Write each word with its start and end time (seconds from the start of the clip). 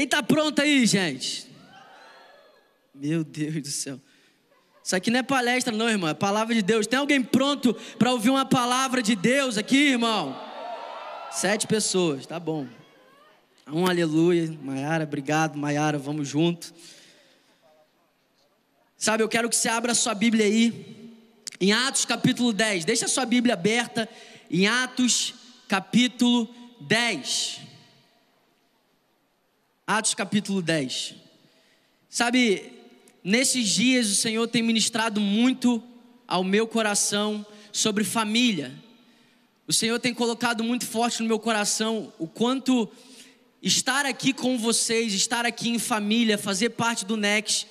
Quem 0.00 0.06
está 0.06 0.22
pronto 0.22 0.62
aí, 0.62 0.86
gente? 0.86 1.46
Meu 2.94 3.22
Deus 3.22 3.54
do 3.56 3.68
céu. 3.68 4.00
Isso 4.82 4.96
aqui 4.96 5.10
não 5.10 5.20
é 5.20 5.22
palestra, 5.22 5.76
não, 5.76 5.90
irmão. 5.90 6.08
É 6.08 6.14
palavra 6.14 6.54
de 6.54 6.62
Deus. 6.62 6.86
Tem 6.86 6.98
alguém 6.98 7.22
pronto 7.22 7.74
para 7.98 8.10
ouvir 8.10 8.30
uma 8.30 8.46
palavra 8.46 9.02
de 9.02 9.14
Deus 9.14 9.58
aqui, 9.58 9.90
irmão? 9.90 10.34
Sete 11.30 11.66
pessoas, 11.66 12.24
tá 12.24 12.40
bom. 12.40 12.66
Um 13.70 13.86
aleluia. 13.86 14.50
Maiara, 14.62 15.04
obrigado, 15.04 15.58
Maiara, 15.58 15.98
vamos 15.98 16.26
junto. 16.26 16.72
Sabe, 18.96 19.22
eu 19.22 19.28
quero 19.28 19.50
que 19.50 19.56
você 19.56 19.68
abra 19.68 19.92
a 19.92 19.94
sua 19.94 20.14
Bíblia 20.14 20.46
aí, 20.46 21.28
em 21.60 21.74
Atos 21.74 22.06
capítulo 22.06 22.54
10. 22.54 22.86
Deixa 22.86 23.04
a 23.04 23.08
sua 23.08 23.26
Bíblia 23.26 23.52
aberta 23.52 24.08
em 24.50 24.66
Atos 24.66 25.34
capítulo 25.68 26.48
10. 26.80 27.68
Atos 29.92 30.14
capítulo 30.14 30.62
10. 30.62 31.16
Sabe, 32.08 32.72
nesses 33.24 33.68
dias 33.70 34.08
o 34.08 34.14
Senhor 34.14 34.46
tem 34.46 34.62
ministrado 34.62 35.20
muito 35.20 35.82
ao 36.28 36.44
meu 36.44 36.64
coração 36.64 37.44
sobre 37.72 38.04
família. 38.04 38.72
O 39.66 39.72
Senhor 39.72 39.98
tem 39.98 40.14
colocado 40.14 40.62
muito 40.62 40.86
forte 40.86 41.20
no 41.20 41.26
meu 41.26 41.40
coração 41.40 42.12
o 42.20 42.28
quanto 42.28 42.88
estar 43.60 44.06
aqui 44.06 44.32
com 44.32 44.56
vocês, 44.56 45.12
estar 45.12 45.44
aqui 45.44 45.70
em 45.70 45.78
família, 45.80 46.38
fazer 46.38 46.70
parte 46.70 47.04
do 47.04 47.16
Next, 47.16 47.66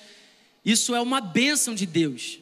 isso 0.62 0.94
é 0.94 1.00
uma 1.00 1.22
bênção 1.22 1.74
de 1.74 1.86
Deus. 1.86 2.38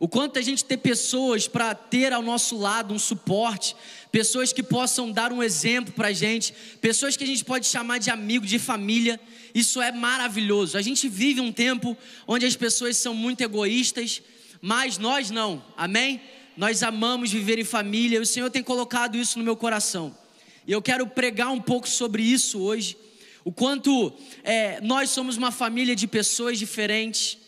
O 0.00 0.08
quanto 0.08 0.40
a 0.40 0.42
gente 0.42 0.64
ter 0.64 0.78
pessoas 0.78 1.46
para 1.46 1.72
ter 1.72 2.12
ao 2.12 2.20
nosso 2.20 2.58
lado 2.58 2.92
um 2.92 2.98
suporte, 2.98 3.76
pessoas 4.10 4.52
que 4.52 4.62
possam 4.62 5.10
dar 5.10 5.32
um 5.32 5.42
exemplo 5.42 5.92
para 5.92 6.08
a 6.08 6.12
gente, 6.12 6.54
pessoas 6.80 7.16
que 7.16 7.24
a 7.24 7.26
gente 7.26 7.44
pode 7.44 7.66
chamar 7.66 7.98
de 7.98 8.10
amigo, 8.10 8.44
de 8.46 8.58
família, 8.58 9.20
isso 9.54 9.80
é 9.80 9.92
maravilhoso. 9.92 10.76
A 10.76 10.82
gente 10.82 11.08
vive 11.08 11.40
um 11.40 11.52
tempo 11.52 11.96
onde 12.26 12.46
as 12.46 12.56
pessoas 12.56 12.96
são 12.96 13.14
muito 13.14 13.40
egoístas, 13.40 14.22
mas 14.60 14.98
nós 14.98 15.30
não, 15.30 15.64
amém? 15.76 16.20
Nós 16.56 16.82
amamos 16.82 17.30
viver 17.30 17.58
em 17.58 17.64
família, 17.64 18.18
e 18.18 18.20
o 18.20 18.26
Senhor 18.26 18.50
tem 18.50 18.62
colocado 18.62 19.16
isso 19.16 19.38
no 19.38 19.44
meu 19.44 19.56
coração. 19.56 20.16
E 20.66 20.72
eu 20.72 20.82
quero 20.82 21.06
pregar 21.06 21.50
um 21.50 21.60
pouco 21.60 21.88
sobre 21.88 22.22
isso 22.22 22.60
hoje. 22.60 22.96
O 23.44 23.52
quanto 23.52 24.12
é, 24.44 24.80
nós 24.82 25.10
somos 25.10 25.36
uma 25.36 25.50
família 25.50 25.96
de 25.96 26.06
pessoas 26.06 26.58
diferentes, 26.58 27.38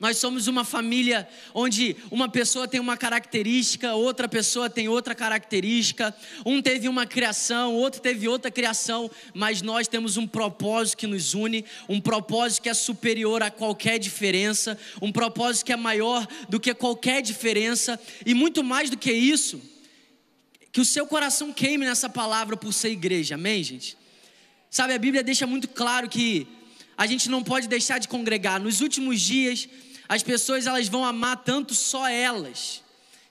nós 0.00 0.18
somos 0.18 0.46
uma 0.46 0.64
família 0.64 1.28
onde 1.52 1.96
uma 2.08 2.28
pessoa 2.28 2.68
tem 2.68 2.78
uma 2.78 2.96
característica, 2.96 3.94
outra 3.94 4.28
pessoa 4.28 4.70
tem 4.70 4.88
outra 4.88 5.12
característica, 5.12 6.14
um 6.46 6.62
teve 6.62 6.88
uma 6.88 7.04
criação, 7.04 7.74
outro 7.74 8.00
teve 8.00 8.28
outra 8.28 8.48
criação, 8.48 9.10
mas 9.34 9.60
nós 9.60 9.88
temos 9.88 10.16
um 10.16 10.24
propósito 10.24 10.98
que 10.98 11.06
nos 11.08 11.34
une, 11.34 11.64
um 11.88 12.00
propósito 12.00 12.62
que 12.62 12.68
é 12.68 12.74
superior 12.74 13.42
a 13.42 13.50
qualquer 13.50 13.98
diferença, 13.98 14.78
um 15.02 15.10
propósito 15.10 15.66
que 15.66 15.72
é 15.72 15.76
maior 15.76 16.28
do 16.48 16.60
que 16.60 16.72
qualquer 16.74 17.20
diferença, 17.20 17.98
e 18.24 18.34
muito 18.34 18.62
mais 18.62 18.90
do 18.90 18.96
que 18.96 19.10
isso, 19.10 19.60
que 20.70 20.80
o 20.80 20.84
seu 20.84 21.08
coração 21.08 21.52
queime 21.52 21.84
nessa 21.84 22.08
palavra 22.08 22.56
por 22.56 22.72
ser 22.72 22.90
igreja, 22.90 23.34
amém, 23.34 23.64
gente? 23.64 23.98
Sabe, 24.70 24.92
a 24.92 24.98
Bíblia 24.98 25.24
deixa 25.24 25.44
muito 25.44 25.66
claro 25.66 26.08
que 26.08 26.46
a 26.96 27.06
gente 27.06 27.28
não 27.28 27.42
pode 27.42 27.68
deixar 27.68 27.98
de 27.98 28.08
congregar. 28.08 28.60
Nos 28.60 28.80
últimos 28.80 29.20
dias, 29.20 29.68
as 30.08 30.22
pessoas 30.22 30.66
elas 30.66 30.88
vão 30.88 31.04
amar 31.04 31.36
tanto 31.44 31.74
só 31.74 32.08
elas, 32.08 32.82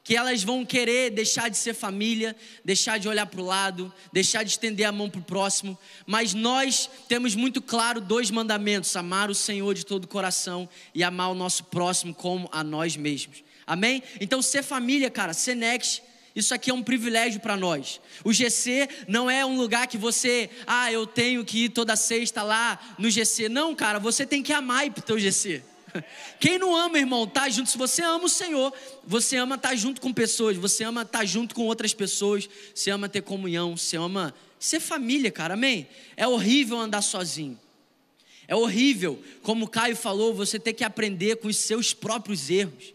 que 0.04 0.16
elas 0.16 0.44
vão 0.44 0.66
querer 0.66 1.10
deixar 1.10 1.50
de 1.50 1.58
ser 1.58 1.74
família, 1.74 2.34
deixar 2.64 2.98
de 2.98 3.10
olhar 3.10 3.26
para 3.26 3.42
o 3.42 3.46
lado, 3.46 3.94
deixar 4.14 4.44
de 4.44 4.52
estender 4.52 4.86
a 4.86 4.92
mão 4.92 5.10
para 5.10 5.20
o 5.20 5.24
próximo. 5.24 5.78
Mas 6.06 6.34
nós 6.34 6.90
temos 7.10 7.36
muito 7.36 7.62
claro 7.62 8.00
dois 8.00 8.32
mandamentos: 8.32 8.96
amar 8.96 9.30
o 9.30 9.36
Senhor 9.36 9.74
de 9.74 9.86
todo 9.86 10.06
o 10.06 10.08
coração 10.08 10.70
e 10.96 11.04
amar 11.04 11.32
o 11.32 11.36
nosso 11.36 11.66
próximo 11.66 12.14
como 12.14 12.48
a 12.54 12.64
nós 12.64 12.96
mesmos. 12.96 13.44
Amém? 13.66 14.02
Então, 14.22 14.42
ser 14.42 14.64
família, 14.64 15.10
cara, 15.10 15.34
ser 15.34 15.56
next. 15.56 16.02
Isso 16.34 16.54
aqui 16.54 16.70
é 16.70 16.74
um 16.74 16.84
privilégio 16.84 17.42
para 17.42 17.58
nós. 17.58 18.00
O 18.24 18.32
GC 18.32 18.88
não 19.08 19.30
é 19.30 19.44
um 19.44 19.58
lugar 19.58 19.88
que 19.88 19.98
você, 19.98 20.50
ah, 20.68 20.90
eu 20.92 21.08
tenho 21.08 21.44
que 21.44 21.66
ir 21.66 21.70
toda 21.70 21.96
sexta 21.96 22.44
lá 22.44 22.80
no 22.98 23.10
GC. 23.10 23.50
Não, 23.50 23.76
cara, 23.76 24.00
você 24.00 24.26
tem 24.26 24.44
que 24.44 24.54
amar 24.54 24.86
ir 24.86 24.92
pro 24.92 25.02
teu 25.02 25.20
GC. 25.20 25.64
Quem 26.40 26.58
não 26.58 26.76
ama, 26.76 26.98
irmão, 26.98 27.28
tá 27.28 27.50
junto. 27.50 27.70
Se 27.70 27.78
você 27.78 28.02
ama 28.02 28.26
o 28.26 28.30
Senhor, 28.30 28.74
você 29.04 29.38
ama 29.38 29.56
estar 29.56 29.70
tá 29.70 29.76
junto 29.76 30.02
com 30.02 30.14
pessoas, 30.14 30.58
você 30.58 30.84
ama 30.84 31.02
estar 31.02 31.20
tá 31.20 31.26
junto 31.26 31.56
com 31.56 31.64
outras 31.66 31.94
pessoas, 31.94 32.50
você 32.74 32.90
ama 32.90 33.10
ter 33.10 33.22
comunhão, 33.22 33.76
você 33.78 33.98
ama 33.98 34.34
ser 34.60 34.80
família, 34.80 35.32
cara, 35.32 35.54
amém? 35.54 35.88
É 36.16 36.28
horrível 36.28 36.78
andar 36.78 37.02
sozinho. 37.02 37.60
É 38.48 38.56
horrível, 38.56 39.22
como 39.42 39.66
o 39.66 39.68
Caio 39.68 39.96
falou, 39.96 40.34
você 40.34 40.58
ter 40.58 40.74
que 40.74 40.84
aprender 40.84 41.38
com 41.38 41.48
os 41.48 41.58
seus 41.58 41.94
próprios 41.94 42.50
erros. 42.50 42.94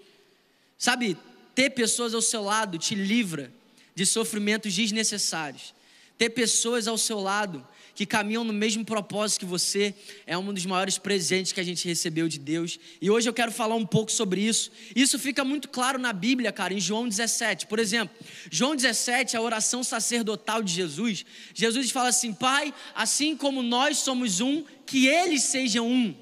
Sabe, 0.79 1.17
ter 1.55 1.71
pessoas 1.71 2.15
ao 2.15 2.23
seu 2.23 2.43
lado 2.43 2.79
te 2.79 2.95
livra 2.95 3.53
de 3.95 4.07
sofrimentos 4.07 4.75
desnecessários. 4.75 5.75
Ter 6.17 6.31
pessoas 6.31 6.89
ao 6.89 6.97
seu 6.97 7.21
lado 7.21 7.67
que 7.95 8.07
caminham 8.07 8.45
no 8.45 8.53
mesmo 8.53 8.85
propósito 8.85 9.41
que 9.41 9.47
você, 9.47 9.95
é 10.27 10.37
um 10.37 10.53
dos 10.53 10.65
maiores 10.65 10.99
presentes 10.99 11.53
que 11.53 11.61
a 11.61 11.65
gente 11.65 11.87
recebeu 11.87 12.29
de 12.29 12.39
Deus. 12.39 12.79
E 13.01 13.11
hoje 13.11 13.29
eu 13.29 13.35
quero 13.35 13.53
falar 13.53 13.75
um 13.75 13.87
pouco 13.87 14.11
sobre 14.11 14.41
isso. 14.41 14.71
Isso 14.97 15.19
fica 15.19 15.45
muito 15.45 15.69
claro 15.69 15.99
na 15.99 16.13
Bíblia, 16.13 16.51
cara, 16.53 16.73
em 16.73 16.81
João 16.81 17.09
17. 17.09 17.67
Por 17.67 17.79
exemplo, 17.79 18.15
João 18.51 18.75
17, 18.75 19.37
a 19.37 19.43
oração 19.43 19.85
sacerdotal 19.85 20.63
de 20.63 20.73
Jesus. 20.73 21.25
Jesus 21.53 21.91
fala 21.91 22.09
assim: 22.09 22.33
Pai, 22.33 22.73
assim 22.95 23.37
como 23.37 23.63
nós 23.63 23.99
somos 23.99 24.41
um, 24.41 24.65
que 24.87 25.07
eles 25.07 25.43
sejam 25.43 25.87
um. 25.87 26.15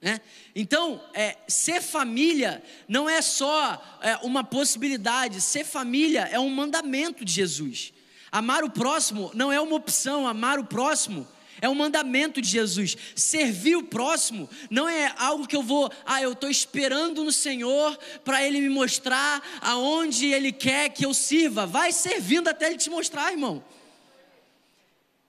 Né? 0.00 0.20
Então, 0.54 1.00
é, 1.14 1.36
ser 1.46 1.80
família 1.80 2.60
não 2.88 3.08
é 3.08 3.22
só 3.22 4.00
é, 4.02 4.16
uma 4.16 4.42
possibilidade, 4.42 5.40
ser 5.40 5.64
família 5.64 6.28
é 6.30 6.40
um 6.40 6.50
mandamento 6.50 7.24
de 7.24 7.32
Jesus. 7.32 7.92
Amar 8.32 8.64
o 8.64 8.70
próximo 8.70 9.30
não 9.34 9.52
é 9.52 9.60
uma 9.60 9.76
opção, 9.76 10.26
amar 10.26 10.58
o 10.58 10.64
próximo 10.64 11.28
é 11.62 11.68
um 11.68 11.76
mandamento 11.76 12.42
de 12.42 12.48
Jesus. 12.48 12.96
Servir 13.14 13.76
o 13.76 13.84
próximo 13.84 14.50
não 14.68 14.88
é 14.88 15.14
algo 15.16 15.46
que 15.46 15.54
eu 15.54 15.62
vou, 15.62 15.88
ah, 16.04 16.20
eu 16.20 16.32
estou 16.32 16.50
esperando 16.50 17.22
no 17.22 17.30
Senhor 17.30 17.96
para 18.24 18.44
Ele 18.44 18.60
me 18.60 18.68
mostrar 18.68 19.40
aonde 19.60 20.26
Ele 20.26 20.50
quer 20.50 20.88
que 20.88 21.06
eu 21.06 21.14
sirva. 21.14 21.64
Vai 21.64 21.92
servindo 21.92 22.48
até 22.48 22.66
Ele 22.66 22.78
te 22.78 22.90
mostrar, 22.90 23.30
irmão. 23.30 23.62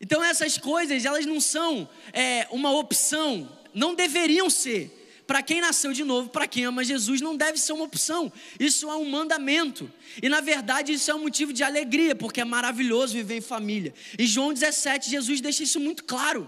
Então 0.02 0.24
essas 0.24 0.58
coisas, 0.58 1.06
elas 1.06 1.26
não 1.28 1.40
são 1.40 1.88
é, 2.12 2.48
uma 2.50 2.72
opção, 2.72 3.48
não 3.72 3.94
deveriam 3.94 4.50
ser. 4.50 5.03
Para 5.34 5.42
quem 5.42 5.62
nasceu 5.62 5.94
de 5.94 6.04
novo, 6.04 6.30
para 6.30 6.48
quem 6.48 6.64
ama 6.66 6.84
Jesus, 6.84 7.20
não 7.20 7.36
deve 7.36 7.58
ser 7.58 7.74
uma 7.74 7.86
opção. 7.86 8.32
Isso 8.60 8.88
é 8.88 8.96
um 8.96 9.10
mandamento. 9.10 9.92
E 10.22 10.30
na 10.30 10.42
verdade, 10.42 10.94
isso 10.94 11.10
é 11.10 11.16
um 11.16 11.22
motivo 11.22 11.52
de 11.52 11.64
alegria, 11.64 12.14
porque 12.14 12.40
é 12.40 12.46
maravilhoso 12.46 13.16
viver 13.16 13.38
em 13.38 13.42
família. 13.42 13.96
Em 14.20 14.28
João 14.28 14.54
17, 14.54 15.10
Jesus 15.10 15.42
deixa 15.42 15.64
isso 15.64 15.80
muito 15.80 16.04
claro. 16.04 16.48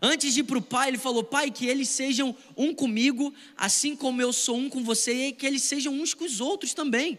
Antes 0.00 0.32
de 0.34 0.38
ir 0.38 0.44
para 0.44 0.58
o 0.58 0.62
Pai, 0.62 0.86
ele 0.86 0.98
falou: 0.98 1.24
Pai, 1.24 1.50
que 1.50 1.66
eles 1.66 1.88
sejam 1.88 2.32
um 2.56 2.72
comigo, 2.72 3.34
assim 3.56 3.96
como 3.96 4.22
eu 4.22 4.32
sou 4.32 4.56
um 4.56 4.70
com 4.70 4.84
você, 4.84 5.26
e 5.26 5.32
que 5.32 5.44
eles 5.44 5.64
sejam 5.64 5.92
uns 5.92 6.14
com 6.14 6.24
os 6.24 6.40
outros 6.40 6.72
também. 6.72 7.18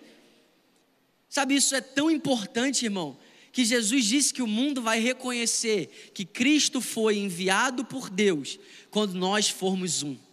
Sabe, 1.27 1.53
isso 1.53 1.75
é 1.75 1.81
tão 1.81 2.09
importante, 2.09 2.85
irmão, 2.85 3.17
que 3.51 3.65
Jesus 3.65 4.05
disse 4.05 4.33
que 4.33 4.41
o 4.41 4.47
mundo 4.47 4.81
vai 4.81 5.01
reconhecer 5.01 6.11
que 6.13 6.23
Cristo 6.23 6.79
foi 6.79 7.17
enviado 7.17 7.83
por 7.83 8.09
Deus 8.09 8.57
quando 8.89 9.15
nós 9.15 9.49
formos 9.49 10.01
um. 10.01 10.30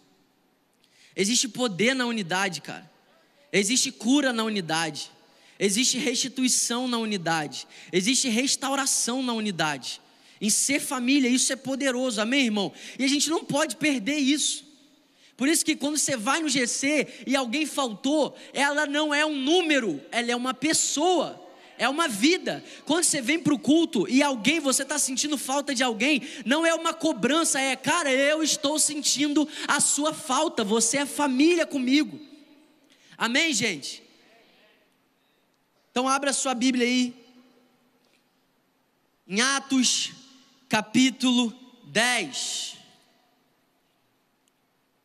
Existe 1.19 1.49
poder 1.49 1.93
na 1.93 2.05
unidade, 2.05 2.61
cara. 2.61 2.89
Existe 3.51 3.91
cura 3.91 4.31
na 4.31 4.45
unidade. 4.45 5.11
Existe 5.59 5.97
restituição 5.97 6.87
na 6.87 6.97
unidade. 6.97 7.67
Existe 7.91 8.29
restauração 8.29 9.21
na 9.21 9.33
unidade. 9.33 9.99
Em 10.39 10.49
ser 10.49 10.79
família, 10.79 11.27
isso 11.27 11.51
é 11.51 11.57
poderoso, 11.57 12.21
amém, 12.21 12.45
irmão? 12.45 12.71
E 12.97 13.03
a 13.03 13.07
gente 13.09 13.29
não 13.29 13.43
pode 13.43 13.75
perder 13.75 14.15
isso. 14.15 14.63
Por 15.35 15.49
isso 15.49 15.65
que 15.65 15.75
quando 15.75 15.97
você 15.97 16.15
vai 16.15 16.39
no 16.39 16.47
GC 16.47 17.25
e 17.27 17.35
alguém 17.35 17.65
faltou, 17.65 18.33
ela 18.53 18.85
não 18.85 19.13
é 19.13 19.25
um 19.25 19.35
número, 19.35 20.01
ela 20.13 20.31
é 20.31 20.35
uma 20.37 20.53
pessoa 20.53 21.48
é 21.79 21.87
uma 21.87 22.09
vida. 22.09 22.63
Quando 22.85 23.05
você 23.05 23.21
vem 23.21 23.39
para 23.39 23.53
o 23.53 23.57
culto 23.57 24.07
e 24.07 24.21
alguém, 24.21 24.59
você 24.59 24.83
está 24.83 24.99
sentindo 24.99 25.37
falta 25.37 25.73
de 25.73 25.81
alguém, 25.81 26.21
não 26.45 26.65
é 26.65 26.73
uma 26.75 26.93
cobrança, 26.93 27.59
é, 27.59 27.75
cara, 27.75 28.11
eu 28.11 28.43
estou 28.43 28.77
sentindo 28.77 29.47
a 29.65 29.79
sua 29.79 30.13
falta, 30.13 30.63
você 30.63 30.97
é 30.97 31.05
família 31.05 31.65
comigo. 31.65 32.19
Amém, 33.17 33.53
gente? 33.53 34.03
Então, 35.89 36.07
abra 36.07 36.33
sua 36.33 36.53
Bíblia 36.53 36.85
aí, 36.85 37.15
em 39.25 39.39
Atos, 39.39 40.11
capítulo 40.67 41.53
10. 41.85 42.75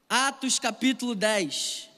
Atos, 0.08 0.58
capítulo 0.58 1.14
10 1.14 1.93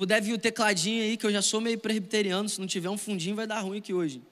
puder 0.00 0.22
vir 0.22 0.32
o 0.32 0.38
tecladinho 0.38 1.02
aí, 1.02 1.14
que 1.14 1.26
eu 1.26 1.30
já 1.30 1.42
sou 1.42 1.60
meio 1.60 1.78
presbiteriano, 1.78 2.48
se 2.48 2.58
não 2.58 2.66
tiver 2.66 2.88
um 2.88 2.96
fundinho 2.96 3.36
vai 3.36 3.46
dar 3.46 3.60
ruim 3.60 3.80
aqui 3.80 3.92
hoje. 3.92 4.22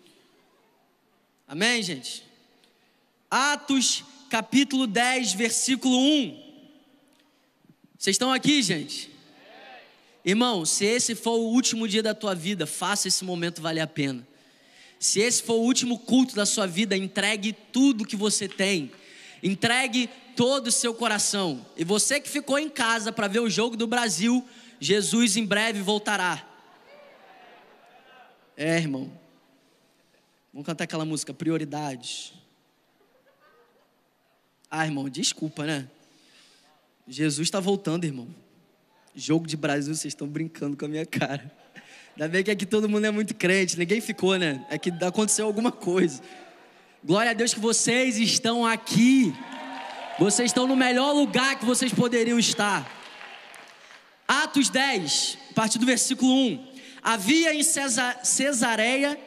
Amém, 1.46 1.82
gente? 1.82 2.24
Atos 3.30 4.02
capítulo 4.30 4.86
10, 4.86 5.34
versículo 5.34 5.94
1. 5.94 6.42
Vocês 7.98 8.14
estão 8.14 8.32
aqui, 8.32 8.62
gente? 8.62 9.10
Irmão, 10.24 10.64
se 10.64 10.86
esse 10.86 11.14
for 11.14 11.36
o 11.36 11.50
último 11.50 11.86
dia 11.86 12.02
da 12.02 12.14
tua 12.14 12.34
vida, 12.34 12.66
faça 12.66 13.06
esse 13.06 13.22
momento 13.22 13.60
valer 13.60 13.82
a 13.82 13.86
pena. 13.86 14.26
Se 14.98 15.20
esse 15.20 15.42
for 15.42 15.56
o 15.56 15.64
último 15.64 15.98
culto 15.98 16.34
da 16.34 16.46
sua 16.46 16.66
vida, 16.66 16.96
entregue 16.96 17.52
tudo 17.52 18.06
que 18.06 18.16
você 18.16 18.48
tem. 18.48 18.90
Entregue 19.42 20.08
todo 20.34 20.68
o 20.68 20.72
seu 20.72 20.94
coração. 20.94 21.66
E 21.76 21.84
você 21.84 22.18
que 22.18 22.28
ficou 22.30 22.58
em 22.58 22.70
casa 22.70 23.12
para 23.12 23.28
ver 23.28 23.40
o 23.40 23.50
jogo 23.50 23.76
do 23.76 23.86
Brasil, 23.86 24.42
Jesus 24.80 25.36
em 25.36 25.44
breve 25.44 25.82
voltará. 25.82 26.44
É, 28.56 28.76
irmão. 28.76 29.10
Vamos 30.52 30.66
cantar 30.66 30.84
aquela 30.84 31.04
música, 31.04 31.32
Prioridades. 31.32 32.32
Ah, 34.70 34.84
irmão, 34.84 35.08
desculpa, 35.08 35.64
né? 35.64 35.88
Jesus 37.06 37.46
está 37.46 37.60
voltando, 37.60 38.04
irmão. 38.04 38.28
Jogo 39.14 39.46
de 39.46 39.56
Brasil, 39.56 39.94
vocês 39.94 40.12
estão 40.12 40.26
brincando 40.26 40.76
com 40.76 40.84
a 40.84 40.88
minha 40.88 41.06
cara. 41.06 41.50
Ainda 42.14 42.28
bem 42.28 42.44
que 42.44 42.50
aqui 42.50 42.66
todo 42.66 42.88
mundo 42.88 43.06
é 43.06 43.10
muito 43.10 43.34
crente, 43.34 43.78
ninguém 43.78 44.00
ficou, 44.00 44.36
né? 44.36 44.66
É 44.68 44.76
que 44.76 44.90
aconteceu 45.04 45.46
alguma 45.46 45.70
coisa. 45.72 46.20
Glória 47.02 47.30
a 47.30 47.34
Deus 47.34 47.54
que 47.54 47.60
vocês 47.60 48.18
estão 48.18 48.66
aqui. 48.66 49.32
Vocês 50.18 50.50
estão 50.50 50.66
no 50.66 50.74
melhor 50.74 51.12
lugar 51.12 51.56
que 51.58 51.64
vocês 51.64 51.92
poderiam 51.92 52.38
estar. 52.38 52.97
Atos 54.48 54.70
10, 54.70 55.38
a 55.50 55.52
partir 55.52 55.78
do 55.78 55.84
versículo 55.84 56.32
1. 56.32 56.68
Havia 57.02 57.54
em 57.54 57.62
Cesareia 57.62 59.18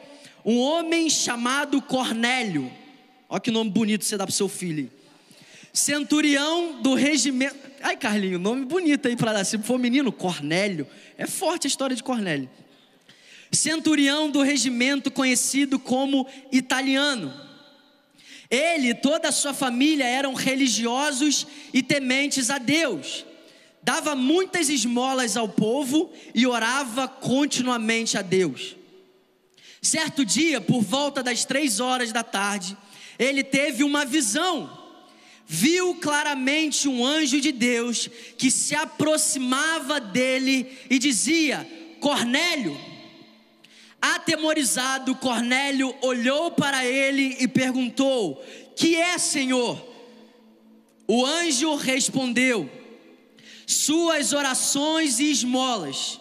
um 0.44 0.58
homem 0.58 1.08
chamado 1.08 1.80
Cornélio. 1.80 2.68
Olha 3.28 3.40
que 3.40 3.52
nome 3.52 3.70
bonito 3.70 4.04
você 4.04 4.16
dá 4.16 4.26
para 4.26 4.34
seu 4.34 4.48
filho. 4.48 4.90
Centurião 5.72 6.82
do 6.82 6.94
regimento. 6.94 7.54
Ai, 7.80 7.96
Carlinho, 7.96 8.36
nome 8.36 8.64
bonito 8.64 9.06
aí 9.06 9.14
para 9.14 9.32
dar. 9.32 9.44
Se 9.44 9.56
for 9.58 9.78
menino, 9.78 10.10
Cornélio. 10.10 10.88
É 11.16 11.24
forte 11.24 11.68
a 11.68 11.70
história 11.70 11.94
de 11.94 12.02
Cornélio. 12.02 12.50
Centurião 13.52 14.28
do 14.28 14.42
regimento 14.42 15.08
conhecido 15.08 15.78
como 15.78 16.26
italiano. 16.50 17.32
Ele 18.50 18.88
e 18.88 18.94
toda 18.94 19.28
a 19.28 19.32
sua 19.32 19.54
família 19.54 20.04
eram 20.04 20.34
religiosos 20.34 21.46
e 21.72 21.80
tementes 21.80 22.50
a 22.50 22.58
Deus. 22.58 23.24
Dava 23.82 24.14
muitas 24.14 24.68
esmolas 24.68 25.36
ao 25.36 25.48
povo 25.48 26.12
e 26.34 26.46
orava 26.46 27.08
continuamente 27.08 28.16
a 28.16 28.22
Deus. 28.22 28.76
Certo 29.80 30.24
dia, 30.24 30.60
por 30.60 30.80
volta 30.82 31.22
das 31.22 31.44
três 31.44 31.80
horas 31.80 32.12
da 32.12 32.22
tarde, 32.22 32.76
ele 33.18 33.42
teve 33.42 33.82
uma 33.82 34.04
visão 34.04 34.82
viu 35.54 35.96
claramente 35.96 36.88
um 36.88 37.04
anjo 37.04 37.38
de 37.38 37.52
Deus 37.52 38.08
que 38.38 38.50
se 38.50 38.74
aproximava 38.74 40.00
dele 40.00 40.66
e 40.88 40.98
dizia: 40.98 41.68
Cornélio. 42.00 42.74
Atemorizado, 44.00 45.14
Cornélio 45.14 45.94
olhou 46.00 46.50
para 46.52 46.86
ele 46.86 47.36
e 47.38 47.46
perguntou: 47.46 48.42
Que 48.74 48.96
é, 48.96 49.18
Senhor? 49.18 49.78
O 51.06 51.24
anjo 51.26 51.74
respondeu: 51.74 52.70
Suas 53.66 54.32
orações 54.32 55.18
e 55.18 55.30
esmolas 55.30 56.20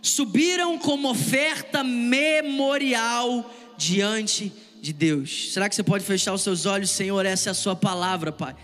subiram 0.00 0.78
como 0.78 1.10
oferta 1.10 1.82
memorial 1.84 3.54
diante 3.76 4.52
de 4.80 4.92
Deus. 4.92 5.52
Será 5.52 5.68
que 5.68 5.74
você 5.74 5.82
pode 5.82 6.04
fechar 6.04 6.32
os 6.32 6.42
seus 6.42 6.66
olhos, 6.66 6.90
Senhor? 6.90 7.24
Essa 7.26 7.50
é 7.50 7.52
a 7.52 7.54
Sua 7.54 7.76
palavra, 7.76 8.32
Pai. 8.32 8.54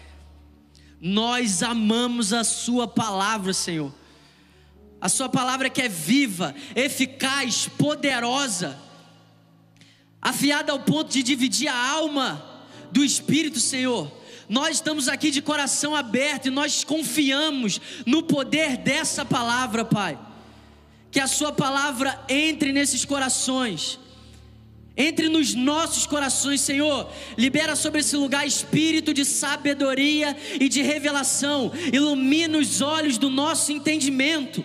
Nós 1.00 1.62
amamos 1.62 2.32
a 2.32 2.44
Sua 2.44 2.88
palavra, 2.88 3.52
Senhor. 3.52 3.92
A 5.00 5.08
Sua 5.08 5.28
palavra 5.28 5.68
que 5.68 5.82
é 5.82 5.88
viva, 5.88 6.54
eficaz, 6.74 7.68
poderosa, 7.68 8.78
afiada 10.20 10.72
ao 10.72 10.80
ponto 10.80 11.12
de 11.12 11.22
dividir 11.22 11.68
a 11.68 11.90
alma 11.90 12.42
do 12.90 13.04
Espírito, 13.04 13.60
Senhor. 13.60 14.10
Nós 14.48 14.76
estamos 14.76 15.08
aqui 15.08 15.30
de 15.30 15.42
coração 15.42 15.94
aberto 15.94 16.46
e 16.46 16.50
nós 16.50 16.84
confiamos 16.84 17.80
no 18.04 18.22
poder 18.22 18.76
dessa 18.76 19.24
palavra, 19.24 19.84
Pai. 19.84 20.18
Que 21.10 21.20
a 21.20 21.26
Sua 21.26 21.52
palavra 21.52 22.22
entre 22.28 22.72
nesses 22.72 23.04
corações 23.04 23.98
entre 24.96 25.28
nos 25.28 25.54
nossos 25.54 26.06
corações, 26.06 26.60
Senhor. 26.60 27.10
Libera 27.36 27.74
sobre 27.74 28.00
esse 28.00 28.16
lugar 28.16 28.46
espírito 28.46 29.12
de 29.12 29.24
sabedoria 29.24 30.36
e 30.60 30.68
de 30.68 30.82
revelação. 30.82 31.72
Ilumina 31.92 32.58
os 32.58 32.80
olhos 32.80 33.18
do 33.18 33.28
nosso 33.28 33.72
entendimento. 33.72 34.64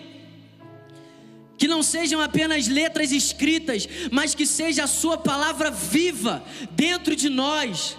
Que 1.58 1.66
não 1.66 1.82
sejam 1.82 2.20
apenas 2.20 2.68
letras 2.68 3.12
escritas, 3.12 3.88
mas 4.10 4.34
que 4.34 4.46
seja 4.46 4.84
a 4.84 4.86
Sua 4.86 5.18
palavra 5.18 5.70
viva 5.70 6.44
dentro 6.70 7.16
de 7.16 7.28
nós. 7.28 7.96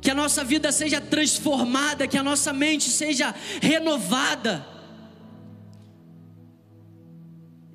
Que 0.00 0.10
a 0.10 0.14
nossa 0.14 0.42
vida 0.42 0.72
seja 0.72 1.00
transformada, 1.00 2.06
que 2.06 2.16
a 2.16 2.22
nossa 2.22 2.52
mente 2.52 2.88
seja 2.88 3.34
renovada. 3.60 4.66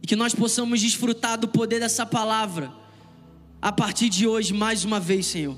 E 0.01 0.07
que 0.07 0.15
nós 0.15 0.33
possamos 0.33 0.81
desfrutar 0.81 1.37
do 1.37 1.47
poder 1.47 1.79
dessa 1.79 2.05
palavra 2.05 2.71
a 3.61 3.71
partir 3.71 4.09
de 4.09 4.27
hoje, 4.27 4.53
mais 4.53 4.85
uma 4.85 4.99
vez, 4.99 5.25
Senhor. 5.25 5.57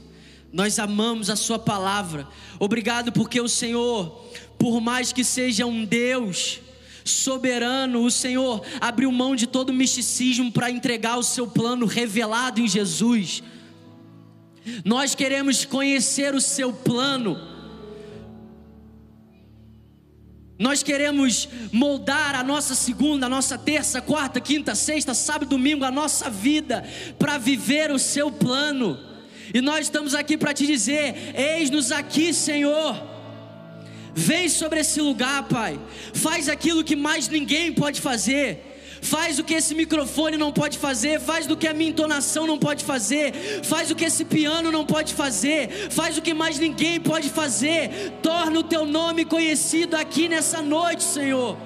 Nós 0.51 0.79
amamos 0.79 1.29
a 1.29 1.35
Sua 1.35 1.59
palavra. 1.59 2.27
Obrigado 2.57 3.11
porque 3.11 3.39
o 3.41 3.49
Senhor, 3.49 4.25
por 4.57 4.79
mais 4.79 5.11
que 5.11 5.23
seja 5.23 5.65
um 5.65 5.83
Deus 5.83 6.61
soberano, 7.03 8.03
o 8.03 8.11
Senhor 8.11 8.61
abriu 8.79 9.11
mão 9.11 9.35
de 9.35 9.47
todo 9.47 9.69
o 9.69 9.73
misticismo 9.73 10.51
para 10.51 10.71
entregar 10.71 11.17
o 11.17 11.23
seu 11.23 11.47
plano 11.47 11.85
revelado 11.85 12.61
em 12.61 12.67
Jesus. 12.67 13.43
Nós 14.83 15.15
queremos 15.15 15.65
conhecer 15.65 16.35
o 16.35 16.41
seu 16.41 16.71
plano 16.73 17.57
Nós 20.59 20.81
queremos 20.81 21.47
moldar 21.71 22.33
a 22.33 22.43
nossa 22.43 22.73
segunda, 22.73 23.27
a 23.27 23.29
nossa 23.29 23.57
terça, 23.57 24.01
quarta, 24.01 24.41
quinta, 24.41 24.73
sexta, 24.73 25.13
sábado, 25.13 25.49
domingo, 25.49 25.85
a 25.85 25.91
nossa 25.91 26.31
vida 26.31 26.83
para 27.19 27.37
viver 27.37 27.91
o 27.91 27.99
seu 27.99 28.31
plano. 28.31 28.99
E 29.53 29.61
nós 29.61 29.85
estamos 29.85 30.15
aqui 30.15 30.35
para 30.35 30.55
te 30.55 30.65
dizer: 30.65 31.35
eis-nos 31.35 31.91
aqui, 31.91 32.33
Senhor. 32.33 32.95
Vem 34.15 34.49
sobre 34.49 34.79
esse 34.79 34.99
lugar, 34.99 35.43
Pai. 35.43 35.79
Faz 36.11 36.49
aquilo 36.49 36.83
que 36.83 36.95
mais 36.95 37.29
ninguém 37.29 37.71
pode 37.71 38.01
fazer. 38.01 38.66
Faz 39.01 39.39
o 39.39 39.43
que 39.43 39.53
esse 39.53 39.75
microfone 39.75 40.37
não 40.37 40.51
pode 40.51 40.77
fazer, 40.77 41.19
faz 41.19 41.49
o 41.49 41.55
que 41.55 41.67
a 41.67 41.73
minha 41.73 41.89
entonação 41.89 42.47
não 42.47 42.57
pode 42.57 42.83
fazer, 42.83 43.33
faz 43.63 43.91
o 43.91 43.95
que 43.95 44.05
esse 44.05 44.25
piano 44.25 44.71
não 44.71 44.85
pode 44.85 45.13
fazer, 45.13 45.69
faz 45.91 46.17
o 46.17 46.21
que 46.21 46.33
mais 46.33 46.59
ninguém 46.59 46.99
pode 46.99 47.29
fazer. 47.29 48.11
Torna 48.21 48.59
o 48.59 48.63
teu 48.63 48.85
nome 48.85 49.25
conhecido 49.25 49.95
aqui 49.95 50.27
nessa 50.27 50.61
noite, 50.61 51.03
Senhor. 51.03 51.57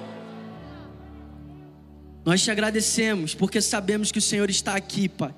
Nós 2.24 2.42
te 2.42 2.50
agradecemos 2.50 3.34
porque 3.34 3.60
sabemos 3.60 4.12
que 4.12 4.18
o 4.18 4.22
Senhor 4.22 4.48
está 4.50 4.74
aqui, 4.74 5.08
Pai. 5.08 5.34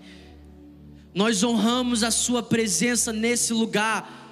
Nós 1.14 1.42
honramos 1.44 2.02
a 2.02 2.10
Sua 2.10 2.42
presença 2.42 3.12
nesse 3.12 3.52
lugar. 3.52 4.22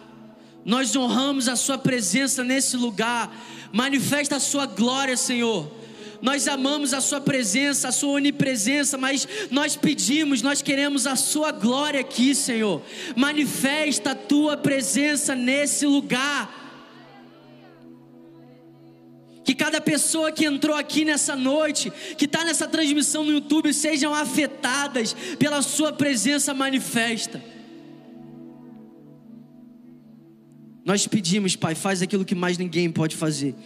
Nós 0.65 0.95
honramos 0.95 1.49
a 1.49 1.57
Sua 1.57 1.79
presença 1.79 2.43
nesse 2.43 2.77
lugar. 2.77 3.35
Manifesta 3.73 4.37
a 4.37 4.41
Sua 4.41 4.67
glória, 4.67 5.17
Senhor 5.17 5.82
nós 6.23 6.47
amamos 6.47 6.95
a 6.95 7.01
Sua 7.01 7.21
presença, 7.21 7.89
a 7.89 7.93
Sua 7.93 8.13
onipresença, 8.13 8.97
mas 8.97 9.27
nós 9.51 9.75
pedimos, 9.75 10.41
nós 10.41 10.63
queremos 10.63 11.05
a 11.05 11.17
Sua 11.17 11.51
glória 11.51 12.01
aqui, 12.01 12.33
Senhor. 12.33 12.81
Manifesta 13.17 14.13
a 14.13 14.15
Tua 14.15 14.57
presença 14.57 15.35
nesse 15.35 15.85
lugar. 15.85 16.61
Que 19.43 19.53
cada 19.53 19.81
pessoa 19.81 20.31
que 20.31 20.45
entrou 20.45 20.77
aqui 20.77 21.05
nessa 21.05 21.35
noite, 21.35 21.93
que 22.17 22.27
está 22.27 22.45
nessa 22.45 22.69
transmissão 22.69 23.25
no 23.25 23.33
YouTube, 23.33 23.75
sejam 23.75 24.15
afetadas 24.15 25.17
pela 25.41 25.61
Sua 25.61 25.93
presença 25.93 26.55
manifesta. 26.55 27.43
Nós 30.85 31.05
pedimos, 31.09 31.57
Pai, 31.57 31.75
faz 31.75 32.01
aquilo 32.01 32.25
que 32.25 32.35
mais 32.37 32.57
ninguém 32.57 32.89
pode 32.93 33.17
fazer. 33.17 33.57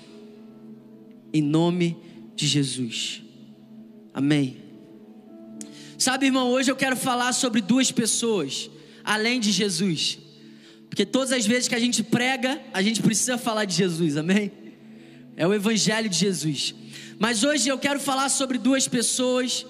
Em 1.35 1.43
nome 1.43 2.06
de 2.37 2.47
Jesus. 2.47 3.23
Amém. 4.15 4.59
Sabe, 5.99 6.27
irmão, 6.27 6.51
hoje 6.51 6.71
eu 6.71 6.77
quero 6.77 6.95
falar 6.95 7.33
sobre 7.33 7.63
duas 7.63 7.91
pessoas, 7.91 8.71
além 9.03 9.41
de 9.41 9.51
Jesus. 9.51 10.19
Porque 10.89 11.07
todas 11.07 11.33
as 11.33 11.47
vezes 11.47 11.69
que 11.69 11.75
a 11.75 11.81
gente 11.81 12.03
prega, 12.03 12.61
a 12.73 12.83
gente 12.83 13.03
precisa 13.03 13.39
falar 13.39 13.65
de 13.65 13.75
Jesus, 13.75 14.17
amém? 14.17 14.53
É 15.37 15.47
o 15.47 15.55
Evangelho 15.55 16.09
de 16.09 16.17
Jesus. 16.17 16.75
Mas 17.19 17.43
hoje 17.43 17.69
eu 17.69 17.79
quero 17.79 17.99
falar 17.99 18.29
sobre 18.29 18.59
duas 18.59 18.87
pessoas, 18.87 19.67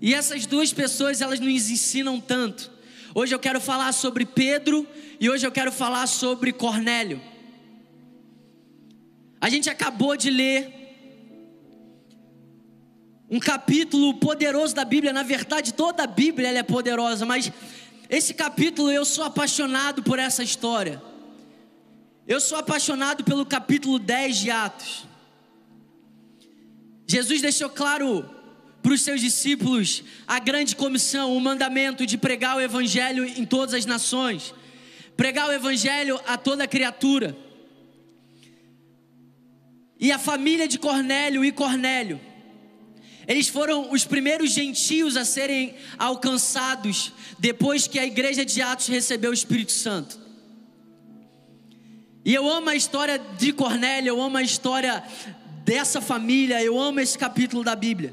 e 0.00 0.14
essas 0.14 0.44
duas 0.46 0.72
pessoas 0.72 1.20
elas 1.20 1.40
nos 1.40 1.70
ensinam 1.70 2.20
tanto. 2.20 2.70
Hoje 3.14 3.34
eu 3.34 3.38
quero 3.38 3.60
falar 3.60 3.92
sobre 3.92 4.24
Pedro 4.24 4.86
e 5.18 5.28
hoje 5.28 5.46
eu 5.46 5.50
quero 5.50 5.72
falar 5.72 6.06
sobre 6.06 6.52
Cornélio. 6.52 7.20
A 9.40 9.48
gente 9.48 9.68
acabou 9.68 10.16
de 10.16 10.30
ler 10.30 10.79
um 13.30 13.38
capítulo 13.38 14.14
poderoso 14.14 14.74
da 14.74 14.84
Bíblia, 14.84 15.12
na 15.12 15.22
verdade 15.22 15.72
toda 15.72 16.02
a 16.02 16.06
Bíblia 16.06 16.48
é 16.48 16.62
poderosa, 16.64 17.24
mas 17.24 17.52
esse 18.08 18.34
capítulo 18.34 18.90
eu 18.90 19.04
sou 19.04 19.22
apaixonado 19.22 20.02
por 20.02 20.18
essa 20.18 20.42
história. 20.42 21.00
Eu 22.26 22.40
sou 22.40 22.58
apaixonado 22.58 23.22
pelo 23.22 23.46
capítulo 23.46 24.00
10 24.00 24.36
de 24.36 24.50
Atos. 24.50 25.06
Jesus 27.06 27.40
deixou 27.40 27.70
claro 27.70 28.28
para 28.82 28.92
os 28.92 29.02
seus 29.02 29.20
discípulos 29.20 30.02
a 30.26 30.40
grande 30.40 30.74
comissão, 30.74 31.36
o 31.36 31.40
mandamento 31.40 32.04
de 32.04 32.18
pregar 32.18 32.56
o 32.56 32.60
evangelho 32.60 33.24
em 33.24 33.44
todas 33.44 33.74
as 33.74 33.86
nações, 33.86 34.52
pregar 35.16 35.48
o 35.48 35.52
evangelho 35.52 36.20
a 36.26 36.36
toda 36.36 36.66
criatura. 36.66 37.36
E 39.98 40.10
a 40.10 40.18
família 40.18 40.66
de 40.66 40.78
Cornélio 40.78 41.44
e 41.44 41.52
Cornélio, 41.52 42.20
eles 43.30 43.46
foram 43.46 43.92
os 43.92 44.04
primeiros 44.04 44.50
gentios 44.50 45.16
a 45.16 45.24
serem 45.24 45.76
alcançados 45.96 47.12
depois 47.38 47.86
que 47.86 47.96
a 47.96 48.04
igreja 48.04 48.44
de 48.44 48.60
Atos 48.60 48.88
recebeu 48.88 49.30
o 49.30 49.34
Espírito 49.34 49.70
Santo. 49.70 50.18
E 52.24 52.34
eu 52.34 52.50
amo 52.50 52.70
a 52.70 52.74
história 52.74 53.20
de 53.38 53.52
Cornélio, 53.52 54.08
eu 54.08 54.20
amo 54.20 54.36
a 54.36 54.42
história 54.42 55.04
dessa 55.64 56.00
família, 56.00 56.60
eu 56.60 56.76
amo 56.76 56.98
esse 56.98 57.16
capítulo 57.16 57.62
da 57.62 57.76
Bíblia. 57.76 58.12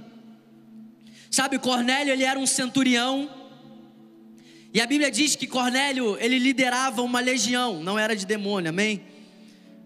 Sabe, 1.31 1.57
Cornélio, 1.57 2.13
ele 2.13 2.23
era 2.23 2.37
um 2.37 2.45
centurião. 2.45 3.27
E 4.71 4.79
a 4.79 4.85
Bíblia 4.85 5.09
diz 5.09 5.35
que 5.35 5.47
Cornélio, 5.47 6.15
ele 6.19 6.37
liderava 6.37 7.01
uma 7.01 7.21
legião, 7.21 7.81
não 7.81 7.97
era 7.97 8.15
de 8.15 8.23
demônio, 8.23 8.69
amém? 8.69 9.01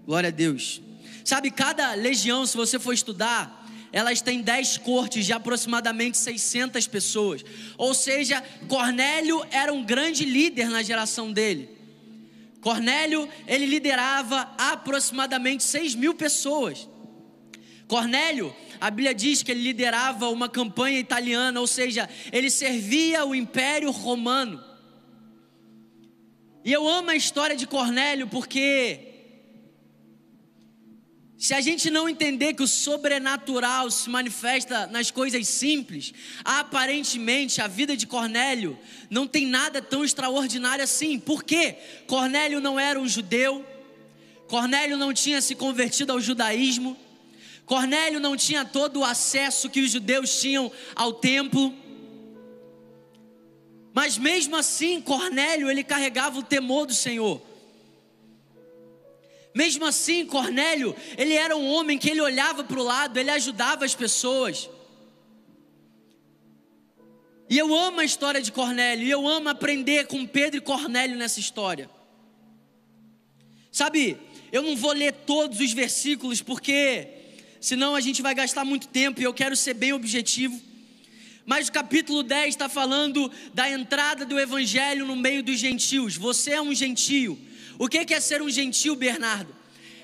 Glória 0.05 0.27
a 0.27 0.31
Deus. 0.31 0.81
Sabe, 1.23 1.51
cada 1.51 1.93
legião, 1.93 2.45
se 2.45 2.57
você 2.57 2.77
for 2.77 2.91
estudar, 2.91 3.60
elas 3.91 4.21
têm 4.21 4.41
10 4.41 4.77
cortes 4.77 5.25
de 5.25 5.33
aproximadamente 5.33 6.17
600 6.17 6.87
pessoas. 6.87 7.43
Ou 7.77 7.93
seja, 7.93 8.41
Cornélio 8.67 9.45
era 9.51 9.73
um 9.73 9.83
grande 9.83 10.23
líder 10.23 10.69
na 10.69 10.81
geração 10.81 11.31
dele. 11.31 11.69
Cornélio, 12.61 13.27
ele 13.47 13.65
liderava 13.65 14.53
aproximadamente 14.57 15.63
6 15.63 15.95
mil 15.95 16.13
pessoas. 16.13 16.87
Cornélio, 17.87 18.55
a 18.79 18.89
Bíblia 18.89 19.13
diz 19.13 19.43
que 19.43 19.51
ele 19.51 19.61
liderava 19.61 20.29
uma 20.29 20.47
campanha 20.47 20.99
italiana, 20.99 21.59
ou 21.59 21.67
seja, 21.67 22.09
ele 22.31 22.49
servia 22.49 23.25
o 23.25 23.35
Império 23.35 23.91
Romano. 23.91 24.63
E 26.63 26.71
eu 26.71 26.87
amo 26.87 27.09
a 27.09 27.15
história 27.15 27.55
de 27.55 27.65
Cornélio 27.65 28.27
porque 28.27 29.10
se 31.41 31.55
a 31.55 31.59
gente 31.59 31.89
não 31.89 32.07
entender 32.07 32.53
que 32.53 32.61
o 32.61 32.67
sobrenatural 32.67 33.89
se 33.89 34.07
manifesta 34.11 34.85
nas 34.85 35.09
coisas 35.09 35.47
simples, 35.47 36.13
aparentemente 36.45 37.59
a 37.59 37.67
vida 37.67 37.97
de 37.97 38.05
Cornélio 38.05 38.77
não 39.09 39.25
tem 39.25 39.47
nada 39.47 39.81
tão 39.81 40.05
extraordinário 40.05 40.83
assim. 40.83 41.17
Por 41.17 41.43
quê? 41.43 41.77
Cornélio 42.05 42.61
não 42.61 42.79
era 42.79 42.99
um 42.99 43.07
judeu, 43.07 43.65
Cornélio 44.47 44.97
não 44.97 45.11
tinha 45.11 45.41
se 45.41 45.55
convertido 45.55 46.11
ao 46.11 46.21
judaísmo, 46.21 46.95
Cornélio 47.65 48.19
não 48.19 48.37
tinha 48.37 48.63
todo 48.63 48.99
o 48.99 49.03
acesso 49.03 49.67
que 49.67 49.81
os 49.81 49.89
judeus 49.89 50.39
tinham 50.39 50.71
ao 50.95 51.11
templo. 51.11 51.73
Mas 53.95 54.15
mesmo 54.15 54.55
assim, 54.55 55.01
Cornélio, 55.01 55.71
ele 55.71 55.83
carregava 55.83 56.37
o 56.37 56.43
temor 56.43 56.85
do 56.85 56.93
Senhor. 56.93 57.41
Mesmo 59.53 59.85
assim, 59.85 60.25
Cornélio, 60.25 60.95
ele 61.17 61.33
era 61.33 61.55
um 61.55 61.67
homem 61.67 61.97
que 61.97 62.09
ele 62.09 62.21
olhava 62.21 62.63
para 62.63 62.79
o 62.79 62.83
lado, 62.83 63.17
ele 63.17 63.29
ajudava 63.29 63.83
as 63.83 63.93
pessoas. 63.93 64.69
E 67.49 67.57
eu 67.57 67.75
amo 67.75 67.99
a 67.99 68.05
história 68.05 68.41
de 68.41 68.49
Cornélio, 68.51 69.05
e 69.05 69.11
eu 69.11 69.27
amo 69.27 69.49
aprender 69.49 70.07
com 70.07 70.25
Pedro 70.25 70.57
e 70.57 70.61
Cornélio 70.61 71.17
nessa 71.17 71.39
história. 71.39 71.89
Sabe, 73.69 74.17
eu 74.51 74.61
não 74.61 74.75
vou 74.75 74.93
ler 74.93 75.11
todos 75.11 75.59
os 75.59 75.73
versículos 75.73 76.41
porque 76.41 77.07
senão 77.59 77.93
a 77.93 78.01
gente 78.01 78.21
vai 78.21 78.33
gastar 78.33 78.63
muito 78.63 78.87
tempo 78.87 79.19
e 79.19 79.23
eu 79.23 79.33
quero 79.33 79.55
ser 79.55 79.73
bem 79.73 79.91
objetivo. 79.91 80.59
Mas 81.45 81.67
o 81.67 81.71
capítulo 81.71 82.23
10 82.23 82.49
está 82.49 82.69
falando 82.69 83.31
da 83.53 83.69
entrada 83.69 84.25
do 84.25 84.39
evangelho 84.39 85.05
no 85.05 85.15
meio 85.15 85.43
dos 85.43 85.57
gentios. 85.57 86.15
Você 86.15 86.51
é 86.51 86.61
um 86.61 86.73
gentio. 86.73 87.37
O 87.81 87.89
que 87.89 88.13
é 88.13 88.19
ser 88.19 88.43
um 88.43 88.49
gentio, 88.51 88.95
Bernardo? 88.95 89.55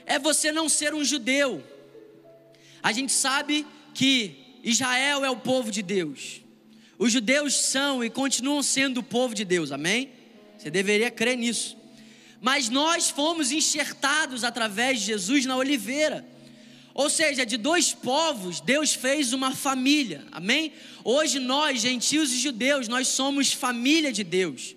É 0.03 0.17
você 0.17 0.51
não 0.51 0.67
ser 0.67 0.95
um 0.95 1.03
judeu. 1.03 1.63
A 2.81 2.91
gente 2.91 3.11
sabe 3.11 3.67
que 3.93 4.57
Israel 4.63 5.23
é 5.23 5.29
o 5.29 5.37
povo 5.37 5.69
de 5.69 5.83
Deus. 5.83 6.41
Os 6.97 7.11
judeus 7.11 7.53
são 7.55 8.03
e 8.03 8.09
continuam 8.09 8.63
sendo 8.63 9.01
o 9.01 9.03
povo 9.03 9.35
de 9.35 9.45
Deus, 9.45 9.71
amém? 9.71 10.09
Você 10.57 10.71
deveria 10.71 11.11
crer 11.11 11.37
nisso. 11.37 11.77
Mas 12.41 12.67
nós 12.67 13.11
fomos 13.11 13.51
enxertados 13.51 14.43
através 14.43 14.99
de 14.99 15.05
Jesus 15.05 15.45
na 15.45 15.55
oliveira. 15.55 16.27
Ou 16.95 17.11
seja, 17.11 17.45
de 17.45 17.57
dois 17.57 17.93
povos, 17.93 18.59
Deus 18.59 18.95
fez 18.95 19.33
uma 19.33 19.53
família, 19.53 20.25
amém? 20.31 20.73
Hoje 21.03 21.37
nós, 21.37 21.79
gentios 21.79 22.33
e 22.33 22.39
judeus, 22.39 22.87
nós 22.87 23.07
somos 23.09 23.53
família 23.53 24.11
de 24.11 24.23
Deus. 24.23 24.75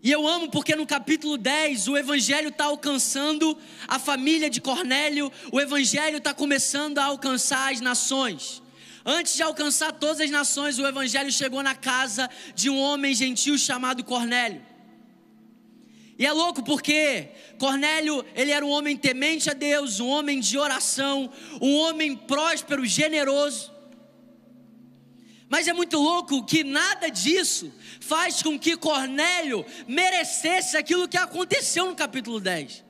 E 0.00 0.12
eu 0.12 0.28
amo 0.28 0.48
porque 0.48 0.76
no 0.76 0.86
capítulo 0.86 1.36
10 1.36 1.88
o 1.88 1.96
Evangelho 1.96 2.50
está 2.50 2.66
alcançando 2.66 3.58
a 3.86 3.98
família 3.98 4.48
de 4.48 4.60
Cornélio, 4.60 5.32
o 5.50 5.60
Evangelho 5.60 6.18
está 6.18 6.32
começando 6.32 6.98
a 6.98 7.04
alcançar 7.04 7.72
as 7.72 7.80
nações. 7.80 8.62
Antes 9.04 9.34
de 9.34 9.42
alcançar 9.42 9.92
todas 9.92 10.20
as 10.20 10.30
nações, 10.30 10.78
o 10.78 10.86
Evangelho 10.86 11.32
chegou 11.32 11.62
na 11.62 11.74
casa 11.74 12.30
de 12.54 12.70
um 12.70 12.78
homem 12.78 13.12
gentil 13.12 13.58
chamado 13.58 14.04
Cornélio. 14.04 14.62
E 16.16 16.26
é 16.26 16.32
louco 16.32 16.62
porque 16.62 17.28
Cornélio, 17.58 18.24
ele 18.34 18.50
era 18.50 18.64
um 18.64 18.70
homem 18.70 18.96
temente 18.96 19.50
a 19.50 19.52
Deus, 19.52 19.98
um 19.98 20.08
homem 20.08 20.38
de 20.38 20.58
oração, 20.58 21.30
um 21.60 21.76
homem 21.76 22.14
próspero, 22.14 22.84
generoso. 22.84 23.77
Mas 25.48 25.66
é 25.66 25.72
muito 25.72 25.98
louco 25.98 26.44
que 26.44 26.62
nada 26.62 27.08
disso 27.08 27.72
faz 28.00 28.42
com 28.42 28.58
que 28.58 28.76
Cornélio 28.76 29.64
merecesse 29.86 30.76
aquilo 30.76 31.08
que 31.08 31.16
aconteceu 31.16 31.86
no 31.86 31.96
capítulo 31.96 32.38
10. 32.38 32.84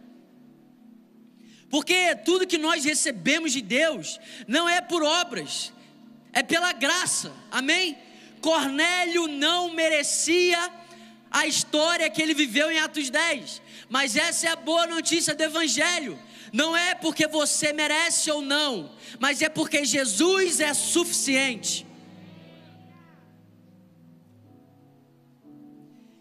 Porque 1.70 2.16
tudo 2.16 2.46
que 2.46 2.58
nós 2.58 2.84
recebemos 2.84 3.52
de 3.52 3.60
Deus 3.60 4.18
não 4.46 4.68
é 4.68 4.80
por 4.80 5.02
obras, 5.02 5.72
é 6.32 6.42
pela 6.42 6.72
graça. 6.72 7.32
Amém? 7.50 7.96
Cornélio 8.40 9.26
não 9.28 9.72
merecia 9.72 10.58
a 11.30 11.46
história 11.46 12.08
que 12.10 12.22
ele 12.22 12.34
viveu 12.34 12.70
em 12.70 12.78
Atos 12.78 13.10
10. 13.10 13.62
Mas 13.88 14.16
essa 14.16 14.48
é 14.48 14.50
a 14.50 14.56
boa 14.56 14.86
notícia 14.86 15.34
do 15.34 15.42
Evangelho. 15.42 16.18
Não 16.52 16.76
é 16.76 16.94
porque 16.94 17.26
você 17.26 17.72
merece 17.72 18.30
ou 18.30 18.40
não, 18.40 18.90
mas 19.18 19.42
é 19.42 19.48
porque 19.48 19.84
Jesus 19.84 20.60
é 20.60 20.72
suficiente. 20.72 21.87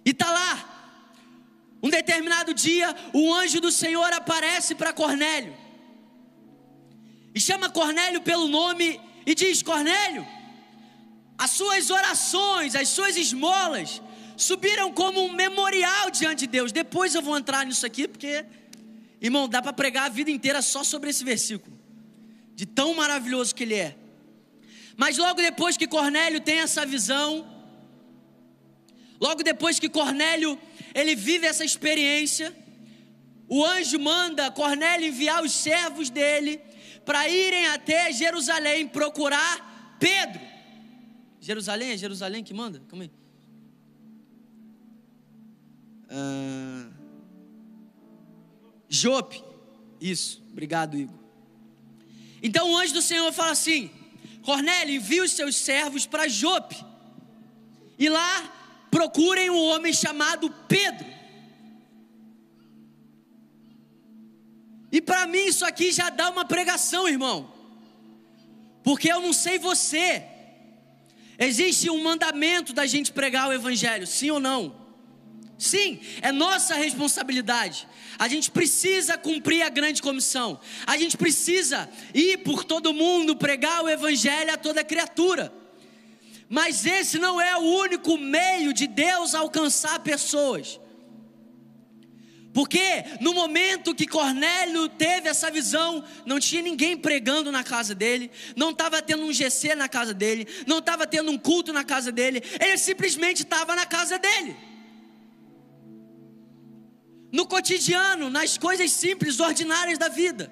E 0.08 0.14
tá 0.14 0.32
lá, 0.32 0.54
um 1.84 1.90
determinado 1.90 2.54
dia, 2.54 2.96
o 3.14 3.34
anjo 3.34 3.60
do 3.60 3.70
Senhor 3.70 4.10
aparece 4.14 4.74
para 4.74 4.94
Cornélio 4.94 5.54
e 7.36 7.42
chama 7.42 7.70
Cornélio 7.70 8.22
pelo 8.22 8.48
nome 8.48 9.02
e 9.26 9.36
diz: 9.36 9.62
Cornélio, 9.62 10.26
as 11.38 11.52
suas 11.52 11.90
orações, 11.90 12.74
as 12.74 12.88
suas 12.88 13.18
esmolas 13.18 14.02
subiram 14.38 14.94
como 14.94 15.26
um 15.26 15.34
memorial 15.34 16.10
diante 16.10 16.40
de 16.40 16.48
Deus. 16.48 16.72
Depois 16.72 17.14
eu 17.14 17.22
vou 17.22 17.38
entrar 17.38 17.66
nisso 17.66 17.86
aqui, 17.86 18.08
porque, 18.08 18.46
irmão, 19.20 19.50
dá 19.50 19.62
para 19.62 19.74
pregar 19.74 20.06
a 20.06 20.10
vida 20.10 20.32
inteira 20.32 20.62
só 20.62 20.86
sobre 20.86 21.10
esse 21.10 21.26
versículo, 21.26 21.78
de 22.56 22.66
tão 22.66 22.94
maravilhoso 22.94 23.54
que 23.54 23.64
ele 23.64 23.76
é. 23.76 23.98
Mas 24.96 25.18
logo 25.18 25.42
depois 25.42 25.76
que 25.76 25.86
Cornélio 25.86 26.40
tem 26.40 26.60
essa 26.60 26.86
visão, 26.86 27.57
logo 29.20 29.44
depois 29.44 29.80
que 29.80 29.90
Cornélio 29.90 30.60
ele 30.94 31.16
vive 31.16 31.46
essa 31.46 31.64
experiência, 31.64 32.56
o 33.48 33.64
anjo 33.66 34.00
manda 34.00 34.52
Cornélio 34.52 35.08
enviar 35.08 35.44
os 35.44 35.52
servos 35.52 36.10
dele 36.10 36.60
para 37.06 37.28
irem 37.30 37.68
até 37.68 38.12
Jerusalém 38.12 38.88
procurar 38.88 39.96
Pedro. 40.00 40.42
Jerusalém 41.40 41.92
é 41.92 41.98
Jerusalém 41.98 42.44
que 42.44 42.54
manda? 42.54 42.82
Calma 42.90 43.06
aí. 43.06 43.12
Uh, 46.10 46.92
Jope. 48.90 49.44
Isso, 50.00 50.44
obrigado, 50.52 50.98
Igor. 50.98 51.16
Então 52.42 52.72
o 52.72 52.78
anjo 52.78 52.94
do 52.94 53.02
Senhor 53.02 53.32
fala 53.32 53.52
assim: 53.52 53.90
Cornélio, 54.44 54.96
envia 54.96 55.24
os 55.24 55.32
seus 55.32 55.56
servos 55.56 56.06
para 56.06 56.28
Jope 56.28 56.78
E 57.98 58.10
lá 58.10 58.57
procurem 58.98 59.52
um 59.52 59.62
homem 59.62 59.94
chamado 59.94 60.50
Pedro. 60.68 61.06
E 64.92 65.00
para 65.00 65.28
mim 65.28 65.46
isso 65.46 65.64
aqui 65.64 65.92
já 65.92 66.10
dá 66.10 66.32
uma 66.32 66.46
pregação, 66.46 67.08
irmão. 67.08 67.54
Porque 68.84 69.12
eu 69.12 69.22
não 69.22 69.34
sei 69.34 69.60
você. 69.60 70.24
Existe 71.38 71.92
um 71.92 72.02
mandamento 72.02 72.74
da 72.74 72.88
gente 72.88 73.12
pregar 73.12 73.48
o 73.48 73.54
evangelho, 73.54 74.08
sim 74.08 74.32
ou 74.32 74.40
não? 74.40 74.76
Sim, 75.60 76.00
é 76.24 76.32
nossa 76.32 76.74
responsabilidade. 76.74 77.88
A 78.18 78.28
gente 78.28 78.50
precisa 78.50 79.16
cumprir 79.16 79.62
a 79.62 79.70
grande 79.70 80.02
comissão. 80.02 80.60
A 80.88 80.98
gente 80.98 81.16
precisa 81.16 81.88
ir 82.16 82.40
por 82.40 82.64
todo 82.64 82.96
mundo 82.96 83.36
pregar 83.36 83.84
o 83.84 83.90
evangelho 83.90 84.52
a 84.52 84.58
toda 84.58 84.84
criatura. 84.84 85.54
Mas 86.50 86.86
esse 86.86 87.20
não 87.20 87.40
é 87.40 87.58
o 87.58 87.62
único 87.62 88.18
meio 88.18 88.74
de 88.74 88.88
Deus 88.88 89.36
alcançar 89.36 90.00
pessoas. 90.00 90.80
Porque 92.54 93.04
no 93.22 93.34
momento 93.34 93.94
que 93.94 94.08
Cornélio 94.08 94.90
teve 94.90 95.30
essa 95.30 95.52
visão, 95.52 96.04
não 96.26 96.40
tinha 96.40 96.62
ninguém 96.62 96.98
pregando 96.98 97.52
na 97.52 97.64
casa 97.64 97.94
dele, 97.94 98.32
não 98.56 98.72
estava 98.72 99.02
tendo 99.02 99.24
um 99.24 99.32
GC 99.32 99.76
na 99.76 99.88
casa 99.88 100.14
dele, 100.14 100.48
não 100.66 100.80
estava 100.80 101.06
tendo 101.06 101.30
um 101.30 101.38
culto 101.38 101.72
na 101.72 101.84
casa 101.84 102.12
dele, 102.12 102.42
ele 102.60 102.78
simplesmente 102.78 103.44
estava 103.44 103.76
na 103.76 103.86
casa 103.86 104.18
dele 104.18 104.56
no 107.32 107.46
cotidiano, 107.46 108.30
nas 108.30 108.58
coisas 108.58 108.92
simples, 108.92 109.40
ordinárias 109.40 109.98
da 109.98 110.08
vida. 110.08 110.52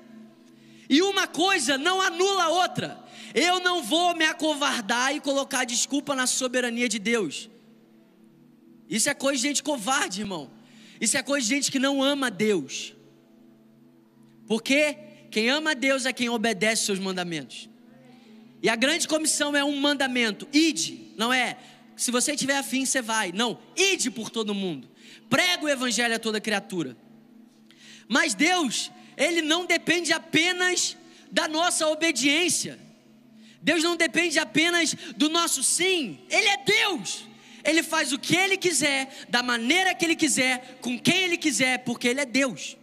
E 0.89 1.01
uma 1.01 1.27
coisa 1.27 1.77
não 1.77 2.01
anula 2.01 2.43
a 2.43 2.49
outra. 2.49 3.03
Eu 3.35 3.59
não 3.59 3.83
vou 3.83 4.15
me 4.15 4.25
acovardar 4.25 5.13
e 5.13 5.19
colocar 5.19 5.65
desculpa 5.65 6.15
na 6.15 6.25
soberania 6.25 6.89
de 6.89 6.97
Deus. 6.97 7.49
Isso 8.89 9.09
é 9.09 9.13
coisa 9.13 9.41
de 9.41 9.47
gente 9.49 9.61
covarde, 9.61 10.21
irmão. 10.21 10.49
Isso 11.01 11.17
é 11.17 11.21
coisa 11.21 11.45
de 11.45 11.53
gente 11.53 11.71
que 11.71 11.77
não 11.77 12.01
ama 12.01 12.31
Deus. 12.31 12.95
Porque 14.47 14.97
quem 15.29 15.49
ama 15.49 15.75
Deus 15.75 16.05
é 16.05 16.13
quem 16.13 16.29
obedece 16.29 16.85
seus 16.85 16.99
mandamentos. 16.99 17.69
E 18.63 18.69
a 18.69 18.75
grande 18.75 19.07
comissão 19.07 19.55
é 19.55 19.63
um 19.63 19.75
mandamento: 19.77 20.47
ide, 20.53 21.11
não 21.17 21.33
é 21.33 21.57
se 21.97 22.09
você 22.09 22.35
tiver 22.35 22.57
afim, 22.57 22.85
você 22.85 23.01
vai. 23.01 23.33
Não, 23.33 23.59
ide 23.75 24.09
por 24.09 24.29
todo 24.29 24.55
mundo 24.55 24.95
prega 25.29 25.65
o 25.65 25.69
evangelho 25.69 26.15
a 26.15 26.19
toda 26.19 26.39
criatura. 26.39 26.95
Mas 28.07 28.33
Deus, 28.33 28.91
ele 29.17 29.41
não 29.41 29.65
depende 29.65 30.13
apenas 30.13 30.97
da 31.31 31.47
nossa 31.47 31.87
obediência. 31.87 32.79
Deus 33.65 33.81
não 33.81 33.95
depende 33.95 34.37
apenas 34.37 34.93
do 35.17 35.27
nosso 35.27 35.63
sim. 35.63 36.19
Ele 36.29 36.47
é 36.47 36.57
Deus. 36.57 37.27
Ele 37.63 37.81
faz 37.81 38.13
o 38.13 38.19
que 38.19 38.35
ele 38.35 38.57
quiser, 38.57 39.25
da 39.27 39.41
maneira 39.41 39.95
que 39.95 40.05
ele 40.05 40.15
quiser, 40.15 40.77
com 40.81 40.99
quem 40.99 41.23
ele 41.23 41.35
quiser, 41.35 41.79
porque 41.79 42.07
ele 42.07 42.21
é 42.21 42.25
Deus. 42.25 42.77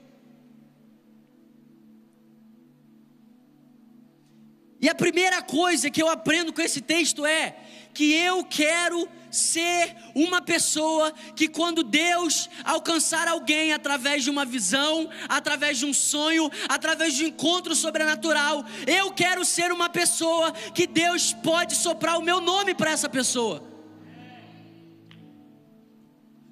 E 4.82 4.88
a 4.88 4.94
primeira 4.96 5.40
coisa 5.40 5.88
que 5.88 6.02
eu 6.02 6.08
aprendo 6.08 6.52
com 6.52 6.60
esse 6.60 6.80
texto 6.80 7.24
é 7.24 7.56
que 7.94 8.12
eu 8.12 8.44
quero 8.44 9.08
ser 9.30 9.94
uma 10.12 10.42
pessoa 10.42 11.12
que, 11.36 11.46
quando 11.46 11.84
Deus 11.84 12.50
alcançar 12.64 13.28
alguém 13.28 13.72
através 13.72 14.24
de 14.24 14.30
uma 14.30 14.44
visão, 14.44 15.08
através 15.28 15.78
de 15.78 15.86
um 15.86 15.94
sonho, 15.94 16.50
através 16.68 17.14
de 17.14 17.24
um 17.24 17.28
encontro 17.28 17.76
sobrenatural, 17.76 18.64
eu 18.84 19.12
quero 19.12 19.44
ser 19.44 19.70
uma 19.70 19.88
pessoa 19.88 20.50
que 20.74 20.84
Deus 20.84 21.32
pode 21.32 21.76
soprar 21.76 22.18
o 22.18 22.22
meu 22.22 22.40
nome 22.40 22.74
para 22.74 22.90
essa 22.90 23.08
pessoa. 23.08 23.62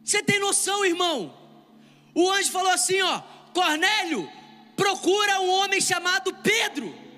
Você 0.04 0.22
tem 0.22 0.38
noção, 0.38 0.84
irmão? 0.84 1.34
O 2.14 2.30
anjo 2.30 2.52
falou 2.52 2.70
assim: 2.70 3.00
ó, 3.02 3.22
Cornélio, 3.52 4.30
procura 4.76 5.40
um 5.40 5.50
homem 5.50 5.80
chamado 5.80 6.32
Pedro. 6.34 7.09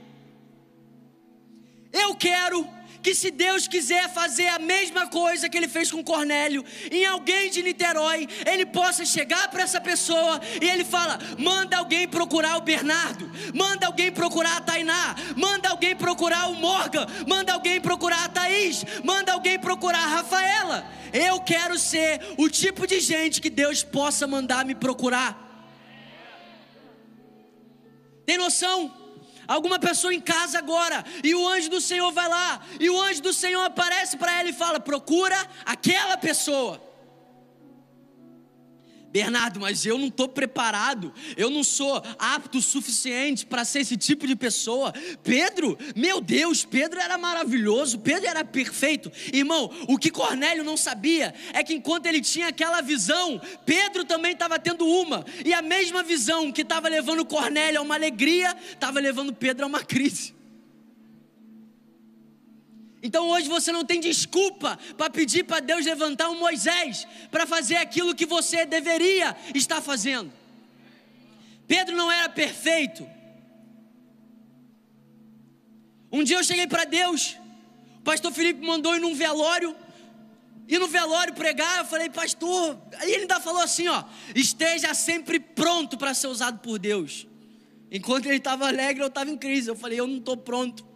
Eu 1.92 2.14
quero 2.14 2.66
que 3.02 3.14
se 3.14 3.30
Deus 3.30 3.66
quiser 3.66 4.08
fazer 4.10 4.46
a 4.48 4.58
mesma 4.58 5.08
coisa 5.08 5.48
que 5.48 5.56
ele 5.56 5.66
fez 5.66 5.90
com 5.90 6.04
Cornélio, 6.04 6.64
em 6.90 7.04
alguém 7.04 7.50
de 7.50 7.62
Niterói, 7.62 8.28
ele 8.46 8.64
possa 8.64 9.04
chegar 9.04 9.48
para 9.48 9.64
essa 9.64 9.80
pessoa 9.80 10.40
e 10.60 10.68
ele 10.70 10.84
fala: 10.84 11.18
manda 11.36 11.76
alguém 11.76 12.06
procurar 12.06 12.56
o 12.56 12.60
Bernardo, 12.60 13.30
manda 13.52 13.86
alguém 13.86 14.12
procurar 14.12 14.58
a 14.58 14.60
Tainá, 14.60 15.16
manda 15.36 15.68
alguém 15.68 15.96
procurar 15.96 16.48
o 16.48 16.54
Morgan, 16.54 17.06
manda 17.26 17.52
alguém 17.52 17.80
procurar 17.80 18.24
a 18.24 18.28
Thaís, 18.28 18.84
manda 19.02 19.32
alguém 19.32 19.58
procurar 19.58 20.04
a 20.04 20.08
Rafaela. 20.08 20.86
Eu 21.12 21.40
quero 21.40 21.78
ser 21.78 22.20
o 22.38 22.48
tipo 22.48 22.86
de 22.86 23.00
gente 23.00 23.40
que 23.40 23.50
Deus 23.50 23.82
possa 23.82 24.26
mandar 24.26 24.64
me 24.64 24.74
procurar. 24.74 25.40
Tem 28.24 28.38
noção? 28.38 29.01
Alguma 29.52 29.78
pessoa 29.78 30.14
em 30.14 30.20
casa 30.20 30.58
agora, 30.58 31.04
e 31.22 31.34
o 31.34 31.46
anjo 31.46 31.70
do 31.70 31.80
Senhor 31.80 32.10
vai 32.12 32.28
lá, 32.28 32.60
e 32.80 32.88
o 32.90 33.00
anjo 33.00 33.22
do 33.22 33.32
Senhor 33.32 33.62
aparece 33.64 34.16
para 34.16 34.38
ela 34.40 34.48
e 34.48 34.52
fala: 34.52 34.80
procura 34.80 35.36
aquela 35.64 36.16
pessoa. 36.16 36.91
Bernardo, 39.12 39.60
mas 39.60 39.84
eu 39.84 39.98
não 39.98 40.08
estou 40.08 40.26
preparado, 40.26 41.12
eu 41.36 41.50
não 41.50 41.62
sou 41.62 42.02
apto 42.18 42.58
o 42.58 42.62
suficiente 42.62 43.44
para 43.44 43.64
ser 43.64 43.80
esse 43.80 43.96
tipo 43.96 44.26
de 44.26 44.34
pessoa. 44.34 44.92
Pedro, 45.22 45.78
meu 45.94 46.20
Deus, 46.20 46.64
Pedro 46.64 46.98
era 46.98 47.18
maravilhoso, 47.18 47.98
Pedro 47.98 48.26
era 48.26 48.44
perfeito. 48.44 49.12
Irmão, 49.32 49.70
o 49.86 49.98
que 49.98 50.10
Cornélio 50.10 50.64
não 50.64 50.76
sabia 50.76 51.34
é 51.52 51.62
que 51.62 51.74
enquanto 51.74 52.06
ele 52.06 52.22
tinha 52.22 52.48
aquela 52.48 52.80
visão, 52.80 53.40
Pedro 53.66 54.04
também 54.04 54.32
estava 54.32 54.58
tendo 54.58 54.86
uma, 54.86 55.24
e 55.44 55.52
a 55.52 55.60
mesma 55.60 56.02
visão 56.02 56.50
que 56.50 56.62
estava 56.62 56.88
levando 56.88 57.24
Cornélio 57.24 57.80
a 57.80 57.82
uma 57.82 57.94
alegria, 57.94 58.56
estava 58.72 58.98
levando 58.98 59.32
Pedro 59.34 59.64
a 59.64 59.68
uma 59.68 59.84
crise. 59.84 60.41
Então 63.02 63.28
hoje 63.30 63.48
você 63.48 63.72
não 63.72 63.84
tem 63.84 64.00
desculpa 64.00 64.78
para 64.96 65.10
pedir 65.10 65.44
para 65.44 65.60
Deus 65.60 65.84
levantar 65.84 66.30
um 66.30 66.38
Moisés 66.38 67.06
para 67.30 67.46
fazer 67.46 67.76
aquilo 67.76 68.14
que 68.14 68.24
você 68.24 68.64
deveria 68.64 69.36
estar 69.54 69.80
fazendo. 69.80 70.32
Pedro 71.66 71.96
não 71.96 72.10
era 72.10 72.28
perfeito. 72.28 73.08
Um 76.12 76.22
dia 76.22 76.36
eu 76.36 76.44
cheguei 76.44 76.66
para 76.66 76.84
Deus, 76.84 77.36
o 77.98 78.02
pastor 78.02 78.30
Felipe 78.32 78.64
mandou 78.64 78.94
ir 78.94 79.00
num 79.00 79.14
velório, 79.14 79.74
e 80.68 80.78
no 80.78 80.86
velório 80.86 81.34
pregar, 81.34 81.78
eu 81.78 81.84
falei, 81.84 82.08
pastor, 82.08 82.78
aí 82.98 83.10
ele 83.12 83.22
ainda 83.22 83.40
falou 83.40 83.62
assim: 83.62 83.88
ó, 83.88 84.04
esteja 84.34 84.94
sempre 84.94 85.40
pronto 85.40 85.98
para 85.98 86.14
ser 86.14 86.28
usado 86.28 86.60
por 86.60 86.78
Deus. 86.78 87.26
Enquanto 87.90 88.26
ele 88.26 88.36
estava 88.36 88.68
alegre, 88.68 89.02
eu 89.02 89.08
estava 89.08 89.30
em 89.30 89.36
crise. 89.36 89.68
Eu 89.68 89.76
falei, 89.76 90.00
eu 90.00 90.06
não 90.06 90.16
estou 90.16 90.36
pronto. 90.36 90.91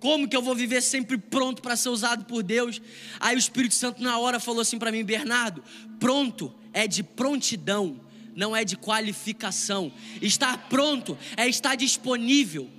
Como 0.00 0.28
que 0.28 0.36
eu 0.36 0.42
vou 0.42 0.54
viver 0.54 0.80
sempre 0.80 1.18
pronto 1.18 1.60
para 1.60 1.76
ser 1.76 1.88
usado 1.88 2.24
por 2.24 2.42
Deus? 2.42 2.80
Aí 3.18 3.34
o 3.34 3.38
Espírito 3.38 3.74
Santo 3.74 4.02
na 4.02 4.18
hora 4.18 4.38
falou 4.38 4.60
assim 4.60 4.78
para 4.78 4.92
mim, 4.92 5.04
Bernardo, 5.04 5.62
pronto 5.98 6.54
é 6.72 6.86
de 6.86 7.02
prontidão, 7.02 8.00
não 8.34 8.54
é 8.54 8.64
de 8.64 8.76
qualificação. 8.76 9.92
Estar 10.22 10.68
pronto 10.68 11.18
é 11.36 11.48
estar 11.48 11.74
disponível. 11.74 12.70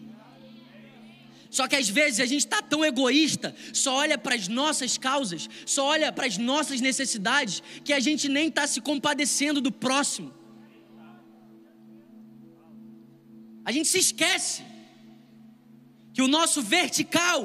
Só 1.49 1.67
que 1.67 1.75
às 1.75 1.89
vezes 1.89 2.19
a 2.19 2.25
gente 2.25 2.41
está 2.41 2.61
tão 2.61 2.85
egoísta, 2.85 3.55
só 3.73 3.95
olha 3.95 4.17
para 4.17 4.35
as 4.35 4.47
nossas 4.47 4.97
causas, 4.97 5.49
só 5.65 5.87
olha 5.87 6.11
para 6.11 6.27
as 6.27 6.37
nossas 6.37 6.79
necessidades, 6.79 7.63
que 7.83 7.91
a 7.91 7.99
gente 7.99 8.29
nem 8.29 8.47
está 8.47 8.67
se 8.67 8.79
compadecendo 8.79 9.59
do 9.59 9.71
próximo. 9.71 10.31
A 13.65 13.71
gente 13.71 13.87
se 13.87 13.97
esquece 13.97 14.68
que 16.19 16.23
o 16.23 16.27
nosso 16.27 16.61
vertical 16.61 17.39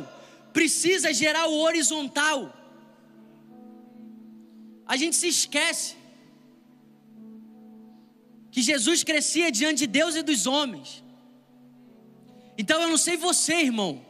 precisa 0.52 1.12
gerar 1.14 1.46
o 1.46 1.60
horizontal. 1.60 2.52
A 4.84 4.96
gente 4.96 5.14
se 5.14 5.28
esquece 5.28 5.94
que 8.50 8.60
Jesus 8.60 9.04
crescia 9.04 9.52
diante 9.52 9.78
de 9.78 9.86
Deus 9.86 10.16
e 10.16 10.24
dos 10.24 10.44
homens. 10.48 11.04
Então 12.58 12.82
eu 12.82 12.88
não 12.88 12.98
sei 12.98 13.16
você, 13.16 13.54
irmão, 13.60 14.04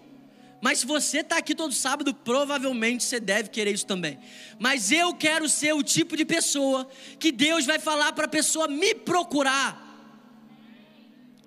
mas 0.63 0.79
se 0.79 0.87
você 0.87 1.19
está 1.19 1.37
aqui 1.37 1.55
todo 1.55 1.75
sábado, 1.75 2.15
provavelmente 2.15 3.05
você 3.05 3.21
deve 3.21 3.51
querer 3.51 3.75
isso 3.75 3.85
também. 3.85 4.19
Mas 4.59 4.91
eu 4.91 5.13
quero 5.13 5.47
ser 5.47 5.75
o 5.75 5.83
tipo 5.83 6.17
de 6.17 6.25
pessoa 6.25 6.89
que 7.19 7.31
Deus 7.31 7.67
vai 7.67 7.79
falar 7.79 8.15
para 8.15 8.25
a 8.25 8.29
pessoa 8.29 8.67
me 8.67 8.95
procurar, 8.95 9.79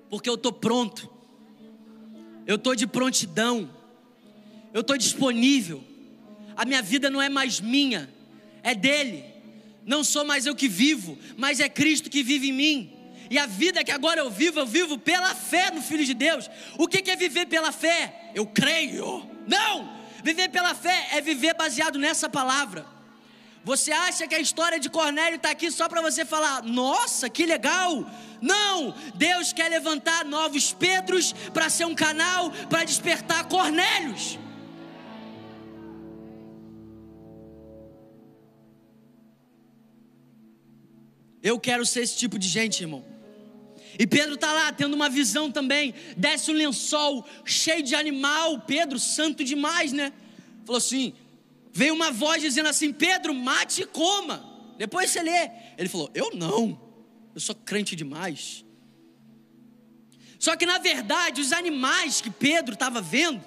porque 0.07 0.29
eu 0.29 0.35
estou 0.35 0.53
pronto 0.53 1.16
eu 2.47 2.55
estou 2.55 2.73
de 2.73 2.87
prontidão, 2.87 3.69
eu 4.73 4.81
estou 4.81 4.97
disponível. 4.97 5.83
A 6.55 6.65
minha 6.65 6.81
vida 6.81 7.09
não 7.09 7.21
é 7.21 7.27
mais 7.27 7.59
minha, 7.59 8.09
é 8.63 8.73
dele. 8.73 9.25
Não 9.85 10.03
sou 10.03 10.25
mais 10.25 10.45
eu 10.45 10.55
que 10.55 10.67
vivo, 10.67 11.17
mas 11.37 11.59
é 11.59 11.69
Cristo 11.69 12.09
que 12.09 12.23
vive 12.23 12.49
em 12.49 12.53
mim. 12.53 12.93
E 13.29 13.37
a 13.37 13.45
vida 13.45 13.83
que 13.83 13.91
agora 13.91 14.21
eu 14.21 14.31
vivo, 14.31 14.59
eu 14.59 14.65
vivo 14.65 14.97
pela 14.97 15.35
fé 15.35 15.71
no 15.71 15.81
Filho 15.81 16.05
de 16.05 16.13
Deus. 16.13 16.49
O 16.77 16.87
que 16.87 17.09
é 17.11 17.15
viver 17.15 17.45
pela 17.45 17.71
fé? 17.71 18.31
Eu 18.33 18.45
creio. 18.45 19.29
Não! 19.45 19.97
Viver 20.23 20.49
pela 20.49 20.73
fé 20.73 21.09
é 21.11 21.21
viver 21.21 21.53
baseado 21.53 21.99
nessa 21.99 22.29
palavra. 22.29 22.96
Você 23.67 23.91
acha 23.91 24.25
que 24.25 24.33
a 24.33 24.39
história 24.39 24.79
de 24.79 24.89
Cornélio 24.89 25.35
está 25.35 25.49
aqui 25.51 25.69
só 25.69 25.89
para 25.89 26.01
você 26.01 26.23
falar, 26.23 26.63
nossa, 26.63 27.29
que 27.29 27.45
legal? 27.45 28.09
Não, 28.41 28.95
Deus 29.15 29.51
quer 29.51 29.67
levantar 29.69 30.23
novos 30.23 30.71
Pedros 30.71 31.33
para 31.53 31.69
ser 31.69 31.83
um 31.83 31.93
canal 31.93 32.49
para 32.69 32.85
despertar 32.85 33.45
Cornélios. 33.49 34.39
Eu 41.43 41.59
quero 41.59 41.85
ser 41.85 42.03
esse 42.03 42.15
tipo 42.15 42.39
de 42.39 42.47
gente, 42.47 42.81
irmão. 42.81 43.03
E 43.99 44.07
Pedro 44.07 44.35
está 44.35 44.53
lá 44.53 44.71
tendo 44.71 44.93
uma 44.93 45.09
visão 45.09 45.51
também. 45.51 45.93
Desce 46.15 46.51
um 46.51 46.53
lençol 46.53 47.27
cheio 47.43 47.83
de 47.83 47.95
animal. 47.95 48.61
Pedro, 48.61 48.97
santo 48.97 49.43
demais, 49.43 49.91
né? 49.91 50.13
Falou 50.65 50.77
assim: 50.77 51.13
veio 51.77 51.93
uma 51.93 52.11
voz 52.11 52.41
dizendo 52.41 52.69
assim: 52.69 52.91
Pedro, 52.91 53.35
mate 53.35 53.83
e 53.83 53.85
coma. 53.85 54.43
Depois 54.79 55.11
você 55.11 55.21
lê. 55.21 55.51
Ele 55.77 55.87
falou: 55.87 56.09
Eu 56.13 56.31
não. 56.33 56.79
Eu 57.35 57.39
sou 57.39 57.53
crente 57.53 57.95
demais. 57.95 58.65
Só 60.39 60.55
que 60.55 60.65
na 60.65 60.79
verdade, 60.79 61.39
os 61.39 61.53
animais 61.53 62.19
que 62.19 62.31
Pedro 62.31 62.73
estava 62.73 62.99
vendo, 62.99 63.43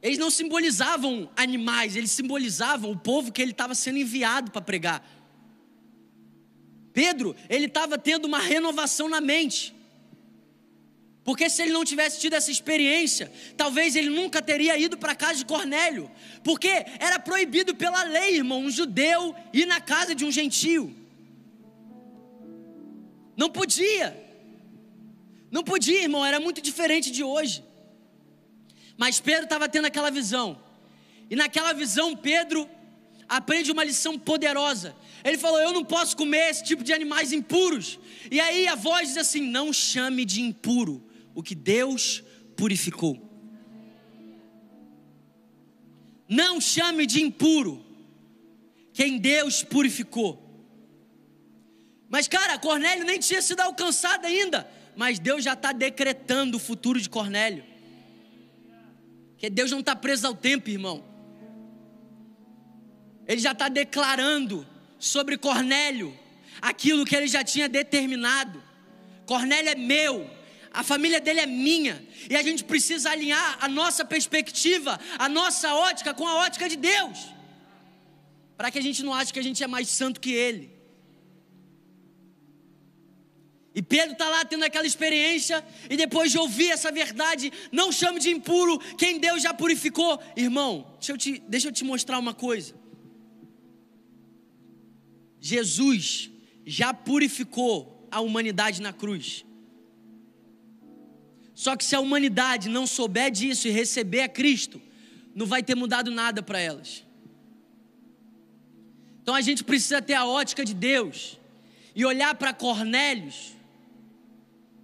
eles 0.00 0.18
não 0.18 0.30
simbolizavam 0.30 1.28
animais, 1.36 1.96
eles 1.96 2.12
simbolizavam 2.12 2.92
o 2.92 2.98
povo 2.98 3.32
que 3.32 3.42
ele 3.42 3.50
estava 3.50 3.74
sendo 3.74 3.98
enviado 3.98 4.52
para 4.52 4.62
pregar. 4.62 5.04
Pedro, 6.92 7.34
ele 7.48 7.66
estava 7.66 7.98
tendo 7.98 8.26
uma 8.26 8.38
renovação 8.38 9.08
na 9.08 9.20
mente. 9.20 9.74
Porque 11.24 11.48
se 11.48 11.62
ele 11.62 11.72
não 11.72 11.84
tivesse 11.86 12.20
tido 12.20 12.34
essa 12.34 12.50
experiência, 12.50 13.32
talvez 13.56 13.96
ele 13.96 14.10
nunca 14.10 14.42
teria 14.42 14.76
ido 14.76 14.98
para 14.98 15.12
a 15.12 15.16
casa 15.16 15.36
de 15.38 15.46
Cornélio. 15.46 16.10
Porque 16.42 16.68
era 16.98 17.18
proibido 17.18 17.74
pela 17.74 18.02
lei, 18.04 18.36
irmão, 18.36 18.60
um 18.60 18.70
judeu 18.70 19.34
ir 19.50 19.64
na 19.64 19.80
casa 19.80 20.14
de 20.14 20.22
um 20.22 20.30
gentio. 20.30 20.94
Não 23.34 23.48
podia. 23.48 24.22
Não 25.50 25.64
podia, 25.64 26.02
irmão, 26.02 26.24
era 26.26 26.38
muito 26.38 26.60
diferente 26.60 27.10
de 27.10 27.24
hoje. 27.24 27.64
Mas 28.98 29.18
Pedro 29.18 29.44
estava 29.44 29.66
tendo 29.66 29.86
aquela 29.86 30.10
visão. 30.10 30.60
E 31.30 31.34
naquela 31.34 31.72
visão, 31.72 32.14
Pedro 32.14 32.68
aprende 33.26 33.72
uma 33.72 33.82
lição 33.82 34.18
poderosa. 34.18 34.94
Ele 35.24 35.38
falou: 35.38 35.58
Eu 35.58 35.72
não 35.72 35.82
posso 35.82 36.14
comer 36.18 36.50
esse 36.50 36.62
tipo 36.64 36.84
de 36.84 36.92
animais 36.92 37.32
impuros. 37.32 37.98
E 38.30 38.38
aí 38.38 38.68
a 38.68 38.74
voz 38.74 39.08
diz 39.08 39.16
assim: 39.16 39.40
Não 39.40 39.72
chame 39.72 40.26
de 40.26 40.42
impuro 40.42 41.13
o 41.34 41.42
que 41.42 41.54
Deus 41.54 42.22
purificou. 42.56 43.20
Não 46.28 46.60
chame 46.60 47.06
de 47.06 47.22
impuro 47.22 47.84
quem 48.92 49.18
Deus 49.18 49.62
purificou. 49.62 50.40
Mas, 52.08 52.28
cara, 52.28 52.58
Cornélio 52.58 53.04
nem 53.04 53.18
tinha 53.18 53.42
sido 53.42 53.60
alcançado 53.60 54.24
ainda. 54.24 54.70
Mas 54.96 55.18
Deus 55.18 55.42
já 55.42 55.54
está 55.54 55.72
decretando 55.72 56.56
o 56.56 56.60
futuro 56.60 57.00
de 57.00 57.10
Cornélio. 57.10 57.64
Que 59.36 59.50
Deus 59.50 59.70
não 59.72 59.80
está 59.80 59.96
preso 59.96 60.26
ao 60.26 60.34
tempo, 60.34 60.70
irmão. 60.70 61.04
Ele 63.26 63.40
já 63.40 63.52
está 63.52 63.68
declarando 63.68 64.66
sobre 64.98 65.36
Cornélio 65.36 66.16
aquilo 66.60 67.04
que 67.04 67.16
ele 67.16 67.26
já 67.26 67.42
tinha 67.42 67.68
determinado. 67.68 68.62
Cornélio 69.26 69.70
é 69.70 69.74
meu, 69.74 70.30
a 70.74 70.82
família 70.82 71.20
dele 71.20 71.38
é 71.38 71.46
minha, 71.46 72.04
e 72.28 72.34
a 72.34 72.42
gente 72.42 72.64
precisa 72.64 73.08
alinhar 73.10 73.58
a 73.60 73.68
nossa 73.68 74.04
perspectiva, 74.04 74.98
a 75.16 75.28
nossa 75.28 75.72
ótica 75.72 76.12
com 76.12 76.26
a 76.26 76.34
ótica 76.38 76.68
de 76.68 76.76
Deus, 76.76 77.16
para 78.56 78.72
que 78.72 78.78
a 78.80 78.82
gente 78.82 79.00
não 79.04 79.14
ache 79.14 79.32
que 79.32 79.38
a 79.38 79.42
gente 79.42 79.62
é 79.62 79.68
mais 79.68 79.88
santo 79.88 80.20
que 80.20 80.32
ele. 80.32 80.74
E 83.72 83.82
Pedro 83.82 84.12
está 84.12 84.28
lá 84.28 84.44
tendo 84.44 84.64
aquela 84.64 84.86
experiência, 84.86 85.64
e 85.88 85.96
depois 85.96 86.32
de 86.32 86.38
ouvir 86.38 86.70
essa 86.70 86.90
verdade, 86.90 87.52
não 87.70 87.92
chame 87.92 88.18
de 88.18 88.30
impuro 88.30 88.78
quem 88.96 89.20
Deus 89.20 89.42
já 89.42 89.54
purificou. 89.54 90.20
Irmão, 90.36 90.96
deixa 90.98 91.12
eu 91.12 91.18
te, 91.18 91.42
deixa 91.48 91.68
eu 91.68 91.72
te 91.72 91.84
mostrar 91.84 92.18
uma 92.18 92.34
coisa. 92.34 92.74
Jesus 95.40 96.30
já 96.66 96.92
purificou 96.92 98.08
a 98.10 98.20
humanidade 98.20 98.82
na 98.82 98.92
cruz. 98.92 99.44
Só 101.54 101.76
que 101.76 101.84
se 101.84 101.94
a 101.94 102.00
humanidade 102.00 102.68
não 102.68 102.86
souber 102.86 103.30
disso 103.30 103.68
e 103.68 103.70
receber 103.70 104.22
a 104.22 104.28
Cristo, 104.28 104.80
não 105.34 105.46
vai 105.46 105.62
ter 105.62 105.74
mudado 105.74 106.10
nada 106.10 106.42
para 106.42 106.58
elas. 106.58 107.04
Então 109.22 109.34
a 109.34 109.40
gente 109.40 109.62
precisa 109.64 110.02
ter 110.02 110.14
a 110.14 110.26
ótica 110.26 110.64
de 110.64 110.74
Deus 110.74 111.38
e 111.94 112.04
olhar 112.04 112.34
para 112.34 112.52
Cornélios, 112.52 113.52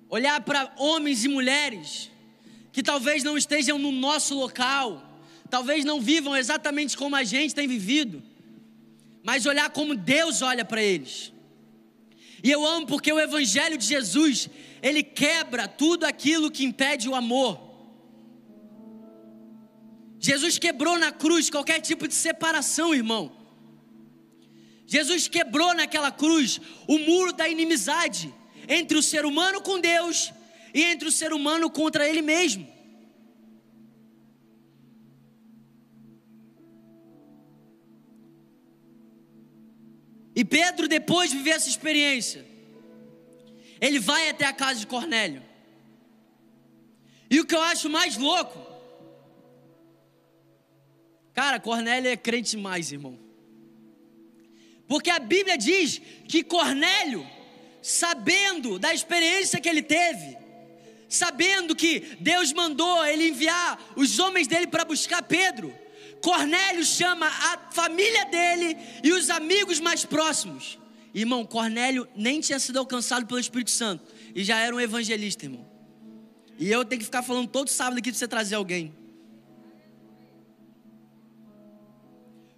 olhar 0.08 0.40
para 0.40 0.72
homens 0.76 1.24
e 1.24 1.28
mulheres 1.28 2.10
que 2.72 2.82
talvez 2.82 3.22
não 3.22 3.36
estejam 3.36 3.78
no 3.78 3.90
nosso 3.90 4.34
local, 4.34 5.20
talvez 5.50 5.84
não 5.84 6.00
vivam 6.00 6.36
exatamente 6.36 6.96
como 6.96 7.16
a 7.16 7.24
gente 7.24 7.54
tem 7.54 7.66
vivido, 7.66 8.22
mas 9.22 9.44
olhar 9.44 9.68
como 9.70 9.96
Deus 9.96 10.40
olha 10.40 10.64
para 10.64 10.82
eles. 10.82 11.32
E 12.42 12.50
eu 12.50 12.64
amo 12.66 12.86
porque 12.86 13.12
o 13.12 13.20
Evangelho 13.20 13.76
de 13.76 13.86
Jesus, 13.86 14.48
ele 14.82 15.02
quebra 15.02 15.68
tudo 15.68 16.04
aquilo 16.04 16.50
que 16.50 16.64
impede 16.64 17.08
o 17.08 17.14
amor. 17.14 17.70
Jesus 20.18 20.58
quebrou 20.58 20.98
na 20.98 21.10
cruz 21.10 21.48
qualquer 21.48 21.80
tipo 21.80 22.06
de 22.06 22.14
separação, 22.14 22.94
irmão. 22.94 23.32
Jesus 24.86 25.28
quebrou 25.28 25.72
naquela 25.74 26.10
cruz 26.10 26.60
o 26.86 26.98
muro 26.98 27.32
da 27.32 27.48
inimizade 27.48 28.32
entre 28.68 28.98
o 28.98 29.02
ser 29.02 29.24
humano 29.24 29.60
com 29.60 29.78
Deus 29.78 30.32
e 30.74 30.82
entre 30.82 31.08
o 31.08 31.12
ser 31.12 31.32
humano 31.32 31.70
contra 31.70 32.08
ele 32.08 32.22
mesmo. 32.22 32.79
E 40.34 40.44
Pedro, 40.44 40.86
depois 40.86 41.30
de 41.30 41.36
viver 41.36 41.50
essa 41.50 41.68
experiência, 41.68 42.46
ele 43.80 43.98
vai 43.98 44.28
até 44.28 44.44
a 44.44 44.52
casa 44.52 44.80
de 44.80 44.86
Cornélio. 44.86 45.42
E 47.30 47.40
o 47.40 47.46
que 47.46 47.54
eu 47.54 47.62
acho 47.62 47.88
mais 47.88 48.16
louco, 48.16 48.58
cara, 51.32 51.58
Cornélio 51.60 52.10
é 52.10 52.16
crente 52.16 52.56
demais, 52.56 52.92
irmão. 52.92 53.18
Porque 54.86 55.10
a 55.10 55.20
Bíblia 55.20 55.56
diz 55.56 56.00
que 56.28 56.42
Cornélio, 56.42 57.24
sabendo 57.80 58.78
da 58.78 58.92
experiência 58.92 59.60
que 59.60 59.68
ele 59.68 59.82
teve, 59.82 60.36
sabendo 61.08 61.74
que 61.74 62.00
Deus 62.20 62.52
mandou 62.52 63.04
ele 63.06 63.28
enviar 63.28 63.92
os 63.96 64.18
homens 64.18 64.46
dele 64.46 64.66
para 64.66 64.84
buscar 64.84 65.22
Pedro, 65.22 65.72
Cornélio 66.22 66.84
chama 66.84 67.26
a 67.26 67.58
família 67.70 68.26
dele 68.26 68.76
e 69.02 69.12
os 69.12 69.30
amigos 69.30 69.80
mais 69.80 70.04
próximos. 70.04 70.78
Irmão, 71.14 71.44
Cornélio 71.44 72.06
nem 72.14 72.40
tinha 72.40 72.58
sido 72.58 72.78
alcançado 72.78 73.26
pelo 73.26 73.40
Espírito 73.40 73.70
Santo 73.70 74.04
e 74.34 74.44
já 74.44 74.58
era 74.58 74.74
um 74.74 74.80
evangelista, 74.80 75.44
irmão. 75.44 75.68
E 76.58 76.70
eu 76.70 76.84
tenho 76.84 76.98
que 77.00 77.06
ficar 77.06 77.22
falando 77.22 77.48
todo 77.48 77.68
sábado 77.68 77.98
aqui 77.98 78.10
para 78.10 78.18
você 78.18 78.28
trazer 78.28 78.54
alguém. 78.54 78.94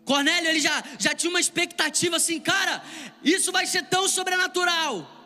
Cornélio, 0.04 0.50
ele 0.50 0.60
já, 0.60 0.82
já 0.98 1.14
tinha 1.14 1.30
uma 1.30 1.40
expectativa 1.40 2.16
assim, 2.16 2.40
cara, 2.40 2.82
isso 3.22 3.52
vai 3.52 3.66
ser 3.66 3.84
tão 3.84 4.08
sobrenatural. 4.08 5.21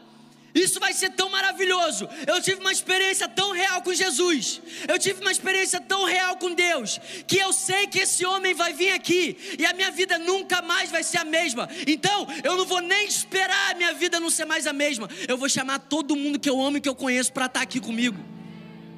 Isso 0.56 0.80
vai 0.80 0.94
ser 0.94 1.10
tão 1.10 1.28
maravilhoso. 1.28 2.08
Eu 2.26 2.40
tive 2.40 2.62
uma 2.62 2.72
experiência 2.72 3.28
tão 3.28 3.52
real 3.52 3.82
com 3.82 3.92
Jesus. 3.92 4.62
Eu 4.88 4.98
tive 4.98 5.20
uma 5.20 5.30
experiência 5.30 5.78
tão 5.78 6.04
real 6.04 6.38
com 6.38 6.54
Deus. 6.54 6.98
Que 7.26 7.36
eu 7.36 7.52
sei 7.52 7.86
que 7.86 7.98
esse 7.98 8.24
homem 8.24 8.54
vai 8.54 8.72
vir 8.72 8.92
aqui. 8.92 9.36
E 9.58 9.66
a 9.66 9.74
minha 9.74 9.90
vida 9.90 10.18
nunca 10.18 10.62
mais 10.62 10.90
vai 10.90 11.02
ser 11.02 11.18
a 11.18 11.24
mesma. 11.24 11.68
Então, 11.86 12.26
eu 12.42 12.56
não 12.56 12.64
vou 12.64 12.80
nem 12.80 13.06
esperar 13.06 13.72
a 13.72 13.74
minha 13.74 13.92
vida 13.92 14.18
não 14.18 14.30
ser 14.30 14.46
mais 14.46 14.66
a 14.66 14.72
mesma. 14.72 15.10
Eu 15.28 15.36
vou 15.36 15.48
chamar 15.48 15.78
todo 15.78 16.16
mundo 16.16 16.40
que 16.40 16.48
eu 16.48 16.58
amo 16.58 16.78
e 16.78 16.80
que 16.80 16.88
eu 16.88 16.94
conheço 16.94 17.34
para 17.34 17.44
estar 17.44 17.60
tá 17.60 17.62
aqui 17.62 17.78
comigo. 17.78 18.16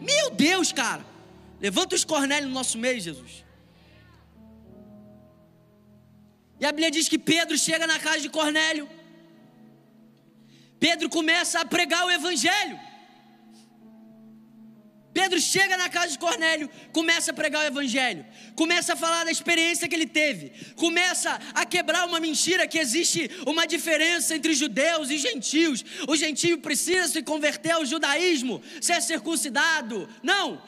Meu 0.00 0.30
Deus, 0.30 0.70
cara. 0.70 1.04
Levanta 1.60 1.96
os 1.96 2.04
Cornélios 2.04 2.48
no 2.48 2.54
nosso 2.54 2.78
meio, 2.78 3.00
Jesus. 3.00 3.44
E 6.60 6.64
a 6.64 6.70
Bíblia 6.70 6.90
diz 6.92 7.08
que 7.08 7.18
Pedro 7.18 7.58
chega 7.58 7.84
na 7.84 7.98
casa 7.98 8.20
de 8.20 8.28
Cornélio. 8.28 8.88
Pedro 10.78 11.08
começa 11.08 11.60
a 11.60 11.64
pregar 11.64 12.06
o 12.06 12.10
Evangelho. 12.10 12.78
Pedro 15.12 15.40
chega 15.40 15.76
na 15.76 15.88
casa 15.88 16.12
de 16.12 16.18
Cornélio, 16.18 16.70
começa 16.92 17.32
a 17.32 17.34
pregar 17.34 17.64
o 17.64 17.66
Evangelho, 17.66 18.24
começa 18.54 18.92
a 18.92 18.96
falar 18.96 19.24
da 19.24 19.32
experiência 19.32 19.88
que 19.88 19.94
ele 19.96 20.06
teve, 20.06 20.52
começa 20.76 21.40
a 21.54 21.66
quebrar 21.66 22.06
uma 22.06 22.20
mentira 22.20 22.68
que 22.68 22.78
existe 22.78 23.28
uma 23.44 23.66
diferença 23.66 24.36
entre 24.36 24.54
judeus 24.54 25.10
e 25.10 25.18
gentios. 25.18 25.84
O 26.06 26.14
gentio 26.14 26.58
precisa 26.58 27.08
se 27.08 27.22
converter 27.22 27.72
ao 27.72 27.84
judaísmo, 27.84 28.62
ser 28.80 29.02
circuncidado. 29.02 30.08
Não, 30.22 30.62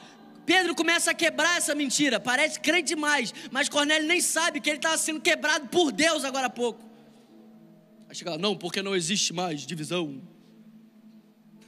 Pedro 0.44 0.74
começa 0.74 1.12
a 1.12 1.14
quebrar 1.14 1.58
essa 1.58 1.72
mentira. 1.72 2.18
Parece 2.18 2.58
crente 2.58 2.88
demais, 2.88 3.32
mas 3.52 3.68
Cornélio 3.68 4.08
nem 4.08 4.20
sabe 4.20 4.60
que 4.60 4.68
ele 4.68 4.78
estava 4.78 4.98
sendo 4.98 5.20
quebrado 5.20 5.68
por 5.68 5.92
Deus 5.92 6.24
agora 6.24 6.48
há 6.48 6.50
pouco. 6.50 6.89
Aí 8.10 8.16
chega 8.16 8.32
lá, 8.32 8.38
não, 8.38 8.56
porque 8.56 8.82
não 8.82 8.96
existe 8.96 9.32
mais 9.32 9.60
divisão. 9.60 10.20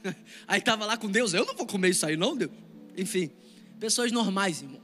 Aí 0.45 0.59
estava 0.59 0.85
lá 0.85 0.97
com 0.97 1.09
Deus, 1.09 1.33
eu 1.33 1.45
não 1.45 1.55
vou 1.55 1.65
comer 1.65 1.91
isso 1.91 2.05
aí, 2.05 2.17
não, 2.17 2.35
Deus. 2.35 2.51
Enfim, 2.97 3.31
pessoas 3.79 4.11
normais, 4.11 4.61
irmão. 4.61 4.81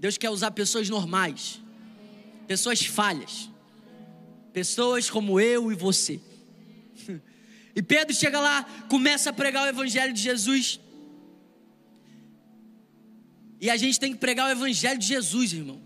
Deus 0.00 0.18
quer 0.18 0.30
usar 0.30 0.50
pessoas 0.50 0.88
normais, 0.88 1.60
pessoas 2.48 2.84
falhas, 2.84 3.48
pessoas 4.52 5.08
como 5.08 5.38
eu 5.38 5.70
e 5.70 5.76
você. 5.76 6.20
E 7.76 7.82
Pedro 7.82 8.12
chega 8.12 8.40
lá, 8.40 8.64
começa 8.88 9.30
a 9.30 9.32
pregar 9.32 9.64
o 9.64 9.68
evangelho 9.68 10.12
de 10.12 10.20
Jesus. 10.20 10.80
E 13.60 13.70
a 13.70 13.76
gente 13.76 14.00
tem 14.00 14.12
que 14.12 14.18
pregar 14.18 14.48
o 14.48 14.50
evangelho 14.50 14.98
de 14.98 15.06
Jesus, 15.06 15.52
irmão. 15.52 15.80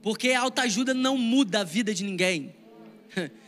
Porque 0.00 0.30
a 0.30 0.40
autoajuda 0.42 0.94
não 0.94 1.18
muda 1.18 1.62
a 1.62 1.64
vida 1.64 1.92
de 1.92 2.04
ninguém. 2.04 2.61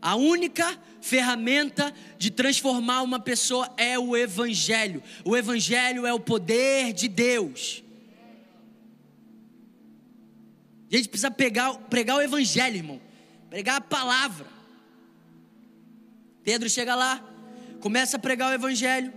A 0.00 0.14
única 0.14 0.78
ferramenta 1.00 1.92
de 2.16 2.30
transformar 2.30 3.02
uma 3.02 3.18
pessoa 3.18 3.72
é 3.76 3.98
o 3.98 4.16
Evangelho. 4.16 5.02
O 5.24 5.36
Evangelho 5.36 6.06
é 6.06 6.14
o 6.14 6.20
poder 6.20 6.92
de 6.92 7.08
Deus. 7.08 7.82
A 10.90 10.96
gente 10.96 11.08
precisa 11.08 11.30
pegar, 11.30 11.74
pregar 11.90 12.16
o 12.16 12.22
Evangelho, 12.22 12.76
irmão. 12.76 13.00
Pregar 13.50 13.76
a 13.76 13.80
palavra. 13.80 14.46
Pedro 16.44 16.70
chega 16.70 16.94
lá, 16.94 17.22
começa 17.80 18.16
a 18.16 18.20
pregar 18.20 18.50
o 18.50 18.54
Evangelho 18.54 19.12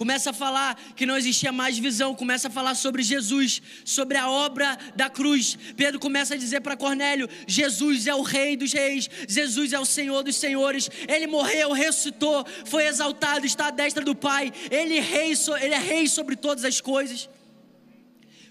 começa 0.00 0.30
a 0.30 0.32
falar 0.32 0.80
que 0.96 1.04
não 1.04 1.14
existia 1.14 1.52
mais 1.52 1.78
visão, 1.78 2.14
começa 2.14 2.48
a 2.48 2.50
falar 2.50 2.74
sobre 2.74 3.02
Jesus, 3.02 3.60
sobre 3.84 4.16
a 4.16 4.30
obra 4.30 4.78
da 4.96 5.10
cruz. 5.10 5.58
Pedro 5.76 6.00
começa 6.00 6.32
a 6.32 6.38
dizer 6.38 6.62
para 6.62 6.74
Cornélio: 6.74 7.28
Jesus 7.46 8.06
é 8.06 8.14
o 8.14 8.22
Rei 8.22 8.56
dos 8.56 8.72
Reis, 8.72 9.10
Jesus 9.28 9.74
é 9.74 9.78
o 9.78 9.84
Senhor 9.84 10.22
dos 10.22 10.36
Senhores. 10.36 10.88
Ele 11.06 11.26
morreu, 11.26 11.72
ressuscitou, 11.72 12.46
foi 12.64 12.86
exaltado, 12.86 13.44
está 13.44 13.66
à 13.66 13.70
destra 13.70 14.02
do 14.02 14.14
Pai. 14.14 14.50
Ele 14.70 14.96
é 14.96 15.02
rei, 15.02 15.34
ele 15.60 15.74
é 15.74 15.78
rei 15.78 16.08
sobre 16.08 16.34
todas 16.34 16.64
as 16.64 16.80
coisas. 16.80 17.28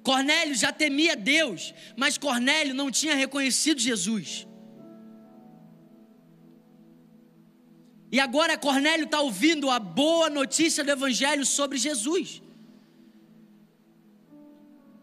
Cornélio 0.04 0.54
já 0.54 0.72
temia 0.72 1.16
Deus, 1.16 1.74
mas 1.98 2.16
Cornélio 2.16 2.76
não 2.76 2.92
tinha 2.92 3.16
reconhecido 3.16 3.82
Jesus. 3.82 4.46
E 8.12 8.20
agora 8.20 8.58
Cornélio 8.58 9.06
está 9.06 9.22
ouvindo 9.22 9.70
a 9.70 9.80
boa 9.80 10.30
notícia 10.30 10.84
do 10.84 10.92
Evangelho 10.92 11.46
sobre 11.46 11.78
Jesus. 11.78 12.42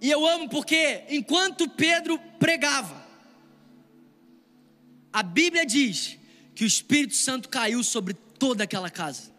E 0.01 0.11
eu 0.11 0.27
amo 0.27 0.49
porque 0.49 1.05
enquanto 1.09 1.69
Pedro 1.69 2.19
pregava, 2.39 3.05
a 5.13 5.23
Bíblia 5.23 5.65
diz 5.65 6.19
que 6.55 6.65
o 6.65 6.67
Espírito 6.67 7.15
Santo 7.15 7.49
caiu 7.49 7.83
sobre 7.85 8.13
toda 8.13 8.65
aquela 8.65 8.91
casa. 8.91 9.33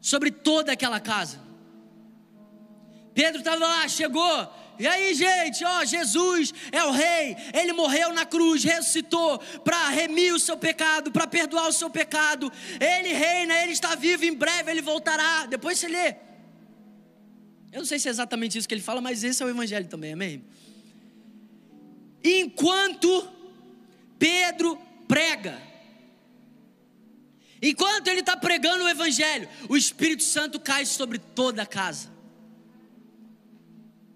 Sobre 0.00 0.30
toda 0.30 0.72
aquela 0.72 1.00
casa. 1.00 1.40
Pedro 3.14 3.40
estava 3.40 3.66
lá, 3.66 3.88
chegou, 3.88 4.52
e 4.80 4.86
aí, 4.86 5.12
gente, 5.12 5.62
ó, 5.62 5.84
Jesus 5.84 6.54
é 6.72 6.82
o 6.82 6.90
rei, 6.90 7.36
ele 7.52 7.74
morreu 7.74 8.14
na 8.14 8.24
cruz, 8.24 8.64
ressuscitou 8.64 9.38
para 9.62 9.90
remir 9.90 10.32
o 10.32 10.38
seu 10.38 10.56
pecado, 10.56 11.12
para 11.12 11.26
perdoar 11.26 11.68
o 11.68 11.72
seu 11.72 11.90
pecado. 11.90 12.50
Ele 12.80 13.12
reina, 13.12 13.62
ele 13.62 13.72
está 13.72 13.94
vivo, 13.94 14.24
em 14.24 14.32
breve 14.32 14.70
ele 14.70 14.80
voltará. 14.80 15.44
Depois 15.44 15.78
você 15.78 15.86
lê. 15.86 16.14
Eu 17.70 17.80
não 17.80 17.84
sei 17.84 17.98
se 17.98 18.08
é 18.08 18.10
exatamente 18.10 18.56
isso 18.56 18.66
que 18.66 18.72
ele 18.72 18.80
fala, 18.80 19.02
mas 19.02 19.22
esse 19.22 19.42
é 19.42 19.44
o 19.44 19.50
evangelho 19.50 19.86
também, 19.86 20.14
amém? 20.14 20.46
Enquanto 22.24 23.30
Pedro 24.18 24.80
prega, 25.06 25.60
enquanto 27.60 28.08
ele 28.08 28.20
está 28.20 28.34
pregando 28.34 28.84
o 28.84 28.88
evangelho, 28.88 29.46
o 29.68 29.76
Espírito 29.76 30.22
Santo 30.22 30.58
cai 30.58 30.86
sobre 30.86 31.18
toda 31.18 31.64
a 31.64 31.66
casa. 31.66 32.19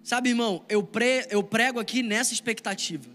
Sabe, 0.05 0.29
irmão, 0.29 0.63
eu, 0.69 0.83
pre, 0.83 1.25
eu 1.31 1.41
prego 1.41 1.79
aqui 1.79 2.03
nessa 2.03 2.31
expectativa. 2.31 3.09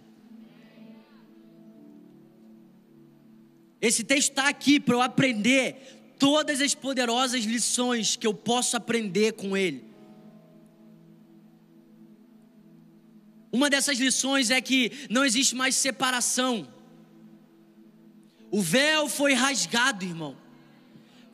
Esse 3.81 4.03
texto 4.03 4.31
está 4.31 4.48
aqui 4.48 4.81
para 4.81 4.96
eu 4.96 5.00
aprender 5.00 5.76
todas 6.18 6.61
as 6.61 6.74
poderosas 6.74 7.44
lições 7.44 8.16
que 8.16 8.26
eu 8.26 8.35
posso 8.35 8.76
aprender 8.76 9.35
com 9.35 9.57
ele. 9.57 9.85
Uma 13.53 13.70
dessas 13.70 14.00
lições 14.00 14.50
é 14.50 14.61
que 14.61 14.90
não 15.09 15.24
existe 15.24 15.55
mais 15.55 15.76
separação. 15.76 16.66
O 18.50 18.61
véu 18.61 19.09
foi 19.09 19.33
rasgado, 19.33 20.05
irmão. 20.05 20.37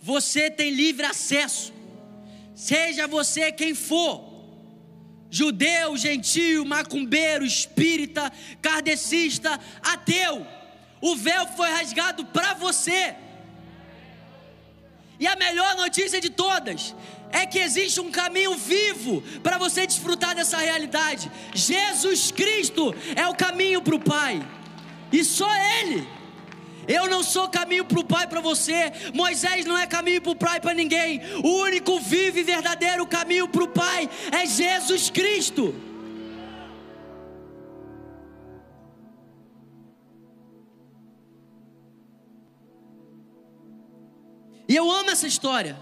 Você 0.02 0.50
tem 0.50 0.70
livre 0.70 1.06
acesso. 1.06 1.72
Seja 2.54 3.06
você 3.06 3.50
quem 3.50 3.74
for 3.74 4.35
judeu, 5.30 5.96
gentio, 5.96 6.64
macumbeiro, 6.64 7.44
espírita, 7.44 8.32
kardecista, 8.60 9.60
ateu. 9.82 10.46
O 11.00 11.16
véu 11.16 11.46
foi 11.48 11.70
rasgado 11.70 12.24
para 12.26 12.54
você. 12.54 13.14
E 15.18 15.26
a 15.26 15.36
melhor 15.36 15.76
notícia 15.76 16.20
de 16.20 16.30
todas 16.30 16.94
é 17.30 17.46
que 17.46 17.58
existe 17.58 18.00
um 18.00 18.10
caminho 18.10 18.54
vivo 18.54 19.22
para 19.42 19.58
você 19.58 19.86
desfrutar 19.86 20.34
dessa 20.34 20.58
realidade. 20.58 21.30
Jesus 21.54 22.30
Cristo 22.30 22.94
é 23.14 23.26
o 23.26 23.34
caminho 23.34 23.82
para 23.82 23.94
o 23.94 24.00
Pai, 24.00 24.46
e 25.12 25.24
só 25.24 25.48
Ele. 25.80 26.15
Eu 26.88 27.08
não 27.08 27.22
sou 27.22 27.48
caminho 27.48 27.84
para 27.84 28.00
o 28.00 28.04
Pai 28.04 28.26
para 28.26 28.40
você. 28.40 28.92
Moisés 29.14 29.64
não 29.64 29.76
é 29.76 29.86
caminho 29.86 30.20
para 30.20 30.32
o 30.32 30.36
Pai 30.36 30.60
para 30.60 30.74
ninguém. 30.74 31.20
O 31.42 31.62
único 31.62 31.98
vivo 32.00 32.38
e 32.38 32.42
verdadeiro 32.42 33.06
caminho 33.06 33.48
para 33.48 33.64
o 33.64 33.68
Pai 33.68 34.08
é 34.32 34.46
Jesus 34.46 35.10
Cristo. 35.10 35.74
E 44.68 44.74
eu 44.74 44.90
amo 44.90 45.10
essa 45.10 45.26
história, 45.28 45.78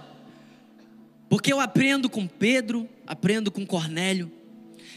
porque 1.29 1.51
eu 1.51 1.59
aprendo 1.59 2.11
com 2.11 2.27
Pedro, 2.27 2.89
aprendo 3.07 3.51
com 3.51 3.67
Cornélio. 3.67 4.31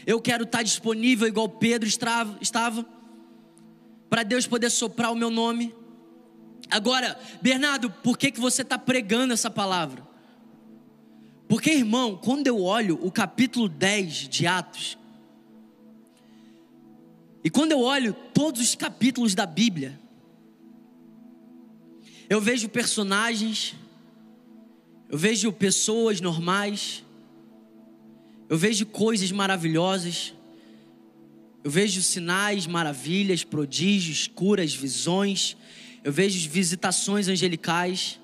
Eu 0.06 0.20
quero 0.20 0.44
estar 0.44 0.62
disponível 0.62 1.26
igual 1.26 1.48
Pedro 1.48 1.88
estava, 1.88 2.86
para 4.10 4.22
Deus 4.22 4.46
poder 4.46 4.70
soprar 4.70 5.10
o 5.10 5.16
meu 5.16 5.30
nome. 5.30 5.74
Agora, 6.70 7.18
Bernardo, 7.40 7.90
por 7.90 8.18
que, 8.18 8.30
que 8.30 8.40
você 8.40 8.62
está 8.62 8.78
pregando 8.78 9.32
essa 9.32 9.50
palavra? 9.50 10.06
Porque, 11.48 11.70
irmão, 11.70 12.16
quando 12.16 12.46
eu 12.46 12.62
olho 12.62 12.98
o 13.02 13.10
capítulo 13.10 13.68
10 13.68 14.28
de 14.28 14.46
Atos, 14.46 14.98
e 17.42 17.48
quando 17.48 17.72
eu 17.72 17.80
olho 17.80 18.14
todos 18.34 18.60
os 18.60 18.74
capítulos 18.74 19.34
da 19.34 19.46
Bíblia, 19.46 19.98
eu 22.28 22.40
vejo 22.40 22.68
personagens, 22.68 23.74
eu 25.08 25.16
vejo 25.16 25.50
pessoas 25.50 26.20
normais, 26.20 27.02
eu 28.50 28.58
vejo 28.58 28.84
coisas 28.84 29.32
maravilhosas, 29.32 30.34
eu 31.64 31.70
vejo 31.70 32.02
sinais, 32.02 32.66
maravilhas, 32.66 33.44
prodígios, 33.44 34.26
curas, 34.26 34.74
visões, 34.74 35.56
eu 36.08 36.12
vejo 36.12 36.48
visitações 36.48 37.28
angelicais, 37.28 38.18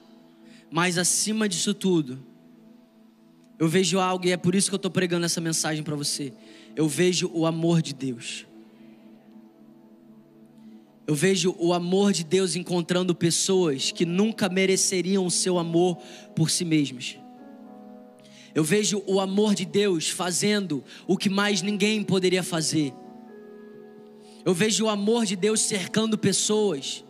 mas 0.71 0.97
acima 0.97 1.47
disso 1.47 1.75
tudo, 1.75 2.19
eu 3.59 3.69
vejo 3.69 3.99
algo 3.99 4.27
e 4.27 4.33
é 4.33 4.39
por 4.39 4.55
isso 4.55 4.71
que 4.71 4.75
eu 4.75 4.79
estou 4.79 4.91
pregando 4.91 5.27
essa 5.27 5.39
mensagem 5.39 5.85
para 5.85 5.95
você. 5.95 6.33
Eu 6.75 6.89
vejo 6.89 7.31
o 7.35 7.45
amor 7.45 7.83
de 7.83 7.93
Deus. 7.93 8.47
Eu 11.07 11.15
vejo 11.15 11.55
o 11.59 11.75
amor 11.75 12.15
de 12.15 12.25
Deus 12.25 12.57
encontrando 12.57 13.15
pessoas 13.15 13.93
que 13.93 14.07
nunca 14.07 14.49
mereceriam 14.49 15.27
o 15.27 15.31
seu 15.31 15.59
amor 15.59 15.99
por 16.35 16.49
si 16.49 16.65
mesmas. 16.65 17.19
Eu 18.55 18.65
vejo 18.65 19.03
o 19.07 19.21
amor 19.21 19.55
de 19.55 19.67
Deus 19.67 20.09
fazendo 20.09 20.83
o 21.07 21.19
que 21.19 21.29
mais 21.29 21.61
ninguém 21.61 22.03
poderia 22.03 22.43
fazer. 22.43 22.95
Eu 24.43 24.55
vejo 24.55 24.87
o 24.87 24.89
amor 24.89 25.27
de 25.27 25.37
Deus 25.37 25.61
cercando 25.61 26.17
pessoas 26.17 27.05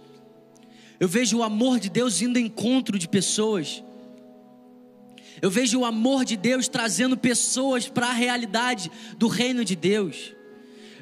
eu 1.05 1.09
vejo 1.09 1.37
o 1.37 1.43
amor 1.43 1.79
de 1.79 1.91
Deus 1.91 2.23
indo 2.23 2.39
em 2.39 2.47
encontro 2.47 2.99
de 2.99 3.07
pessoas. 3.07 3.85
Eu 5.43 5.51
vejo 5.51 5.81
o 5.81 5.85
amor 5.85 6.25
de 6.25 6.35
Deus 6.35 6.67
trazendo 6.67 7.15
pessoas 7.15 7.87
para 7.87 8.07
a 8.07 8.13
realidade 8.15 8.91
do 9.19 9.29
reino 9.29 9.67
de 9.67 9.77
Deus. 9.77 10.33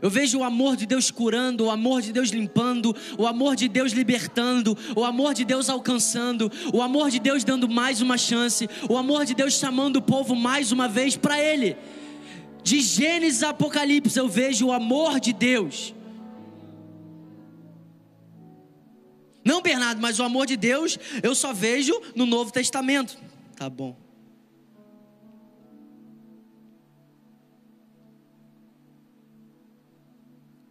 Eu 0.02 0.10
vejo 0.10 0.40
o 0.40 0.42
amor 0.42 0.74
de 0.74 0.86
Deus 0.86 1.08
curando, 1.12 1.66
o 1.66 1.70
amor 1.70 2.02
de 2.02 2.12
Deus 2.12 2.30
limpando, 2.30 2.96
o 3.16 3.28
amor 3.28 3.54
de 3.54 3.68
Deus 3.68 3.92
libertando, 3.92 4.76
o 4.96 5.04
amor 5.04 5.34
de 5.34 5.44
Deus 5.44 5.70
alcançando, 5.70 6.50
o 6.74 6.82
amor 6.82 7.08
de 7.08 7.20
Deus 7.20 7.44
dando 7.44 7.68
mais 7.68 8.00
uma 8.00 8.18
chance, 8.18 8.68
o 8.90 8.96
amor 8.96 9.24
de 9.24 9.34
Deus 9.34 9.54
chamando 9.54 9.98
o 9.98 10.02
povo 10.02 10.34
mais 10.34 10.72
uma 10.72 10.88
vez 10.88 11.16
para 11.16 11.40
Ele. 11.40 11.76
De 12.64 12.80
Gênesis 12.80 13.44
a 13.44 13.50
Apocalipse 13.50 14.18
eu 14.18 14.28
vejo 14.28 14.66
o 14.66 14.72
amor 14.72 15.20
de 15.20 15.32
Deus. 15.32 15.94
Não, 19.52 19.60
Bernardo, 19.60 20.00
mas 20.00 20.18
o 20.18 20.22
amor 20.22 20.46
de 20.46 20.56
Deus 20.56 20.98
eu 21.22 21.34
só 21.34 21.52
vejo 21.52 21.92
no 22.16 22.24
Novo 22.24 22.50
Testamento. 22.50 23.18
Tá 23.54 23.68
bom. 23.68 23.94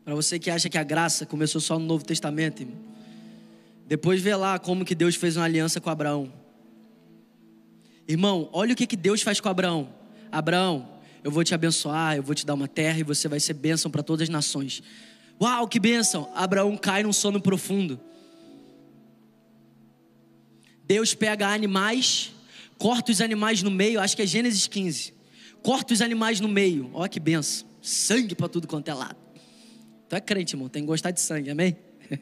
Para 0.03 0.15
você 0.15 0.39
que 0.39 0.49
acha 0.49 0.67
que 0.67 0.79
a 0.79 0.83
graça 0.83 1.27
começou 1.27 1.61
só 1.61 1.77
no 1.77 1.85
Novo 1.85 2.03
Testamento, 2.03 2.63
irmão. 2.63 2.75
Depois 3.85 4.19
vê 4.19 4.35
lá 4.35 4.57
como 4.57 4.83
que 4.83 4.95
Deus 4.95 5.13
fez 5.15 5.37
uma 5.37 5.45
aliança 5.45 5.79
com 5.79 5.91
Abraão. 5.91 6.33
Irmão, 8.07 8.49
olha 8.51 8.73
o 8.73 8.75
que, 8.75 8.87
que 8.87 8.97
Deus 8.97 9.21
faz 9.21 9.39
com 9.39 9.47
Abraão. 9.47 9.93
Abraão, 10.31 10.89
eu 11.23 11.29
vou 11.29 11.43
te 11.43 11.53
abençoar, 11.53 12.15
eu 12.15 12.23
vou 12.23 12.33
te 12.33 12.47
dar 12.47 12.55
uma 12.55 12.67
terra 12.67 12.97
e 12.97 13.03
você 13.03 13.27
vai 13.27 13.39
ser 13.39 13.53
bênção 13.53 13.91
para 13.91 14.01
todas 14.01 14.23
as 14.23 14.29
nações. 14.29 14.81
Uau, 15.39 15.67
que 15.67 15.79
bênção! 15.79 16.31
Abraão 16.33 16.75
cai 16.75 17.03
num 17.03 17.13
sono 17.13 17.39
profundo. 17.39 17.99
Deus 20.91 21.13
pega 21.13 21.47
animais, 21.47 22.34
corta 22.77 23.13
os 23.13 23.21
animais 23.21 23.63
no 23.63 23.71
meio, 23.71 24.01
acho 24.01 24.13
que 24.13 24.23
é 24.23 24.27
Gênesis 24.27 24.67
15. 24.67 25.13
Corta 25.63 25.93
os 25.93 26.01
animais 26.01 26.41
no 26.41 26.49
meio, 26.49 26.91
olha 26.93 27.08
que 27.08 27.17
benção. 27.17 27.65
Sangue 27.82 28.36
para 28.36 28.49
tudo 28.49 28.67
quanto 28.67 28.89
é 28.89 28.93
lado. 28.93 29.15
Tu 30.10 30.15
é 30.17 30.19
crente, 30.19 30.54
irmão, 30.54 30.67
tem 30.67 30.84
que 30.84 30.88
gostar 30.88 31.12
de 31.12 31.21
sangue, 31.21 31.49
amém? 31.49 31.77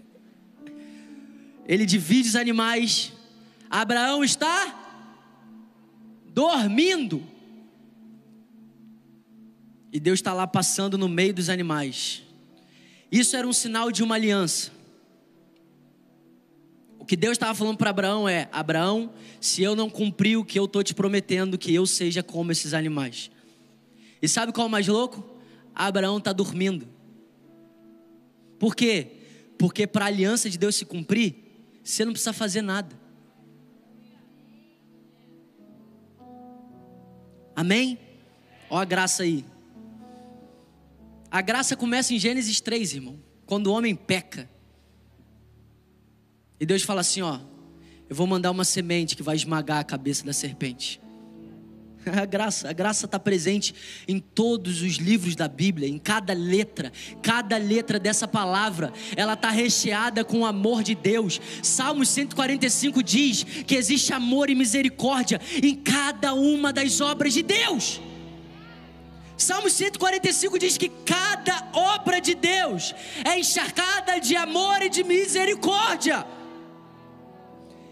Ele 1.68 1.84
divide 1.84 2.30
os 2.30 2.36
animais. 2.36 3.12
Abraão 3.72 4.24
está 4.24 5.10
dormindo. 6.28 7.24
E 9.92 10.00
Deus 10.00 10.20
está 10.20 10.32
lá 10.32 10.46
passando 10.46 10.96
no 10.96 11.10
meio 11.10 11.34
dos 11.34 11.50
animais. 11.50 12.22
Isso 13.12 13.36
era 13.36 13.48
um 13.48 13.54
sinal 13.54 13.92
de 13.92 14.04
uma 14.04 14.14
aliança. 14.14 14.79
Que 17.10 17.16
Deus 17.16 17.32
estava 17.32 17.56
falando 17.56 17.76
para 17.76 17.90
Abraão 17.90 18.30
é: 18.30 18.48
Abraão, 18.52 19.12
se 19.42 19.64
eu 19.64 19.76
não 19.76 19.90
cumprir 19.90 20.38
o 20.38 20.46
que 20.46 20.60
eu 20.60 20.66
estou 20.66 20.84
te 20.84 20.94
prometendo, 20.94 21.58
que 21.58 21.74
eu 21.74 21.84
seja 21.88 22.22
como 22.22 22.52
esses 22.52 22.72
animais. 22.72 23.32
E 24.22 24.28
sabe 24.28 24.54
qual 24.54 24.66
é 24.66 24.68
o 24.68 24.72
mais 24.72 24.88
louco? 24.88 25.28
Abraão 25.74 26.20
está 26.20 26.32
dormindo. 26.32 26.88
Por 28.60 28.76
quê? 28.76 29.08
Porque 29.58 29.88
para 29.88 30.06
a 30.06 30.08
aliança 30.08 30.52
de 30.52 30.58
Deus 30.60 30.76
se 30.76 30.86
cumprir, 30.86 31.34
você 31.84 32.06
não 32.06 32.12
precisa 32.12 32.32
fazer 32.32 32.62
nada. 32.62 32.96
Amém? 37.56 37.98
Ó 38.70 38.78
a 38.78 38.86
graça 38.86 39.24
aí. 39.24 39.44
A 41.32 41.42
graça 41.42 41.76
começa 41.76 42.14
em 42.14 42.20
Gênesis 42.20 42.62
3, 42.62 42.94
irmão. 42.94 43.20
Quando 43.48 43.66
o 43.66 43.74
homem 43.74 43.96
peca. 43.96 44.48
E 46.60 46.66
Deus 46.66 46.84
fala 46.84 47.02
assim: 47.02 47.22
ó, 47.22 47.40
eu 48.10 48.16
vou 48.16 48.28
mandar 48.28 48.52
uma 48.52 48.66
semente 48.66 49.16
que 49.16 49.24
vai 49.24 49.36
esmagar 49.36 49.80
a 49.80 49.84
cabeça 49.84 50.26
da 50.26 50.34
serpente. 50.34 51.00
A 52.06 52.26
graça, 52.26 52.70
a 52.70 52.74
graça 52.74 53.06
está 53.06 53.20
presente 53.20 53.76
em 54.08 54.20
todos 54.20 54.82
os 54.82 54.96
livros 54.96 55.36
da 55.36 55.50
Bíblia, 55.50 55.88
em 55.88 56.00
cada 56.00 56.32
letra, 56.32 56.94
cada 57.22 57.58
letra 57.58 58.00
dessa 58.00 58.26
palavra, 58.26 58.94
ela 59.18 59.34
está 59.34 59.50
recheada 59.50 60.24
com 60.24 60.40
o 60.40 60.46
amor 60.46 60.82
de 60.82 60.96
Deus. 60.96 61.42
Salmos 61.62 62.08
145 62.08 63.04
diz 63.04 63.44
que 63.44 63.76
existe 63.76 64.14
amor 64.14 64.50
e 64.50 64.56
misericórdia 64.56 65.42
em 65.62 65.76
cada 65.76 66.34
uma 66.34 66.72
das 66.72 67.02
obras 67.02 67.34
de 67.34 67.44
Deus. 67.44 68.00
Salmo 69.40 69.70
145 69.70 70.60
diz 70.60 70.78
que 70.78 70.90
cada 70.90 71.70
obra 71.74 72.20
de 72.20 72.36
Deus 72.36 72.94
é 73.24 73.40
encharcada 73.40 74.20
de 74.20 74.36
amor 74.36 74.82
e 74.82 74.90
de 74.90 75.02
misericórdia. 75.02 76.26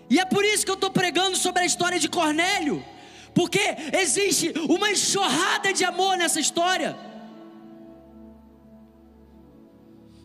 E 0.10 0.20
é 0.20 0.26
por 0.26 0.44
isso 0.46 0.66
que 0.66 0.72
eu 0.72 0.76
estou 0.76 0.92
pregando 0.92 1.36
sobre 1.36 1.64
a 1.64 1.66
história 1.66 2.00
de 2.00 2.10
Cornélio 2.10 2.84
porque 3.38 3.60
existe 3.94 4.52
uma 4.68 4.90
enxurrada 4.90 5.72
de 5.72 5.86
amor 5.86 6.18
nessa 6.18 6.40
história. 6.40 6.98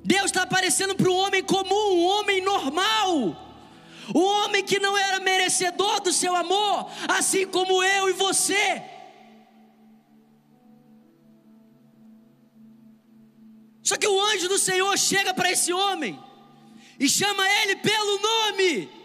Deus 0.02 0.26
está 0.30 0.44
aparecendo 0.44 0.94
para 0.94 1.10
um 1.10 1.16
homem 1.16 1.42
comum, 1.42 1.88
um 1.98 2.06
homem 2.06 2.40
normal, 2.42 3.10
um 4.14 4.24
homem 4.24 4.64
que 4.64 4.78
não 4.78 4.96
era 4.96 5.20
merecedor 5.20 6.00
do 6.00 6.10
seu 6.10 6.34
amor, 6.34 6.90
assim 7.06 7.46
como 7.46 7.84
eu 7.84 8.08
e 8.08 8.14
você. 8.14 8.82
Só 13.82 13.98
que 13.98 14.08
o 14.08 14.20
anjo 14.22 14.48
do 14.48 14.58
Senhor 14.58 14.96
chega 14.96 15.34
para 15.34 15.52
esse 15.52 15.70
homem 15.70 16.18
e 16.98 17.06
chama 17.10 17.46
ele 17.60 17.76
pelo 17.76 18.18
nome. 18.22 19.01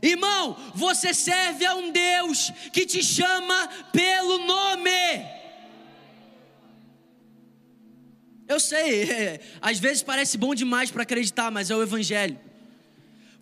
Irmão, 0.00 0.56
você 0.74 1.12
serve 1.12 1.64
a 1.66 1.74
um 1.74 1.90
Deus 1.90 2.52
que 2.72 2.86
te 2.86 3.02
chama 3.02 3.68
pelo 3.92 4.38
nome. 4.38 4.90
Eu 8.46 8.58
sei, 8.58 9.40
às 9.60 9.78
vezes 9.78 10.02
parece 10.02 10.38
bom 10.38 10.54
demais 10.54 10.90
para 10.90 11.02
acreditar, 11.02 11.50
mas 11.50 11.70
é 11.70 11.76
o 11.76 11.82
Evangelho. 11.82 12.38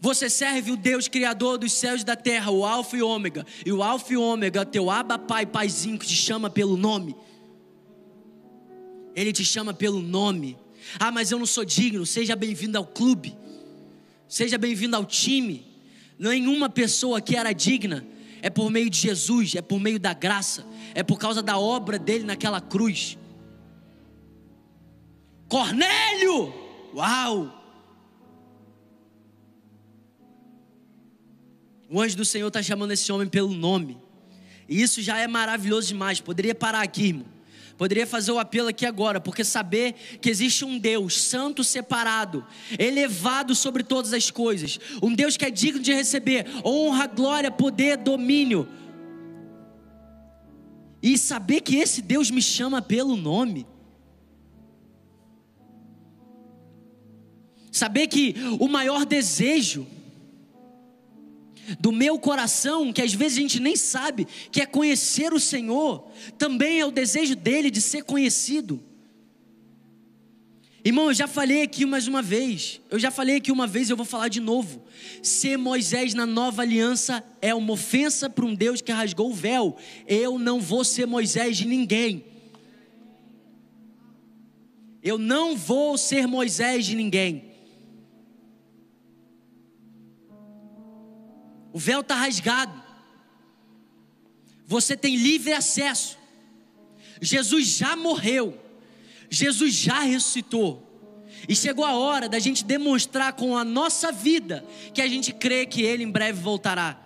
Você 0.01 0.29
serve 0.29 0.73
o 0.73 0.77
Deus 0.77 1.09
Criador 1.09 1.59
dos 1.59 1.73
céus 1.73 2.03
e 2.03 2.05
da 2.05 2.16
terra, 2.16 2.51
o 2.51 2.64
Alfa 2.64 2.97
e 2.97 3.03
Ômega. 3.03 3.47
E 3.64 3.73
o 3.73 3.83
Alfa 3.83 4.12
e 4.12 4.16
Ômega, 4.16 4.64
teu 4.64 4.90
Abba 4.90 5.19
Pai, 5.19 5.47
Paizinho, 5.47 5.99
que 5.99 6.07
te 6.07 6.16
chama 6.16 6.51
pelo 6.51 6.77
nome. 6.77 7.16
Ele 9.14 9.33
te 9.33 9.45
chama 9.45 9.73
pelo 9.73 10.01
nome. 10.01 10.59
Ah, 10.99 11.11
mas 11.11 11.31
eu 11.31 11.38
não 11.38 11.47
sou 11.47 11.64
digno. 11.64 12.05
Seja 12.05 12.37
bem-vindo 12.37 12.77
ao 12.77 12.87
clube. 12.87 13.37
Seja 14.29 14.59
bem-vindo 14.59 14.95
ao 14.95 15.05
time. 15.05 15.76
Nenhuma 16.18 16.68
pessoa 16.68 17.20
que 17.20 17.37
era 17.37 17.52
digna 17.52 18.07
é 18.42 18.48
por 18.48 18.70
meio 18.70 18.88
de 18.88 18.98
Jesus, 18.98 19.55
é 19.55 19.62
por 19.62 19.79
meio 19.79 19.98
da 19.98 20.14
graça, 20.14 20.64
é 20.94 21.02
por 21.02 21.18
causa 21.18 21.42
da 21.42 21.59
obra 21.59 21.98
dele 21.98 22.24
naquela 22.24 22.61
cruz. 22.61 23.18
Cornélio! 25.48 26.52
Uau! 26.94 27.52
O 31.88 32.00
anjo 32.00 32.16
do 32.16 32.24
Senhor 32.24 32.48
está 32.48 32.62
chamando 32.62 32.92
esse 32.92 33.11
homem 33.12 33.29
pelo 33.29 33.52
nome. 33.52 33.98
E 34.68 34.83
isso 34.83 35.00
já 35.00 35.18
é 35.18 35.29
maravilhoso 35.29 35.88
demais. 35.88 36.20
Poderia 36.20 36.55
parar 36.55 36.83
aqui, 36.83 37.09
irmão. 37.09 37.36
Poderia 37.77 38.07
fazer 38.07 38.33
o 38.33 38.39
apelo 38.39 38.69
aqui 38.69 38.87
agora, 38.87 39.21
porque 39.21 39.45
saber 39.45 39.95
que 40.21 40.31
existe 40.31 40.65
um 40.65 40.79
Deus 40.79 41.21
santo, 41.21 41.62
separado, 41.62 42.45
elevado 42.79 43.55
sobre 43.55 43.83
todas 43.83 44.15
as 44.15 44.31
coisas, 44.31 44.81
um 45.03 45.12
Deus 45.12 45.37
que 45.37 45.45
é 45.45 45.51
digno 45.51 45.83
de 45.83 45.93
receber 45.93 46.47
honra, 46.65 47.07
glória, 47.07 47.51
poder, 47.51 47.99
domínio. 47.99 48.67
E 51.03 51.19
saber 51.19 51.61
que 51.61 51.77
esse 51.77 52.01
Deus 52.01 52.31
me 52.31 52.41
chama 52.41 52.81
pelo 52.81 53.15
nome. 53.15 53.67
Saber 57.71 58.07
que 58.07 58.35
o 58.59 58.69
maior 58.69 59.05
desejo 59.05 59.87
do 61.79 61.92
meu 61.92 62.18
coração, 62.18 62.92
que 62.92 63.02
às 63.02 63.12
vezes 63.12 63.38
a 63.38 63.40
gente 63.40 63.61
nem 63.61 63.76
sabe, 63.76 64.26
que 64.50 64.61
é 64.61 64.66
conhecer 64.66 65.33
o 65.33 65.40
Senhor, 65.40 66.09
também 66.38 66.81
é 66.81 66.87
o 66.87 66.90
desejo 66.90 67.35
dele 67.35 67.70
de 67.70 67.81
ser 67.81 68.05
conhecido. 68.05 68.83
Irmão, 70.87 71.09
eu 71.09 71.14
já 71.14 71.26
falei 71.26 71.62
aqui 71.62 71.85
mais 71.85 72.07
uma 72.07 72.22
vez, 72.22 72.81
eu 72.88 72.96
já 72.96 73.11
falei 73.11 73.38
aqui 73.38 73.50
uma 73.50 73.66
vez, 73.66 73.90
eu 73.90 73.96
vou 73.96 74.07
falar 74.07 74.29
de 74.29 74.38
novo. 74.38 74.85
Ser 75.20 75.57
Moisés 75.57 76.14
na 76.14 76.24
nova 76.24 76.62
aliança 76.62 77.25
é 77.42 77.52
uma 77.52 77.73
ofensa 77.73 78.31
para 78.31 78.44
um 78.44 78.54
Deus 78.54 78.81
que 78.81 78.92
rasgou 78.92 79.31
o 79.31 79.35
véu. 79.35 79.77
Eu 80.06 80.38
não 80.38 80.60
vou 80.60 80.85
ser 80.85 81.04
Moisés 81.04 81.56
de 81.56 81.67
ninguém. 81.67 82.25
Eu 85.02 85.19
não 85.19 85.56
vou 85.56 85.98
ser 85.98 86.29
Moisés 86.29 86.87
de 86.87 86.94
ninguém. 86.94 87.46
O 91.77 91.79
véu 91.79 92.00
está 92.00 92.14
rasgado. 92.14 92.72
Você 94.64 94.96
tem 94.96 95.14
livre 95.14 95.52
acesso. 95.52 96.16
Jesus 97.20 97.66
já 97.66 97.94
morreu. 97.94 98.58
Jesus 99.29 99.74
já 99.74 100.00
ressuscitou. 100.00 100.83
E 101.46 101.54
chegou 101.54 101.85
a 101.85 101.94
hora 101.94 102.31
da 102.31 102.38
gente 102.38 102.64
demonstrar 102.64 103.35
com 103.35 103.58
a 103.58 103.62
nossa 103.62 104.10
vida 104.10 104.64
que 104.94 105.02
a 105.02 105.06
gente 105.06 105.35
crê 105.35 105.66
que 105.66 105.83
Ele 105.83 106.02
em 106.02 106.10
breve 106.10 106.40
voltará. 106.40 106.98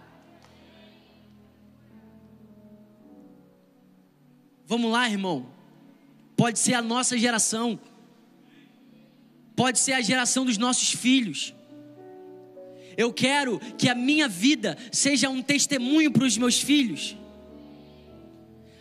Vamos 4.64 4.92
lá, 4.92 5.10
irmão. 5.10 5.52
Pode 6.36 6.60
ser 6.60 6.74
a 6.74 6.80
nossa 6.80 7.18
geração. 7.18 7.76
Pode 9.56 9.80
ser 9.80 9.94
a 9.94 10.00
geração 10.00 10.44
dos 10.44 10.56
nossos 10.56 10.92
filhos. 10.92 11.52
Eu 12.97 13.12
quero 13.12 13.59
que 13.78 13.88
a 13.88 13.95
minha 13.95 14.28
vida 14.28 14.76
seja 14.91 15.28
um 15.28 15.43
testemunho 15.43 16.11
para 16.11 16.24
os 16.24 16.36
meus 16.36 16.61
filhos. 16.61 17.16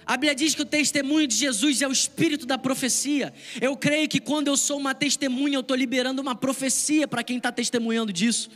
A 0.06 0.18
Bíblia 0.18 0.34
diz 0.34 0.56
que 0.56 0.62
o 0.64 0.66
testemunho 0.66 1.28
de 1.28 1.36
Jesus 1.36 1.84
é 1.84 1.88
o 1.88 1.92
espírito 1.92 2.46
da 2.48 2.58
profecia. 2.58 3.32
Eu 3.62 3.78
creio 3.78 4.10
que 4.10 4.20
quando 4.20 4.48
eu 4.48 4.58
sou 4.58 4.80
uma 4.80 4.96
testemunha, 4.96 5.58
eu 5.58 5.62
estou 5.62 5.78
liberando 5.78 6.20
uma 6.20 6.34
profecia 6.34 7.08
para 7.08 7.24
quem 7.24 7.38
está 7.38 7.52
testemunhando 7.52 8.12
disso. 8.12 8.50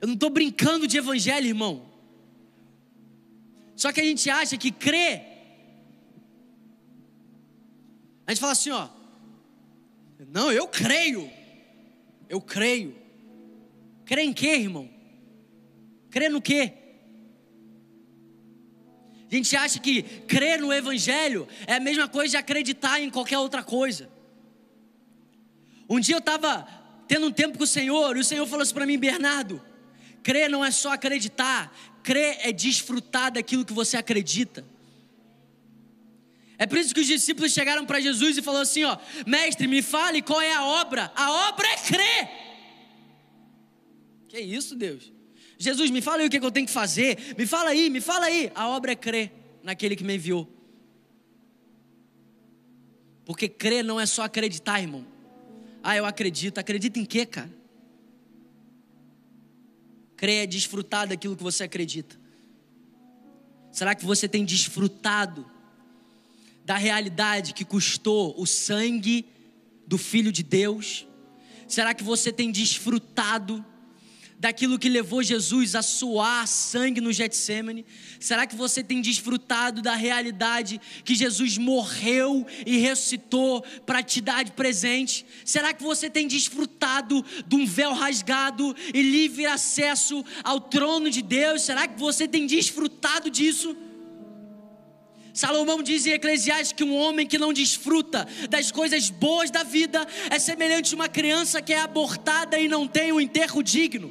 Eu 0.00 0.06
não 0.06 0.14
estou 0.14 0.30
brincando 0.30 0.86
de 0.86 0.98
evangelho, 0.98 1.48
irmão. 1.48 1.88
Só 3.74 3.90
que 3.90 4.00
a 4.00 4.04
gente 4.04 4.30
acha 4.30 4.56
que 4.56 4.70
crer. 4.70 5.22
A 8.24 8.30
gente 8.30 8.40
fala 8.40 8.52
assim, 8.52 8.70
ó. 8.70 8.88
Não, 10.28 10.52
eu 10.52 10.68
creio. 10.68 11.37
Eu 12.28 12.40
creio. 12.40 12.96
Crê 14.04 14.22
em 14.22 14.32
quê, 14.32 14.56
irmão? 14.56 14.88
Crê 16.10 16.28
no 16.28 16.40
quê? 16.40 16.72
A 19.30 19.34
gente 19.34 19.54
acha 19.54 19.78
que 19.78 20.02
crer 20.02 20.58
no 20.58 20.72
Evangelho 20.72 21.46
é 21.66 21.74
a 21.74 21.80
mesma 21.80 22.08
coisa 22.08 22.30
de 22.30 22.36
acreditar 22.38 23.00
em 23.00 23.10
qualquer 23.10 23.38
outra 23.38 23.62
coisa. 23.62 24.08
Um 25.88 26.00
dia 26.00 26.14
eu 26.14 26.20
estava 26.20 26.66
tendo 27.06 27.26
um 27.26 27.32
tempo 27.32 27.58
com 27.58 27.64
o 27.64 27.66
Senhor 27.66 28.16
e 28.16 28.20
o 28.20 28.24
Senhor 28.24 28.46
falou 28.46 28.62
assim 28.62 28.74
para 28.74 28.86
mim, 28.86 28.98
Bernardo: 28.98 29.62
crer 30.22 30.48
não 30.48 30.64
é 30.64 30.70
só 30.70 30.92
acreditar, 30.92 31.74
crer 32.02 32.38
é 32.40 32.52
desfrutar 32.52 33.32
daquilo 33.32 33.64
que 33.64 33.72
você 33.72 33.96
acredita. 33.96 34.64
É 36.58 36.66
por 36.66 36.76
isso 36.76 36.92
que 36.92 37.00
os 37.00 37.06
discípulos 37.06 37.52
chegaram 37.52 37.86
para 37.86 38.00
Jesus 38.00 38.36
e 38.36 38.42
falaram 38.42 38.64
assim: 38.64 38.82
ó, 38.82 38.98
mestre, 39.24 39.68
me 39.68 39.80
fale 39.80 40.20
qual 40.20 40.42
é 40.42 40.52
a 40.52 40.64
obra. 40.64 41.12
A 41.14 41.48
obra 41.48 41.68
é 41.68 41.76
crer. 41.76 42.28
Que 44.28 44.40
isso, 44.40 44.74
Deus? 44.74 45.12
Jesus, 45.56 45.90
me 45.90 46.02
fala 46.02 46.22
aí 46.22 46.26
o 46.26 46.30
que 46.30 46.38
eu 46.38 46.50
tenho 46.50 46.66
que 46.66 46.72
fazer. 46.72 47.34
Me 47.38 47.46
fala 47.46 47.70
aí, 47.70 47.88
me 47.88 48.00
fala 48.00 48.26
aí. 48.26 48.50
A 48.54 48.68
obra 48.68 48.92
é 48.92 48.96
crer 48.96 49.32
naquele 49.62 49.94
que 49.94 50.02
me 50.02 50.16
enviou. 50.16 50.52
Porque 53.24 53.48
crer 53.48 53.84
não 53.84 54.00
é 54.00 54.06
só 54.06 54.22
acreditar, 54.22 54.80
irmão. 54.80 55.06
Ah, 55.82 55.96
eu 55.96 56.04
acredito. 56.04 56.58
Acredita 56.58 56.98
em 56.98 57.04
quê, 57.04 57.24
cara? 57.24 57.50
Crer 60.16 60.42
é 60.42 60.46
desfrutar 60.46 61.06
daquilo 61.06 61.36
que 61.36 61.42
você 61.42 61.62
acredita. 61.62 62.18
Será 63.70 63.94
que 63.94 64.04
você 64.04 64.28
tem 64.28 64.44
desfrutado 64.44 65.48
da 66.68 66.76
realidade 66.76 67.54
que 67.54 67.64
custou 67.64 68.34
o 68.36 68.44
sangue 68.44 69.24
do 69.86 69.96
Filho 69.96 70.30
de 70.30 70.42
Deus? 70.42 71.06
Será 71.66 71.94
que 71.94 72.04
você 72.04 72.30
tem 72.30 72.50
desfrutado 72.50 73.64
daquilo 74.38 74.78
que 74.78 74.86
levou 74.86 75.22
Jesus 75.22 75.74
a 75.74 75.80
suar 75.80 76.46
sangue 76.46 77.00
no 77.00 77.10
Getsemane? 77.10 77.86
Será 78.20 78.46
que 78.46 78.54
você 78.54 78.84
tem 78.84 79.00
desfrutado 79.00 79.80
da 79.80 79.94
realidade 79.94 80.78
que 81.06 81.14
Jesus 81.14 81.56
morreu 81.56 82.46
e 82.66 82.76
ressuscitou 82.76 83.62
para 83.86 84.02
te 84.02 84.20
dar 84.20 84.44
de 84.44 84.52
presente? 84.52 85.24
Será 85.46 85.72
que 85.72 85.82
você 85.82 86.10
tem 86.10 86.28
desfrutado 86.28 87.24
de 87.46 87.56
um 87.56 87.64
véu 87.64 87.94
rasgado 87.94 88.76
e 88.92 89.00
livre 89.00 89.46
acesso 89.46 90.22
ao 90.44 90.60
trono 90.60 91.08
de 91.08 91.22
Deus? 91.22 91.62
Será 91.62 91.88
que 91.88 91.98
você 91.98 92.28
tem 92.28 92.46
desfrutado 92.46 93.30
disso? 93.30 93.74
Salomão 95.38 95.84
diz 95.84 96.04
em 96.04 96.10
Eclesiastes 96.10 96.72
que 96.72 96.82
um 96.82 96.96
homem 96.96 97.24
que 97.24 97.38
não 97.38 97.52
desfruta 97.52 98.26
das 98.50 98.72
coisas 98.72 99.08
boas 99.08 99.52
da 99.52 99.62
vida 99.62 100.04
é 100.30 100.36
semelhante 100.36 100.92
a 100.92 100.96
uma 100.96 101.08
criança 101.08 101.62
que 101.62 101.72
é 101.72 101.78
abortada 101.78 102.58
e 102.58 102.66
não 102.66 102.88
tem 102.88 103.12
um 103.12 103.20
enterro 103.20 103.62
digno. 103.62 104.10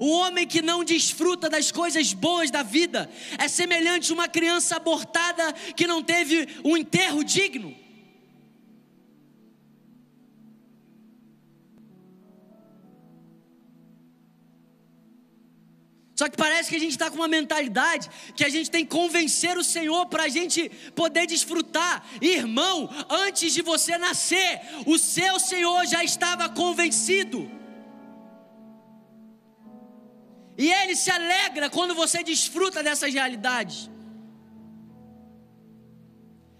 O 0.00 0.08
homem 0.08 0.46
que 0.46 0.62
não 0.62 0.82
desfruta 0.82 1.50
das 1.50 1.70
coisas 1.70 2.14
boas 2.14 2.50
da 2.50 2.62
vida 2.62 3.10
é 3.36 3.46
semelhante 3.46 4.10
a 4.10 4.14
uma 4.14 4.26
criança 4.26 4.76
abortada 4.76 5.52
que 5.76 5.86
não 5.86 6.02
teve 6.02 6.48
um 6.64 6.78
enterro 6.78 7.22
digno. 7.22 7.76
Só 16.16 16.30
que 16.30 16.36
parece 16.36 16.70
que 16.70 16.76
a 16.76 16.80
gente 16.80 16.92
está 16.92 17.10
com 17.10 17.16
uma 17.16 17.28
mentalidade 17.28 18.08
que 18.34 18.42
a 18.42 18.48
gente 18.48 18.70
tem 18.70 18.86
que 18.86 18.90
convencer 18.90 19.58
o 19.58 19.62
Senhor 19.62 20.06
para 20.06 20.22
a 20.22 20.28
gente 20.28 20.70
poder 20.94 21.26
desfrutar. 21.26 22.02
Irmão, 22.22 22.88
antes 23.10 23.52
de 23.52 23.60
você 23.60 23.98
nascer, 23.98 24.62
o 24.86 24.96
seu 24.96 25.38
Senhor 25.38 25.86
já 25.86 26.02
estava 26.02 26.48
convencido. 26.48 27.50
E 30.56 30.72
Ele 30.72 30.96
se 30.96 31.10
alegra 31.10 31.68
quando 31.68 31.94
você 31.94 32.22
desfruta 32.22 32.82
dessas 32.82 33.12
realidades. 33.12 33.90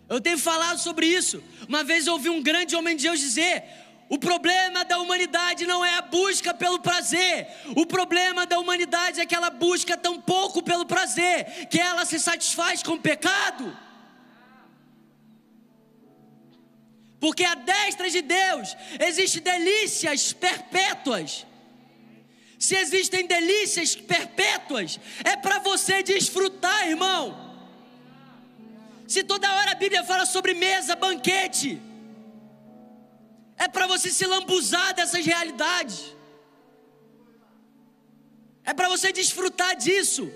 Eu 0.07 0.21
tenho 0.21 0.39
falado 0.39 0.79
sobre 0.79 1.07
isso. 1.07 1.43
Uma 1.67 1.83
vez 1.83 2.07
eu 2.07 2.13
ouvi 2.13 2.29
um 2.29 2.43
grande 2.43 2.77
homem 2.77 2.95
de 2.95 3.05
Deus 3.05 3.19
dizer: 3.19 3.65
o 4.09 4.19
problema 4.19 4.85
da 4.85 4.99
humanidade 4.99 5.67
não 5.67 5.85
é 5.85 5.95
a 5.99 6.03
busca 6.03 6.55
pelo 6.55 6.79
prazer. 6.79 7.49
O 7.75 7.85
problema 7.85 8.47
da 8.47 8.59
humanidade 8.59 9.21
é 9.21 9.27
que 9.27 9.35
ela 9.35 9.51
busca 9.51 9.97
tão 9.97 10.21
pouco 10.21 10.63
pelo 10.63 10.87
prazer 10.87 11.67
que 11.69 11.81
ela 11.81 12.05
se 12.05 12.21
satisfaz 12.21 12.83
com 12.85 12.93
o 12.93 13.01
pecado. 13.01 13.77
Porque 17.19 17.45
a 17.45 17.57
destra 17.57 18.09
de 18.09 18.23
Deus 18.23 18.77
existem 19.01 19.43
delícias 19.43 20.33
perpétuas. 20.33 21.45
Se 22.59 22.77
existem 22.77 23.27
delícias 23.27 23.97
perpétuas, 23.97 25.01
é 25.25 25.37
para 25.37 25.59
você 25.59 26.03
desfrutar, 26.05 26.89
irmão. 26.89 27.45
Se 29.09 29.25
toda 29.25 29.53
hora 29.53 29.73
a 29.73 29.75
Bíblia 29.75 30.05
fala 30.05 30.25
sobre 30.25 30.55
mesa, 30.55 30.95
banquete, 30.95 31.81
é 33.57 33.69
para 33.69 33.87
você 33.87 34.11
se 34.11 34.27
lambuzar 34.27 34.95
dessas 34.95 35.25
realidades. 35.25 36.15
É 38.65 38.75
para 38.75 38.89
você 38.89 39.13
desfrutar 39.13 39.77
disso. 39.77 40.31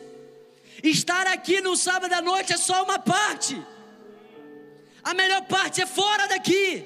Estar 0.83 1.27
aqui 1.27 1.61
no 1.61 1.77
sábado 1.77 2.13
à 2.13 2.23
noite 2.23 2.53
é 2.53 2.57
só 2.57 2.85
uma 2.85 2.99
parte. 2.99 3.61
A 5.03 5.13
melhor 5.15 5.43
parte 5.47 5.83
é 5.83 5.87
fora 5.87 6.27
daqui. 6.29 6.85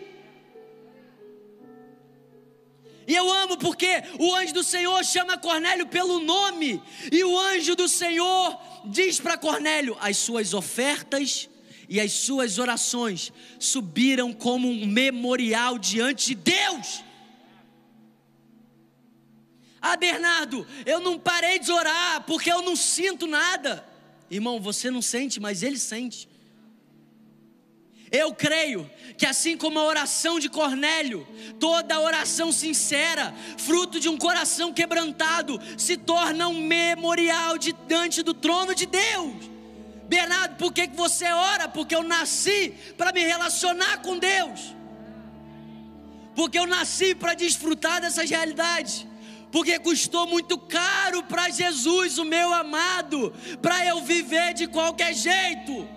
E 3.06 3.14
eu 3.14 3.30
amo 3.30 3.56
porque 3.58 4.02
o 4.18 4.34
anjo 4.34 4.54
do 4.54 4.64
Senhor 4.64 5.04
chama 5.04 5.36
Cornélio 5.36 5.86
pelo 5.86 6.20
nome, 6.20 6.82
e 7.12 7.22
o 7.22 7.38
anjo 7.38 7.76
do 7.76 7.86
Senhor 7.86 8.58
diz 8.86 9.20
para 9.20 9.36
Cornélio: 9.36 9.96
as 10.00 10.16
suas 10.16 10.54
ofertas 10.54 11.48
e 11.88 12.00
as 12.00 12.12
suas 12.12 12.58
orações 12.58 13.32
subiram 13.58 14.32
como 14.32 14.68
um 14.68 14.86
memorial 14.86 15.78
diante 15.78 16.28
de 16.28 16.34
Deus. 16.34 17.04
Ah, 19.80 19.96
Bernardo, 19.96 20.66
eu 20.86 20.98
não 20.98 21.18
parei 21.18 21.58
de 21.58 21.70
orar 21.70 22.22
porque 22.22 22.50
eu 22.50 22.62
não 22.62 22.74
sinto 22.74 23.26
nada. 23.26 23.86
Irmão, 24.30 24.58
você 24.58 24.90
não 24.90 25.02
sente, 25.02 25.38
mas 25.38 25.62
ele 25.62 25.78
sente. 25.78 26.26
Eu 28.10 28.32
creio 28.32 28.88
que 29.18 29.26
assim 29.26 29.56
como 29.56 29.78
a 29.78 29.84
oração 29.84 30.38
de 30.38 30.48
Cornélio, 30.48 31.26
toda 31.58 32.00
oração 32.00 32.52
sincera, 32.52 33.34
fruto 33.58 33.98
de 33.98 34.08
um 34.08 34.16
coração 34.16 34.72
quebrantado, 34.72 35.60
se 35.76 35.96
torna 35.96 36.48
um 36.48 36.64
memorial 36.66 37.58
diante 37.58 38.22
do 38.22 38.32
trono 38.32 38.74
de 38.74 38.86
Deus. 38.86 39.53
Bernardo, 40.08 40.56
por 40.56 40.72
que, 40.72 40.88
que 40.88 40.96
você 40.96 41.26
ora? 41.26 41.68
Porque 41.68 41.94
eu 41.94 42.02
nasci 42.02 42.74
para 42.96 43.12
me 43.12 43.24
relacionar 43.24 44.02
com 44.02 44.18
Deus. 44.18 44.74
Porque 46.34 46.58
eu 46.58 46.66
nasci 46.66 47.14
para 47.14 47.34
desfrutar 47.34 48.00
dessas 48.00 48.28
realidades. 48.28 49.06
Porque 49.50 49.78
custou 49.78 50.26
muito 50.26 50.58
caro 50.58 51.22
para 51.22 51.48
Jesus, 51.48 52.18
o 52.18 52.24
meu 52.24 52.52
amado, 52.52 53.32
para 53.62 53.86
eu 53.86 54.00
viver 54.02 54.52
de 54.52 54.66
qualquer 54.66 55.14
jeito. 55.14 55.88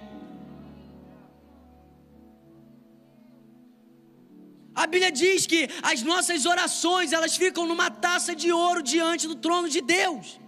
A 4.76 4.86
Bíblia 4.86 5.12
diz 5.12 5.48
que 5.48 5.68
as 5.82 6.04
nossas 6.04 6.46
orações, 6.46 7.12
elas 7.12 7.36
ficam 7.36 7.66
numa 7.66 7.90
taça 7.90 8.36
de 8.36 8.52
ouro 8.52 8.84
diante 8.84 9.28
do 9.28 9.36
trono 9.36 9.68
de 9.68 9.82
Deus. 9.82 10.40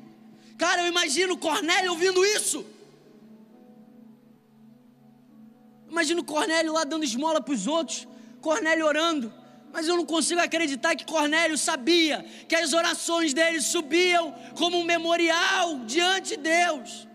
Cara, 0.55 0.83
eu 0.83 0.87
imagino 0.87 1.35
Cornélio 1.35 1.91
ouvindo 1.91 2.23
isso. 2.23 2.63
Imagina 5.89 6.21
o 6.21 6.23
Cornélio 6.23 6.73
lá 6.73 6.83
dando 6.83 7.03
esmola 7.03 7.41
para 7.41 7.53
os 7.53 7.67
outros, 7.67 8.07
Cornélio 8.41 8.85
orando. 8.85 9.33
Mas 9.71 9.87
eu 9.87 9.95
não 9.95 10.05
consigo 10.05 10.41
acreditar 10.41 10.95
que 10.95 11.05
Cornélio 11.05 11.57
sabia 11.57 12.25
que 12.47 12.55
as 12.55 12.73
orações 12.73 13.33
dele 13.33 13.61
subiam 13.61 14.33
como 14.55 14.77
um 14.79 14.83
memorial 14.83 15.79
diante 15.85 16.35
de 16.35 16.37
Deus. 16.37 17.07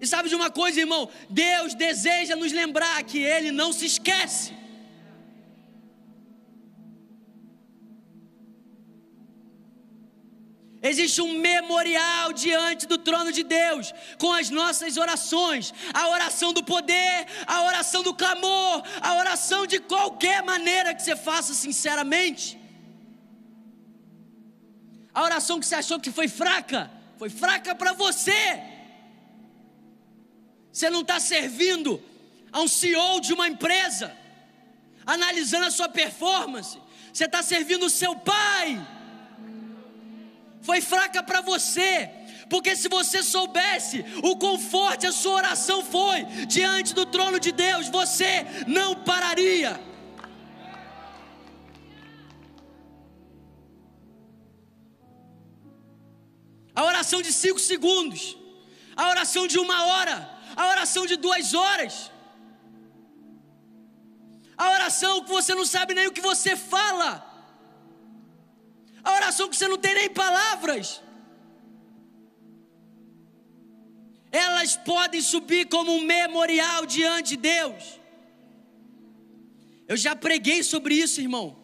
E 0.00 0.06
sabe 0.06 0.28
de 0.28 0.34
uma 0.34 0.50
coisa, 0.50 0.80
irmão? 0.80 1.08
Deus 1.30 1.74
deseja 1.74 2.34
nos 2.36 2.52
lembrar 2.52 3.02
que 3.04 3.18
Ele 3.18 3.50
não 3.50 3.72
se 3.72 3.86
esquece. 3.86 4.52
Existe 10.90 11.22
um 11.22 11.38
memorial 11.38 12.30
diante 12.34 12.86
do 12.86 12.98
trono 12.98 13.32
de 13.32 13.42
Deus 13.42 13.94
com 14.18 14.30
as 14.34 14.50
nossas 14.50 14.98
orações, 14.98 15.72
a 15.94 16.08
oração 16.10 16.52
do 16.52 16.62
poder, 16.62 17.26
a 17.46 17.62
oração 17.62 18.02
do 18.02 18.12
clamor, 18.12 18.82
a 19.00 19.14
oração 19.14 19.66
de 19.66 19.78
qualquer 19.80 20.42
maneira 20.42 20.94
que 20.94 21.02
você 21.02 21.16
faça 21.16 21.54
sinceramente. 21.54 22.60
A 25.14 25.22
oração 25.22 25.58
que 25.58 25.64
você 25.64 25.76
achou 25.76 25.98
que 25.98 26.10
foi 26.10 26.28
fraca, 26.28 26.90
foi 27.18 27.30
fraca 27.30 27.74
para 27.74 27.94
você. 27.94 28.62
Você 30.70 30.90
não 30.90 31.00
está 31.00 31.18
servindo 31.18 31.98
a 32.52 32.60
um 32.60 32.68
CEO 32.68 33.22
de 33.22 33.32
uma 33.32 33.48
empresa, 33.48 34.14
analisando 35.06 35.64
a 35.64 35.70
sua 35.70 35.88
performance. 35.88 36.78
Você 37.10 37.24
está 37.24 37.42
servindo 37.42 37.86
o 37.86 37.90
seu 37.90 38.14
pai 38.16 38.86
foi 40.64 40.80
fraca 40.80 41.22
para 41.22 41.40
você. 41.40 42.10
Porque 42.48 42.74
se 42.76 42.88
você 42.88 43.22
soubesse 43.22 44.04
o 44.22 44.58
forte 44.58 45.06
a 45.06 45.12
sua 45.12 45.34
oração 45.34 45.84
foi 45.84 46.24
diante 46.46 46.94
do 46.94 47.06
trono 47.06 47.38
de 47.40 47.52
Deus, 47.52 47.88
você 47.88 48.46
não 48.66 48.94
pararia. 48.94 49.80
A 56.74 56.84
oração 56.84 57.22
de 57.22 57.32
cinco 57.32 57.60
segundos, 57.60 58.36
a 58.96 59.08
oração 59.08 59.46
de 59.46 59.58
uma 59.58 59.86
hora, 59.86 60.16
a 60.56 60.66
oração 60.66 61.06
de 61.06 61.16
duas 61.16 61.54
horas, 61.54 62.10
a 64.56 64.70
oração 64.70 65.22
que 65.24 65.30
você 65.30 65.54
não 65.54 65.64
sabe 65.64 65.94
nem 65.94 66.08
o 66.08 66.12
que 66.12 66.20
você 66.20 66.56
fala 66.56 67.33
a 69.04 69.12
oração 69.12 69.48
que 69.48 69.56
você 69.56 69.68
não 69.68 69.78
tem 69.78 69.94
nem 69.94 70.10
palavras. 70.10 71.02
Elas 74.32 74.76
podem 74.76 75.20
subir 75.20 75.68
como 75.68 75.92
um 75.92 76.00
memorial 76.00 76.86
diante 76.86 77.30
de 77.30 77.36
Deus. 77.36 78.00
Eu 79.86 79.96
já 79.96 80.16
preguei 80.16 80.62
sobre 80.62 80.94
isso, 80.94 81.20
irmão. 81.20 81.56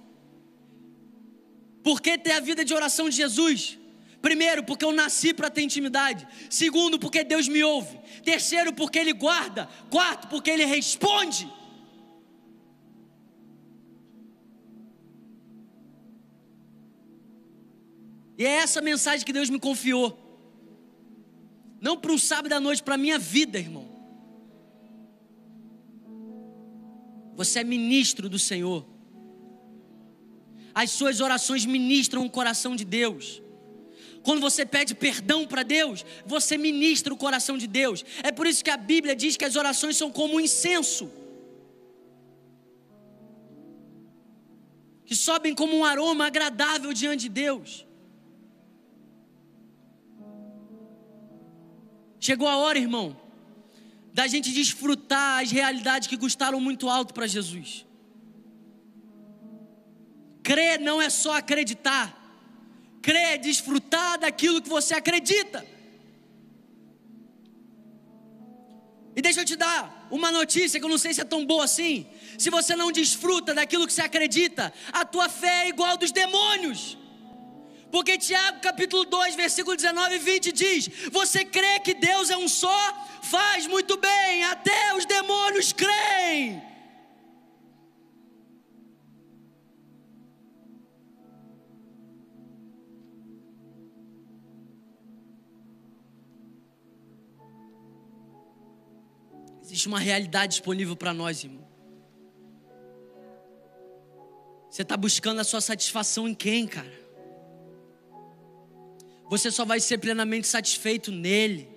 Por 1.83 2.01
que 2.01 2.19
ter 2.19 2.33
a 2.33 2.41
vida 2.41 2.65
de 2.65 2.75
oração 2.75 3.09
de 3.09 3.17
Jesus? 3.17 3.79
Primeiro, 4.21 4.63
porque 4.63 4.85
eu 4.85 4.93
nasci 4.93 5.33
para 5.33 5.49
ter 5.49 5.63
intimidade. 5.63 6.29
Segundo, 6.51 6.99
porque 6.99 7.25
Deus 7.25 7.49
me 7.49 7.65
ouve. 7.65 7.99
Terceiro, 8.23 8.73
porque 8.73 8.99
Ele 8.99 9.15
guarda. 9.15 9.67
Quarto, 9.89 10.29
porque 10.29 10.51
Ele 10.51 10.67
responde. 10.67 11.51
E 18.41 18.47
é 18.47 18.53
essa 18.53 18.81
mensagem 18.81 19.27
que 19.27 19.35
Deus 19.35 19.51
me 19.51 19.61
confiou. 19.61 20.19
Não 21.79 21.95
para 21.99 22.11
um 22.11 22.17
sábado 22.17 22.55
à 22.55 22.59
noite, 22.59 22.83
para 22.83 22.95
a 22.95 23.03
minha 23.05 23.19
vida, 23.19 23.59
irmão. 23.59 23.87
Você 27.35 27.59
é 27.59 27.65
ministro 27.65 28.31
do 28.31 28.39
Senhor. 28.39 28.87
As 30.75 30.91
suas 30.91 31.21
orações 31.21 31.67
ministram 31.67 32.25
o 32.25 32.31
coração 32.31 32.75
de 32.75 32.83
Deus. 32.83 33.43
Quando 34.23 34.41
você 34.41 34.65
pede 34.65 34.95
perdão 34.95 35.47
para 35.47 35.63
Deus, 35.63 36.07
você 36.25 36.57
ministra 36.57 37.13
o 37.13 37.19
coração 37.19 37.59
de 37.59 37.67
Deus. 37.67 38.03
É 38.23 38.33
por 38.33 38.47
isso 38.47 38.65
que 38.65 38.71
a 38.71 38.77
Bíblia 38.79 39.15
diz 39.15 39.37
que 39.37 39.45
as 39.45 39.55
orações 39.55 39.99
são 39.99 40.11
como 40.11 40.37
um 40.37 40.41
incenso. 40.41 41.11
Que 45.05 45.15
sobem 45.15 45.55
como 45.55 45.77
um 45.77 45.85
aroma 45.85 46.27
agradável 46.27 46.95
diante 46.95 47.25
de 47.25 47.29
Deus. 47.29 47.90
Chegou 52.21 52.47
a 52.47 52.57
hora, 52.59 52.79
irmão, 52.79 53.19
da 54.13 54.27
gente 54.27 54.53
desfrutar 54.53 55.43
as 55.43 55.51
realidades 55.51 56.07
que 56.07 56.19
custaram 56.19 56.61
muito 56.61 56.89
alto 56.89 57.15
para 57.15 57.27
Jesus. 57.27 57.87
Crer 60.43 60.79
não 60.81 61.01
é 61.01 61.09
só 61.09 61.37
acreditar. 61.37 62.17
Crer 63.01 63.35
é 63.35 63.39
desfrutar 63.39 64.19
daquilo 64.19 64.61
que 64.61 64.69
você 64.69 64.95
acredita. 64.95 65.67
E 69.17 69.23
deixa 69.23 69.41
eu 69.41 69.45
te 69.45 69.57
dar 69.57 70.09
uma 70.11 70.31
notícia 70.31 70.79
que 70.79 70.85
eu 70.85 70.91
não 70.91 70.99
sei 70.99 71.15
se 71.15 71.21
é 71.21 71.25
tão 71.25 71.47
boa 71.47 71.65
assim. 71.65 72.07
Se 72.39 72.51
você 72.51 72.77
não 72.77 72.93
desfruta 72.93 73.55
daquilo 73.55 73.87
que 73.87 73.93
você 73.93 74.03
acredita, 74.03 74.73
a 74.93 75.05
tua 75.05 75.29
fé 75.29 75.65
é 75.65 75.69
igual 75.69 75.97
dos 75.97 76.13
demônios. 76.13 76.99
Porque 77.91 78.17
Tiago 78.17 78.61
capítulo 78.61 79.05
2, 79.05 79.35
versículo 79.35 79.77
19 79.77 80.15
e 80.15 80.19
20 80.19 80.53
diz: 80.53 80.89
Você 81.11 81.45
crê 81.45 81.81
que 81.81 81.95
Deus 81.95 82.31
é 82.31 82.37
um 82.37 82.49
só? 82.49 83.09
Faz 83.23 83.67
muito 83.67 83.97
bem, 83.97 84.45
até 84.45 84.95
os 84.95 85.05
demônios 85.05 85.73
creem. 85.73 86.63
Existe 99.63 99.87
uma 99.87 100.01
realidade 100.01 100.55
disponível 100.55 100.97
para 100.97 101.15
nós, 101.15 101.45
irmão. 101.45 101.69
Você 104.69 104.83
está 104.83 104.97
buscando 104.97 105.41
a 105.41 105.45
sua 105.45 105.61
satisfação 105.61 106.29
em 106.29 106.35
quem, 106.35 106.67
cara? 106.67 107.00
Você 109.31 109.49
só 109.49 109.65
vai 109.65 109.79
ser 109.79 109.99
plenamente 109.99 110.49
satisfeito 110.49 111.13
nele. 111.13 111.69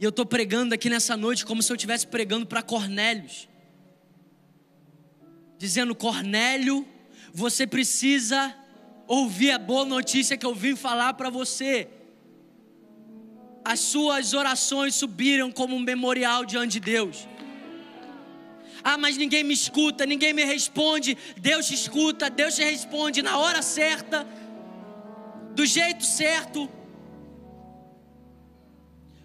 E 0.00 0.04
eu 0.04 0.10
estou 0.10 0.26
pregando 0.26 0.74
aqui 0.74 0.90
nessa 0.90 1.16
noite 1.16 1.46
como 1.46 1.62
se 1.62 1.70
eu 1.70 1.76
estivesse 1.76 2.08
pregando 2.08 2.44
para 2.44 2.60
Cornélios, 2.60 3.48
dizendo: 5.56 5.94
Cornélio, 5.94 6.84
você 7.32 7.68
precisa 7.68 8.52
ouvir 9.06 9.52
a 9.52 9.58
boa 9.58 9.84
notícia 9.84 10.36
que 10.36 10.44
eu 10.44 10.52
vim 10.52 10.74
falar 10.74 11.14
para 11.14 11.30
você. 11.30 11.88
As 13.64 13.78
suas 13.78 14.34
orações 14.34 14.96
subiram 14.96 15.52
como 15.52 15.76
um 15.76 15.80
memorial 15.80 16.44
diante 16.44 16.72
de 16.72 16.80
Deus. 16.80 17.28
Ah, 18.82 18.98
mas 18.98 19.16
ninguém 19.16 19.44
me 19.44 19.54
escuta, 19.54 20.04
ninguém 20.04 20.32
me 20.32 20.44
responde. 20.44 21.16
Deus 21.36 21.68
te 21.68 21.74
escuta, 21.74 22.28
Deus 22.28 22.56
te 22.56 22.64
responde 22.64 23.22
na 23.22 23.38
hora 23.38 23.62
certa 23.62 24.26
do 25.56 25.64
jeito 25.64 26.04
certo. 26.04 26.68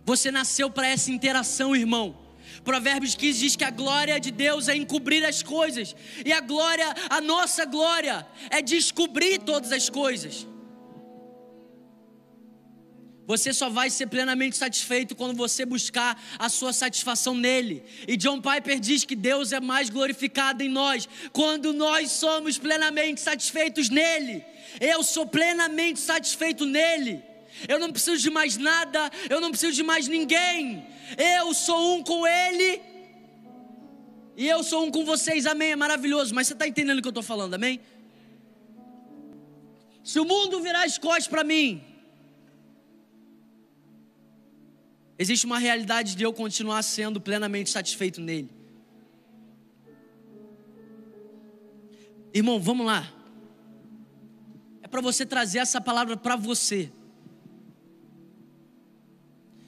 Você 0.05 0.32
nasceu 0.32 0.69
para 0.69 0.88
essa 0.88 1.11
interação, 1.11 1.75
irmão. 1.75 2.17
Provérbios 2.63 3.15
15 3.15 3.39
diz 3.39 3.55
que 3.55 3.63
a 3.63 3.69
glória 3.69 4.19
de 4.19 4.32
Deus 4.32 4.67
é 4.67 4.75
encobrir 4.75 5.23
as 5.25 5.43
coisas, 5.43 5.95
e 6.25 6.32
a 6.32 6.39
glória, 6.39 6.88
a 7.09 7.19
nossa 7.19 7.65
glória, 7.65 8.25
é 8.49 8.61
descobrir 8.61 9.39
todas 9.39 9.71
as 9.71 9.89
coisas. 9.89 10.47
Você 13.28 13.53
só 13.53 13.69
vai 13.69 13.89
ser 13.89 14.07
plenamente 14.07 14.57
satisfeito 14.57 15.15
quando 15.15 15.38
você 15.38 15.65
buscar 15.65 16.22
a 16.39 16.49
sua 16.49 16.74
satisfação 16.74 17.36
nele. 17.36 17.84
E 18.07 18.17
John 18.17 18.41
Piper 18.41 18.80
diz 18.80 19.05
que 19.05 19.15
Deus 19.15 19.51
é 19.51 19.59
mais 19.59 19.89
glorificado 19.89 20.63
em 20.63 20.69
nós 20.69 21.07
quando 21.32 21.72
nós 21.72 22.11
somos 22.11 22.57
plenamente 22.57 23.22
satisfeitos 23.22 23.89
nele. 23.89 24.43
Eu 24.80 25.03
sou 25.03 25.26
plenamente 25.26 25.99
satisfeito 25.99 26.65
nele. 26.65 27.24
Eu 27.67 27.80
não 27.80 27.91
preciso 27.91 28.22
de 28.22 28.30
mais 28.30 28.57
nada, 28.57 29.11
eu 29.30 29.39
não 29.39 29.51
preciso 29.51 29.74
de 29.74 29.84
mais 29.84 30.07
ninguém. 30.07 30.86
Eu 31.17 31.53
sou 31.53 31.95
um 31.95 32.03
com 32.03 32.26
ele. 32.26 32.82
E 34.36 34.47
eu 34.47 34.63
sou 34.63 34.86
um 34.86 34.91
com 34.91 35.05
vocês, 35.05 35.45
amém. 35.45 35.72
É 35.72 35.76
maravilhoso, 35.76 36.34
mas 36.34 36.47
você 36.47 36.53
está 36.53 36.67
entendendo 36.67 36.99
o 36.99 37.01
que 37.01 37.07
eu 37.07 37.11
estou 37.11 37.24
falando, 37.24 37.53
amém? 37.53 37.80
Se 40.03 40.19
o 40.19 40.26
mundo 40.26 40.61
virar 40.61 40.84
as 40.84 40.97
costas 40.97 41.28
para 41.28 41.43
mim, 41.43 41.84
existe 45.22 45.45
uma 45.45 45.59
realidade 45.59 46.15
de 46.15 46.24
eu 46.24 46.34
continuar 46.34 46.82
sendo 46.82 47.22
plenamente 47.22 47.69
satisfeito 47.69 48.19
nele. 48.19 48.49
Irmão, 52.34 52.59
vamos 52.59 52.86
lá 52.86 53.22
para 54.91 54.99
você 54.99 55.26
trazer 55.26 55.59
essa 55.59 55.80
palavra 55.80 56.17
para 56.17 56.36
você. 56.36 56.91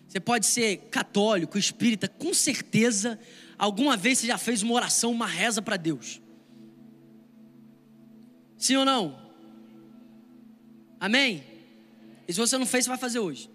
Você 0.07 0.19
pode 0.19 0.45
ser 0.45 0.77
católico, 0.91 1.57
espírita, 1.57 2.07
com 2.09 2.33
certeza, 2.33 3.17
alguma 3.57 3.95
vez 3.95 4.19
você 4.19 4.27
já 4.27 4.37
fez 4.37 4.61
uma 4.61 4.73
oração, 4.73 5.11
uma 5.11 5.25
reza 5.25 5.61
para 5.61 5.77
Deus. 5.77 6.21
Sim 8.57 8.75
ou 8.75 8.85
não? 8.85 9.17
Amém? 10.99 11.43
E 12.27 12.33
se 12.33 12.39
você 12.39 12.57
não 12.57 12.65
fez, 12.65 12.83
você 12.83 12.89
vai 12.89 12.97
fazer 12.97 13.19
hoje. 13.19 13.49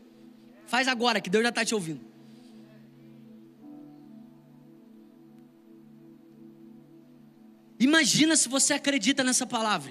Faz 0.69 0.87
agora, 0.87 1.19
que 1.19 1.31
Deus 1.31 1.43
já 1.43 1.49
está 1.49 1.65
te 1.65 1.75
ouvindo. 1.75 2.05
Imagina 7.81 8.37
se 8.37 8.49
você 8.51 8.75
acredita 8.75 9.25
nessa 9.25 9.47
palavra. 9.47 9.91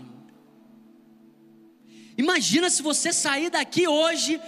Imagina 2.15 2.69
se 2.69 2.83
você 2.83 3.11
sair 3.11 3.49
daqui 3.49 3.87
hoje 3.87 4.39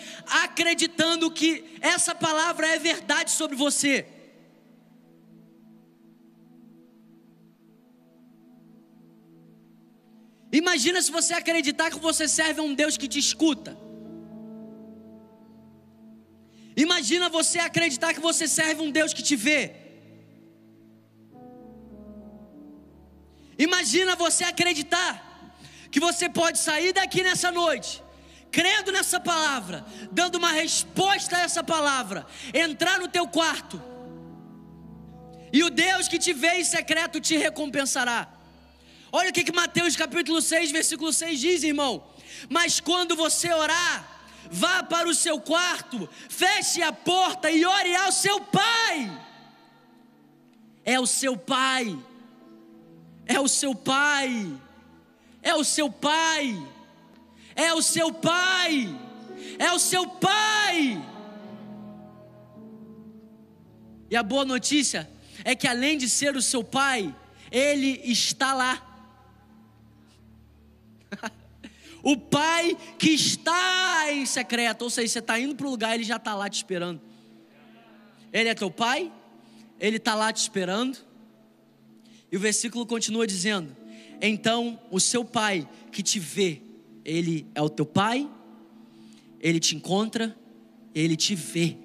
acreditando 0.43 1.31
que 1.31 1.65
essa 1.81 2.13
palavra 2.13 2.67
é 2.67 2.77
verdade 2.77 3.31
sobre 3.31 3.55
você. 3.55 4.05
Imagina 10.51 11.01
se 11.01 11.11
você 11.11 11.33
acreditar 11.33 11.89
que 11.89 11.99
você 11.99 12.27
serve 12.27 12.59
a 12.59 12.63
um 12.63 12.75
Deus 12.75 12.97
que 12.97 13.07
te 13.07 13.17
escuta. 13.17 13.88
Imagina 16.85 17.27
você 17.29 17.59
acreditar 17.59 18.13
que 18.13 18.21
você 18.29 18.47
serve 18.47 18.81
um 18.81 18.91
Deus 18.97 19.13
que 19.13 19.23
te 19.29 19.35
vê. 19.35 19.63
Imagina 23.57 24.15
você 24.15 24.43
acreditar 24.45 25.13
que 25.91 25.99
você 25.99 26.29
pode 26.29 26.57
sair 26.59 26.93
daqui 26.93 27.21
nessa 27.21 27.51
noite, 27.51 28.01
crendo 28.49 28.93
nessa 28.93 29.19
palavra, 29.19 29.85
dando 30.11 30.37
uma 30.37 30.51
resposta 30.51 31.35
a 31.35 31.41
essa 31.41 31.61
palavra, 31.61 32.25
entrar 32.53 32.97
no 32.99 33.09
teu 33.09 33.27
quarto, 33.27 33.81
e 35.51 35.63
o 35.63 35.69
Deus 35.69 36.07
que 36.07 36.19
te 36.19 36.31
vê 36.31 36.53
em 36.61 36.63
secreto 36.63 37.19
te 37.19 37.35
recompensará. 37.35 38.31
Olha 39.11 39.31
o 39.31 39.33
que, 39.33 39.43
que 39.43 39.51
Mateus 39.51 39.95
capítulo 39.95 40.41
6, 40.41 40.71
versículo 40.71 41.11
6 41.11 41.39
diz, 41.39 41.63
irmão. 41.63 42.07
Mas 42.47 42.79
quando 42.79 43.15
você 43.15 43.51
orar, 43.51 44.18
vá 44.49 44.83
para 44.83 45.07
o 45.07 45.13
seu 45.13 45.39
quarto, 45.39 46.09
feche 46.27 46.81
a 46.81 46.91
porta 46.91 47.49
e 47.51 47.65
ore 47.65 47.95
ao 47.95 48.11
seu 48.11 48.41
pai. 48.41 49.25
É 50.83 50.99
o 50.99 51.05
seu 51.05 51.37
pai. 51.37 51.97
É 53.25 53.39
o 53.39 53.47
seu 53.47 53.75
pai. 53.75 54.59
É 55.41 55.53
o 55.55 55.63
seu 55.63 55.91
pai. 55.91 56.67
É 57.55 57.73
o 57.73 57.81
seu 57.81 58.11
pai. 58.11 58.89
É 59.59 59.71
o 59.71 59.79
seu 59.79 60.07
pai. 60.07 61.05
E 64.09 64.15
a 64.15 64.23
boa 64.23 64.43
notícia 64.43 65.09
é 65.43 65.55
que 65.55 65.67
além 65.67 65.97
de 65.97 66.09
ser 66.09 66.35
o 66.35 66.41
seu 66.41 66.63
pai, 66.63 67.15
ele 67.51 68.01
está 68.03 68.53
lá. 68.53 68.85
o 72.01 72.15
pai 72.15 72.77
que 72.97 73.09
está 73.09 74.11
em 74.11 74.25
secreto, 74.25 74.83
ou 74.83 74.89
seja, 74.89 75.07
você 75.07 75.19
está 75.19 75.39
indo 75.39 75.55
para 75.55 75.67
o 75.67 75.69
lugar, 75.69 75.95
ele 75.95 76.03
já 76.03 76.15
está 76.15 76.33
lá 76.33 76.49
te 76.49 76.55
esperando. 76.55 77.01
Ele 78.31 78.49
é 78.49 78.53
teu 78.53 78.71
pai, 78.71 79.11
ele 79.79 79.97
está 79.97 80.15
lá 80.15 80.31
te 80.31 80.37
esperando. 80.37 80.97
E 82.31 82.37
o 82.37 82.39
versículo 82.39 82.85
continua 82.85 83.25
dizendo: 83.27 83.75
Então 84.21 84.79
o 84.89 84.99
seu 84.99 85.25
pai 85.25 85.67
que 85.91 86.01
te 86.01 86.19
vê, 86.19 86.61
ele 87.03 87.47
é 87.53 87.61
o 87.61 87.69
teu 87.69 87.85
pai, 87.85 88.29
ele 89.39 89.59
te 89.59 89.75
encontra, 89.75 90.35
ele 90.93 91.15
te 91.15 91.35
vê. 91.35 91.77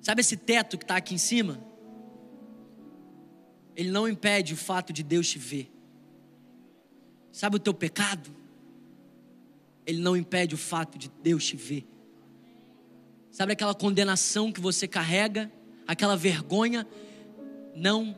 Sabe 0.00 0.20
esse 0.20 0.36
teto 0.36 0.76
que 0.76 0.84
está 0.84 0.96
aqui 0.96 1.14
em 1.14 1.18
cima? 1.18 1.71
Ele 3.76 3.90
não 3.90 4.08
impede 4.08 4.54
o 4.54 4.56
fato 4.56 4.92
de 4.92 5.02
Deus 5.02 5.28
te 5.28 5.38
ver. 5.38 5.70
Sabe 7.30 7.56
o 7.56 7.58
teu 7.58 7.72
pecado? 7.72 8.34
Ele 9.86 10.00
não 10.00 10.16
impede 10.16 10.54
o 10.54 10.58
fato 10.58 10.98
de 10.98 11.10
Deus 11.22 11.44
te 11.46 11.56
ver. 11.56 11.86
Sabe 13.30 13.52
aquela 13.52 13.74
condenação 13.74 14.52
que 14.52 14.60
você 14.60 14.86
carrega, 14.86 15.50
aquela 15.86 16.16
vergonha, 16.16 16.86
não 17.74 18.14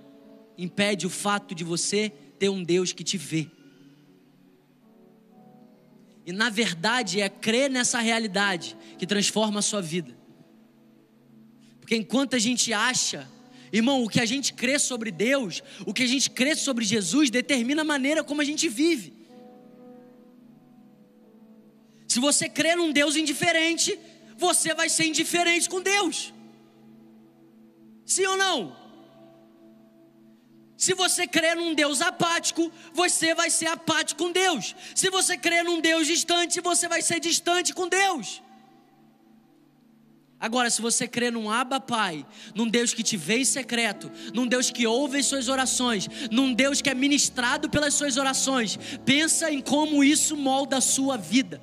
impede 0.58 1.06
o 1.06 1.10
fato 1.10 1.54
de 1.54 1.62
você 1.62 2.10
ter 2.38 2.48
um 2.48 2.62
Deus 2.62 2.92
que 2.92 3.04
te 3.04 3.16
vê. 3.16 3.48
E 6.26 6.32
na 6.32 6.50
verdade 6.50 7.20
é 7.20 7.28
crer 7.28 7.70
nessa 7.70 8.00
realidade 8.00 8.76
que 8.98 9.06
transforma 9.06 9.60
a 9.60 9.62
sua 9.62 9.80
vida. 9.80 10.16
Porque 11.80 11.94
enquanto 11.94 12.34
a 12.34 12.38
gente 12.38 12.72
acha 12.72 13.28
Irmão, 13.76 14.04
o 14.04 14.08
que 14.08 14.20
a 14.20 14.26
gente 14.32 14.54
crê 14.54 14.78
sobre 14.78 15.10
Deus, 15.10 15.60
o 15.84 15.92
que 15.92 16.04
a 16.04 16.06
gente 16.06 16.30
crê 16.30 16.54
sobre 16.54 16.84
Jesus, 16.84 17.28
determina 17.28 17.82
a 17.82 17.84
maneira 17.84 18.22
como 18.22 18.40
a 18.40 18.44
gente 18.44 18.68
vive. 18.68 19.12
Se 22.06 22.20
você 22.20 22.48
crê 22.48 22.76
num 22.76 22.92
Deus 22.92 23.16
indiferente, 23.16 23.98
você 24.36 24.72
vai 24.74 24.88
ser 24.88 25.06
indiferente 25.06 25.68
com 25.68 25.80
Deus. 25.82 26.32
Sim 28.06 28.26
ou 28.26 28.36
não? 28.36 28.76
Se 30.76 30.94
você 30.94 31.26
crê 31.26 31.56
num 31.56 31.74
Deus 31.74 32.00
apático, 32.00 32.70
você 32.92 33.34
vai 33.34 33.50
ser 33.50 33.66
apático 33.66 34.22
com 34.22 34.30
Deus. 34.30 34.76
Se 34.94 35.10
você 35.10 35.36
crê 35.36 35.64
num 35.64 35.80
Deus 35.80 36.06
distante, 36.06 36.60
você 36.60 36.86
vai 36.86 37.02
ser 37.02 37.18
distante 37.18 37.74
com 37.74 37.88
Deus. 37.88 38.40
Agora, 40.44 40.68
se 40.68 40.82
você 40.82 41.08
crê 41.08 41.30
num 41.30 41.50
Abba 41.50 41.80
Pai, 41.80 42.26
num 42.54 42.68
Deus 42.68 42.92
que 42.92 43.02
te 43.02 43.16
vê 43.16 43.38
em 43.38 43.44
secreto, 43.46 44.12
num 44.34 44.46
Deus 44.46 44.70
que 44.70 44.86
ouve 44.86 45.16
as 45.16 45.24
suas 45.24 45.48
orações, 45.48 46.06
num 46.30 46.52
Deus 46.52 46.82
que 46.82 46.90
é 46.90 46.94
ministrado 46.94 47.70
pelas 47.70 47.94
suas 47.94 48.18
orações, 48.18 48.78
pensa 49.06 49.50
em 49.50 49.62
como 49.62 50.04
isso 50.04 50.36
molda 50.36 50.76
a 50.76 50.80
sua 50.82 51.16
vida. 51.16 51.62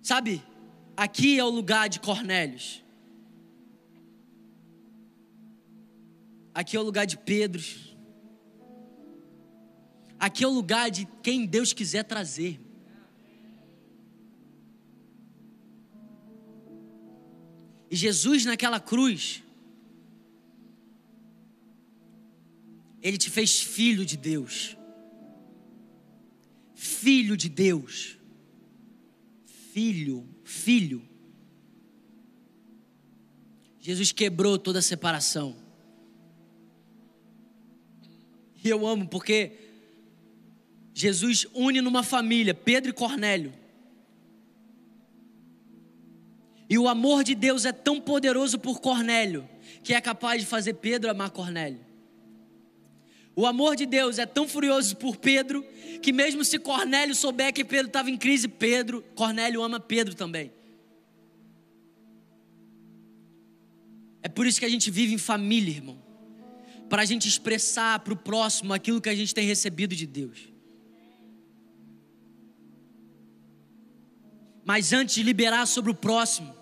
Sabe, 0.00 0.42
aqui 0.96 1.38
é 1.38 1.44
o 1.44 1.50
lugar 1.50 1.90
de 1.90 2.00
Cornélios. 2.00 2.82
Aqui 6.54 6.74
é 6.74 6.80
o 6.80 6.84
lugar 6.84 7.04
de 7.04 7.18
Pedros. 7.18 7.91
Aqui 10.22 10.44
é 10.44 10.46
o 10.46 10.52
lugar 10.52 10.88
de 10.88 11.04
quem 11.20 11.44
Deus 11.44 11.72
quiser 11.72 12.04
trazer. 12.04 12.60
E 17.90 17.96
Jesus 17.96 18.44
naquela 18.44 18.78
cruz, 18.78 19.42
Ele 23.02 23.18
te 23.18 23.28
fez 23.30 23.60
filho 23.60 24.06
de 24.06 24.16
Deus. 24.16 24.76
Filho 26.76 27.36
de 27.36 27.48
Deus. 27.48 28.16
Filho, 29.44 30.24
filho. 30.44 31.02
Jesus 33.80 34.12
quebrou 34.12 34.56
toda 34.56 34.78
a 34.78 34.82
separação. 34.82 35.56
E 38.62 38.68
eu 38.68 38.86
amo 38.86 39.08
porque 39.08 39.61
Jesus 41.02 41.48
une 41.52 41.80
numa 41.80 42.04
família 42.04 42.54
Pedro 42.54 42.90
e 42.90 42.92
Cornélio. 42.92 43.52
E 46.70 46.78
o 46.78 46.86
amor 46.86 47.24
de 47.24 47.34
Deus 47.34 47.64
é 47.64 47.72
tão 47.72 48.00
poderoso 48.00 48.56
por 48.56 48.80
Cornélio, 48.80 49.48
que 49.82 49.92
é 49.94 50.00
capaz 50.00 50.40
de 50.40 50.46
fazer 50.46 50.74
Pedro 50.74 51.10
amar 51.10 51.30
Cornélio. 51.30 51.80
O 53.34 53.46
amor 53.46 53.74
de 53.74 53.84
Deus 53.84 54.20
é 54.20 54.26
tão 54.26 54.46
furioso 54.46 54.96
por 54.96 55.16
Pedro, 55.16 55.66
que 56.00 56.12
mesmo 56.12 56.44
se 56.44 56.56
Cornélio 56.56 57.16
souber 57.16 57.52
que 57.52 57.64
Pedro 57.64 57.88
estava 57.88 58.08
em 58.08 58.16
crise, 58.16 58.46
Pedro, 58.46 59.04
Cornélio 59.16 59.60
ama 59.60 59.80
Pedro 59.80 60.14
também. 60.14 60.52
É 64.22 64.28
por 64.28 64.46
isso 64.46 64.60
que 64.60 64.66
a 64.66 64.70
gente 64.70 64.88
vive 64.88 65.12
em 65.12 65.18
família, 65.18 65.74
irmão. 65.74 66.00
Para 66.88 67.02
a 67.02 67.04
gente 67.04 67.26
expressar 67.26 67.98
para 67.98 68.12
o 68.12 68.16
próximo 68.16 68.72
aquilo 68.72 69.00
que 69.00 69.08
a 69.08 69.16
gente 69.16 69.34
tem 69.34 69.44
recebido 69.44 69.96
de 69.96 70.06
Deus. 70.06 70.51
Mas 74.64 74.92
antes 74.92 75.14
de 75.14 75.22
liberar 75.22 75.66
sobre 75.66 75.90
o 75.90 75.94
próximo, 75.94 76.54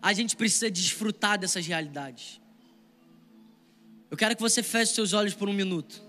a 0.00 0.12
gente 0.12 0.36
precisa 0.36 0.70
desfrutar 0.70 1.38
dessas 1.38 1.66
realidades. 1.66 2.40
Eu 4.10 4.16
quero 4.16 4.36
que 4.36 4.42
você 4.42 4.62
feche 4.62 4.94
seus 4.94 5.12
olhos 5.12 5.34
por 5.34 5.48
um 5.48 5.52
minuto. 5.52 6.02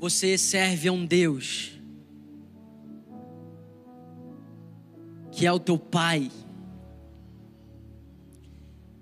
Você 0.00 0.38
serve 0.38 0.88
a 0.88 0.92
um 0.92 1.04
Deus 1.04 1.72
que 5.30 5.46
é 5.46 5.52
o 5.52 5.58
teu 5.58 5.78
Pai 5.78 6.30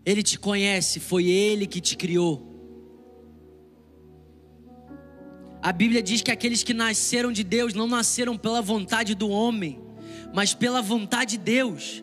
ele 0.04 0.22
te 0.22 0.38
conhece, 0.38 1.00
foi 1.00 1.28
Ele 1.28 1.66
que 1.66 1.80
te 1.80 1.96
criou. 1.96 2.48
A 5.60 5.72
Bíblia 5.72 6.02
diz 6.02 6.22
que 6.22 6.30
aqueles 6.30 6.62
que 6.62 6.72
nasceram 6.72 7.32
de 7.32 7.42
Deus 7.42 7.74
não 7.74 7.86
nasceram 7.86 8.36
pela 8.36 8.62
vontade 8.62 9.14
do 9.14 9.28
homem, 9.28 9.80
mas 10.32 10.54
pela 10.54 10.80
vontade 10.80 11.32
de 11.32 11.38
Deus. 11.38 12.02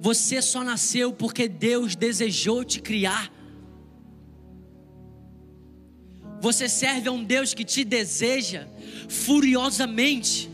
Você 0.00 0.40
só 0.40 0.62
nasceu 0.62 1.12
porque 1.12 1.48
Deus 1.48 1.96
desejou 1.96 2.64
te 2.64 2.80
criar. 2.80 3.32
Você 6.40 6.68
serve 6.68 7.08
a 7.08 7.12
um 7.12 7.24
Deus 7.24 7.52
que 7.52 7.64
te 7.64 7.84
deseja 7.84 8.68
furiosamente. 9.08 10.48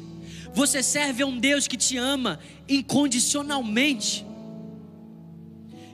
Você 0.55 0.83
serve 0.83 1.25
a 1.25 1.27
um 1.27 1.39
Deus 1.39 1.69
que 1.69 1.77
te 1.77 1.97
ama 1.97 2.39
incondicionalmente. 2.69 4.25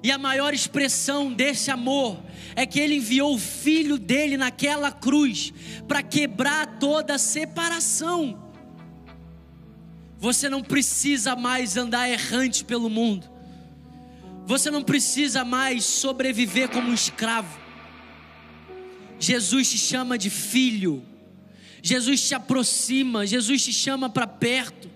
E 0.03 0.11
a 0.11 0.19
maior 0.19 0.55
expressão 0.55 1.33
desse 1.33 1.71
amor 1.71 2.23
é 2.57 2.65
que 2.65 2.81
ele 2.81 2.97
enviou 2.97 3.35
o 3.35 3.39
filho 3.39 3.99
dele 3.99 4.37
naquela 4.37 4.91
cruz 4.91 5.53
para 5.87 6.03
quebrar 6.03 6.79
toda 6.79 7.15
a 7.15 7.19
separação. 7.19 8.51
Você 10.19 10.49
não 10.49 10.63
precisa 10.63 11.37
mais 11.37 11.77
andar 11.77 12.09
errante 12.09 12.65
pelo 12.65 12.91
mundo. 12.91 13.29
Você 14.47 14.71
não 14.71 14.83
precisa 14.83 15.45
mais 15.45 15.85
sobreviver 15.85 16.69
como 16.69 16.91
um 16.91 16.95
escravo. 16.95 17.59
Jesus 19.19 19.71
te 19.71 19.79
chama 19.79 20.19
de 20.19 20.29
filho. 20.29 21.05
Jesus 21.83 22.27
te 22.27 22.35
aproxima, 22.35 23.27
Jesus 23.27 23.63
te 23.63 23.73
chama 23.73 24.11
para 24.11 24.27
perto. 24.27 24.90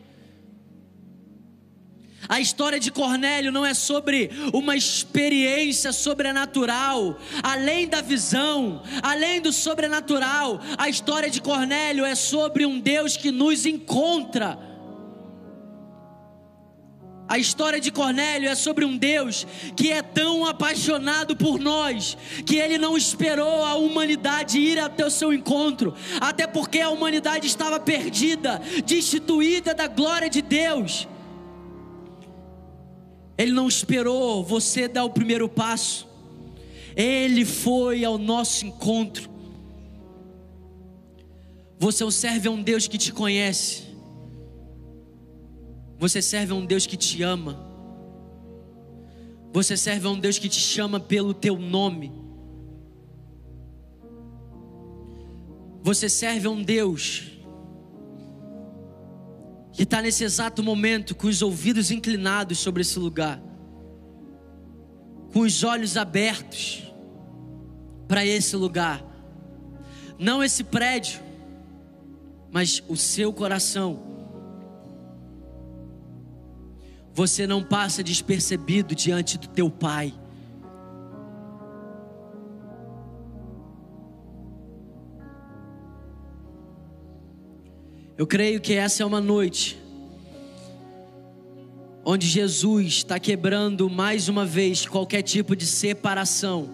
A 2.28 2.40
história 2.40 2.80
de 2.80 2.90
Cornélio 2.90 3.52
não 3.52 3.66
é 3.66 3.74
sobre 3.74 4.30
uma 4.52 4.76
experiência 4.76 5.92
sobrenatural, 5.92 7.18
além 7.42 7.86
da 7.86 8.00
visão, 8.00 8.82
além 9.02 9.40
do 9.40 9.52
sobrenatural. 9.52 10.60
A 10.78 10.88
história 10.88 11.28
de 11.28 11.40
Cornélio 11.40 12.04
é 12.04 12.14
sobre 12.14 12.64
um 12.64 12.80
Deus 12.80 13.16
que 13.16 13.30
nos 13.30 13.66
encontra. 13.66 14.58
A 17.26 17.38
história 17.38 17.80
de 17.80 17.90
Cornélio 17.90 18.48
é 18.48 18.54
sobre 18.54 18.84
um 18.84 18.96
Deus 18.96 19.46
que 19.74 19.90
é 19.90 20.02
tão 20.02 20.44
apaixonado 20.46 21.34
por 21.34 21.58
nós, 21.58 22.16
que 22.44 22.56
ele 22.56 22.76
não 22.76 22.96
esperou 22.96 23.64
a 23.64 23.74
humanidade 23.74 24.58
ir 24.58 24.78
até 24.78 25.06
o 25.06 25.10
seu 25.10 25.32
encontro, 25.32 25.94
até 26.20 26.46
porque 26.46 26.80
a 26.80 26.90
humanidade 26.90 27.46
estava 27.46 27.80
perdida, 27.80 28.60
destituída 28.84 29.74
da 29.74 29.86
glória 29.86 30.28
de 30.28 30.42
Deus. 30.42 31.08
Ele 33.36 33.52
não 33.52 33.66
esperou 33.66 34.44
você 34.44 34.86
dar 34.86 35.04
o 35.04 35.10
primeiro 35.10 35.48
passo, 35.48 36.06
ele 36.96 37.44
foi 37.44 38.04
ao 38.04 38.16
nosso 38.16 38.64
encontro. 38.64 39.28
Você 41.78 42.08
serve 42.12 42.48
a 42.48 42.50
um 42.50 42.62
Deus 42.62 42.86
que 42.86 42.96
te 42.96 43.12
conhece, 43.12 43.82
você 45.98 46.22
serve 46.22 46.52
a 46.52 46.56
um 46.56 46.64
Deus 46.64 46.86
que 46.86 46.96
te 46.96 47.22
ama, 47.22 47.58
você 49.52 49.76
serve 49.76 50.06
a 50.06 50.10
um 50.10 50.18
Deus 50.18 50.38
que 50.38 50.48
te 50.48 50.60
chama 50.60 51.00
pelo 51.00 51.34
teu 51.34 51.58
nome. 51.58 52.12
Você 55.82 56.08
serve 56.08 56.46
a 56.46 56.50
um 56.50 56.62
Deus 56.62 57.33
que 59.74 59.82
está 59.82 60.00
nesse 60.00 60.22
exato 60.22 60.62
momento 60.62 61.16
com 61.16 61.26
os 61.26 61.42
ouvidos 61.42 61.90
inclinados 61.90 62.58
sobre 62.58 62.82
esse 62.82 62.96
lugar, 62.96 63.42
com 65.32 65.40
os 65.40 65.64
olhos 65.64 65.96
abertos 65.96 66.92
para 68.06 68.24
esse 68.24 68.54
lugar, 68.54 69.04
não 70.16 70.44
esse 70.44 70.62
prédio, 70.62 71.20
mas 72.52 72.82
o 72.88 72.96
seu 72.96 73.32
coração. 73.32 74.00
Você 77.12 77.44
não 77.44 77.62
passa 77.62 78.02
despercebido 78.02 78.94
diante 78.94 79.36
do 79.36 79.48
teu 79.48 79.68
Pai. 79.68 80.14
Eu 88.16 88.28
creio 88.28 88.60
que 88.60 88.74
essa 88.74 89.02
é 89.02 89.06
uma 89.06 89.20
noite 89.20 89.76
onde 92.04 92.28
Jesus 92.28 92.86
está 92.98 93.18
quebrando 93.18 93.90
mais 93.90 94.28
uma 94.28 94.46
vez 94.46 94.86
qualquer 94.86 95.22
tipo 95.22 95.56
de 95.56 95.66
separação. 95.66 96.70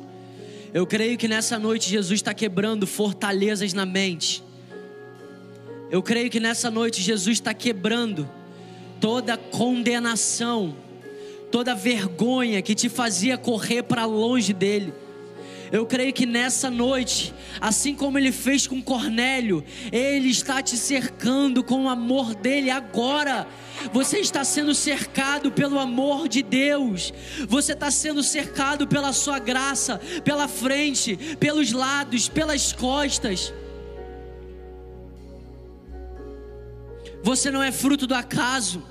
Eu 0.75 0.87
creio 0.87 1.17
que 1.17 1.27
nessa 1.27 1.59
noite 1.59 1.89
Jesus 1.89 2.19
está 2.19 2.35
quebrando 2.35 2.87
fortalezas 2.87 3.73
na 3.73 3.87
mente. 3.87 4.43
Eu 5.91 6.03
creio 6.03 6.29
que 6.29 6.39
nessa 6.39 6.71
noite 6.71 7.01
Jesus 7.01 7.39
está 7.39 7.55
quebrando 7.55 8.29
toda 9.01 9.39
condenação, 9.39 10.77
toda 11.51 11.75
vergonha 11.75 12.61
que 12.61 12.75
te 12.75 12.91
fazia 12.91 13.39
correr 13.39 13.85
para 13.85 14.05
longe 14.05 14.53
dele. 14.53 14.93
Eu 15.73 15.87
creio 15.87 16.13
que 16.13 16.27
nessa 16.27 16.69
noite, 16.69 17.33
assim 17.61 17.95
como 17.95 18.19
ele 18.19 18.33
fez 18.33 18.67
com 18.67 18.83
Cornélio, 18.83 19.65
ele 19.93 20.29
está 20.29 20.61
te 20.61 20.77
cercando 20.77 21.63
com 21.63 21.85
o 21.85 21.89
amor 21.89 22.35
dele 22.35 22.71
agora. 22.71 23.47
Você 23.93 24.19
está 24.19 24.43
sendo 24.43 24.75
cercado 24.75 25.53
pelo 25.53 25.79
amor 25.79 26.29
de 26.29 26.43
Deus. 26.43 27.15
Você 27.49 27.73
está 27.73 27.91
sendo 27.91 28.23
cercado 28.23 28.89
pela 28.89 29.13
sua 29.13 29.39
graça, 29.39 30.01
pela 30.25 30.49
frente, 30.49 31.17
pelos 31.39 31.71
lados, 31.71 32.29
pelas 32.29 32.73
costas. 32.73 33.53
Você 37.23 37.51
não 37.51 37.63
é 37.63 37.71
fruto 37.71 38.07
do 38.09 38.15
acaso. 38.15 38.83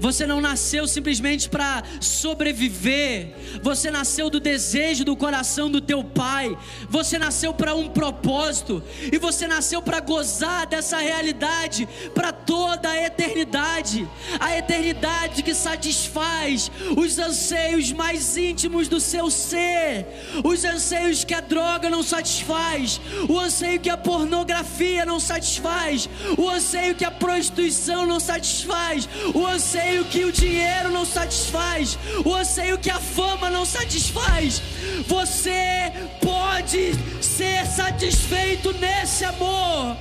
Você 0.00 0.26
não 0.26 0.40
nasceu 0.40 0.86
simplesmente 0.86 1.48
para 1.48 1.82
sobreviver. 2.00 3.34
Você 3.62 3.90
nasceu 3.90 4.28
do 4.28 4.40
desejo 4.40 5.04
do 5.04 5.16
coração 5.16 5.70
do 5.70 5.80
teu 5.80 6.02
pai. 6.02 6.56
Você 6.88 7.18
nasceu 7.18 7.54
para 7.54 7.74
um 7.74 7.88
propósito 7.88 8.82
e 9.12 9.18
você 9.18 9.46
nasceu 9.46 9.80
para 9.80 10.00
gozar 10.00 10.66
dessa 10.66 10.98
realidade 10.98 11.88
para 12.12 12.32
toda 12.32 12.90
a 12.90 13.06
eternidade. 13.06 14.08
A 14.40 14.56
eternidade 14.56 15.42
que 15.42 15.54
satisfaz 15.54 16.70
os 16.96 17.18
anseios 17.18 17.92
mais 17.92 18.36
íntimos 18.36 18.88
do 18.88 19.00
seu 19.00 19.30
ser. 19.30 20.06
Os 20.42 20.64
anseios 20.64 21.24
que 21.24 21.34
a 21.34 21.40
droga 21.40 21.88
não 21.88 22.02
satisfaz, 22.02 23.00
o 23.28 23.38
anseio 23.38 23.80
que 23.80 23.90
a 23.90 23.96
pornografia 23.96 25.06
não 25.06 25.20
satisfaz, 25.20 26.08
o 26.36 26.48
anseio 26.48 26.94
que 26.94 27.04
a 27.04 27.10
prostituição 27.10 28.06
não 28.06 28.18
satisfaz, 28.18 29.08
o 29.34 29.46
anseio 29.46 29.83
anseio 29.84 30.04
que 30.06 30.24
o 30.24 30.32
dinheiro 30.32 30.90
não 30.90 31.04
satisfaz, 31.04 31.98
o 32.24 32.34
anseio 32.34 32.78
que 32.78 32.90
a 32.90 32.98
fama 32.98 33.50
não 33.50 33.64
satisfaz. 33.64 34.62
Você 35.06 35.92
pode 36.20 36.94
ser 37.22 37.66
satisfeito 37.66 38.72
nesse 38.74 39.24
amor. 39.24 39.96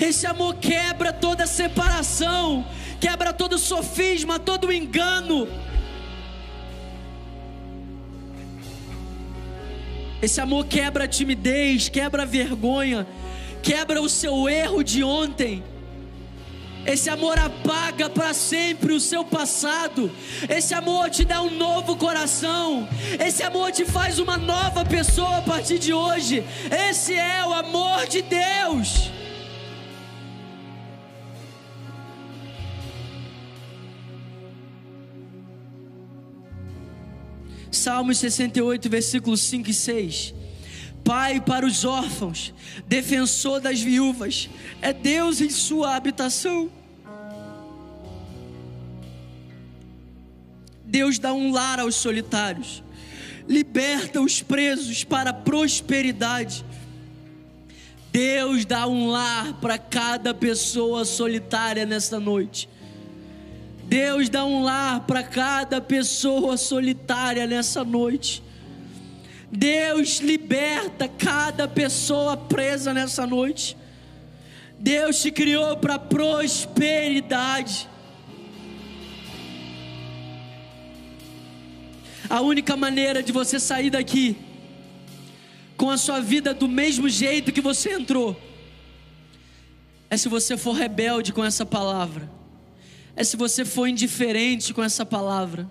Esse 0.00 0.26
amor 0.26 0.54
quebra 0.56 1.12
toda 1.12 1.46
separação, 1.46 2.66
quebra 3.00 3.32
todo 3.32 3.58
sofisma, 3.58 4.38
todo 4.38 4.72
engano. 4.72 5.48
Esse 10.20 10.40
amor 10.40 10.66
quebra 10.66 11.04
a 11.04 11.08
timidez, 11.08 11.88
quebra 11.88 12.24
a 12.24 12.26
vergonha, 12.26 13.06
quebra 13.62 14.00
o 14.00 14.08
seu 14.08 14.48
erro 14.48 14.82
de 14.82 15.02
ontem. 15.02 15.62
Esse 16.86 17.10
amor 17.10 17.38
apaga 17.38 18.08
para 18.08 18.32
sempre 18.32 18.94
o 18.94 19.00
seu 19.00 19.22
passado. 19.22 20.10
Esse 20.48 20.72
amor 20.72 21.10
te 21.10 21.22
dá 21.22 21.42
um 21.42 21.50
novo 21.50 21.96
coração. 21.96 22.88
Esse 23.22 23.42
amor 23.42 23.72
te 23.72 23.84
faz 23.84 24.18
uma 24.18 24.38
nova 24.38 24.86
pessoa 24.86 25.38
a 25.38 25.42
partir 25.42 25.78
de 25.78 25.92
hoje. 25.92 26.42
Esse 26.88 27.12
é 27.12 27.44
o 27.44 27.52
amor 27.52 28.06
de 28.06 28.22
Deus. 28.22 29.10
Salmos 37.70 38.16
68, 38.16 38.88
versículos 38.88 39.40
5 39.42 39.68
e 39.68 39.74
6 39.74 40.37
pai 41.08 41.40
para 41.40 41.64
os 41.64 41.86
órfãos, 41.86 42.52
defensor 42.86 43.62
das 43.62 43.80
viúvas, 43.80 44.50
é 44.82 44.92
Deus 44.92 45.40
em 45.40 45.48
sua 45.48 45.96
habitação. 45.96 46.70
Deus 50.84 51.18
dá 51.18 51.32
um 51.32 51.50
lar 51.50 51.80
aos 51.80 51.94
solitários, 51.94 52.82
liberta 53.48 54.20
os 54.20 54.42
presos 54.42 55.02
para 55.02 55.30
a 55.30 55.32
prosperidade. 55.32 56.62
Deus 58.12 58.66
dá 58.66 58.86
um 58.86 59.08
lar 59.08 59.54
para 59.62 59.78
cada 59.78 60.34
pessoa 60.34 61.06
solitária 61.06 61.86
nesta 61.86 62.20
noite. 62.20 62.68
Deus 63.84 64.28
dá 64.28 64.44
um 64.44 64.62
lar 64.62 65.06
para 65.06 65.22
cada 65.22 65.80
pessoa 65.80 66.58
solitária 66.58 67.46
nessa 67.46 67.82
noite. 67.82 68.46
Deus 69.50 70.18
liberta 70.18 71.08
cada 71.08 71.66
pessoa 71.66 72.36
presa 72.36 72.92
nessa 72.92 73.26
noite. 73.26 73.76
Deus 74.78 75.20
te 75.20 75.30
criou 75.30 75.76
para 75.76 75.98
prosperidade. 75.98 77.88
A 82.28 82.42
única 82.42 82.76
maneira 82.76 83.22
de 83.22 83.32
você 83.32 83.58
sair 83.58 83.88
daqui 83.88 84.36
com 85.78 85.90
a 85.90 85.96
sua 85.96 86.20
vida 86.20 86.52
do 86.52 86.68
mesmo 86.68 87.08
jeito 87.08 87.52
que 87.52 87.60
você 87.60 87.94
entrou 87.94 88.38
é 90.10 90.16
se 90.16 90.28
você 90.28 90.56
for 90.56 90.72
rebelde 90.72 91.32
com 91.32 91.44
essa 91.44 91.64
palavra, 91.64 92.30
é 93.14 93.22
se 93.24 93.36
você 93.36 93.64
for 93.64 93.86
indiferente 93.86 94.74
com 94.74 94.82
essa 94.82 95.04
palavra, 95.04 95.70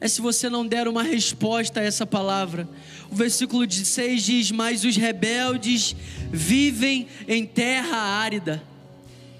é 0.00 0.08
se 0.08 0.20
você 0.20 0.48
não 0.50 0.66
der 0.66 0.88
uma 0.88 1.02
resposta 1.02 1.80
a 1.80 1.82
essa 1.84 2.06
palavra. 2.06 2.68
O 3.10 3.14
versículo 3.14 3.70
6 3.70 4.22
diz: 4.22 4.50
Mas 4.50 4.84
os 4.84 4.96
rebeldes 4.96 5.94
vivem 6.32 7.06
em 7.28 7.46
terra 7.46 7.96
árida. 7.96 8.62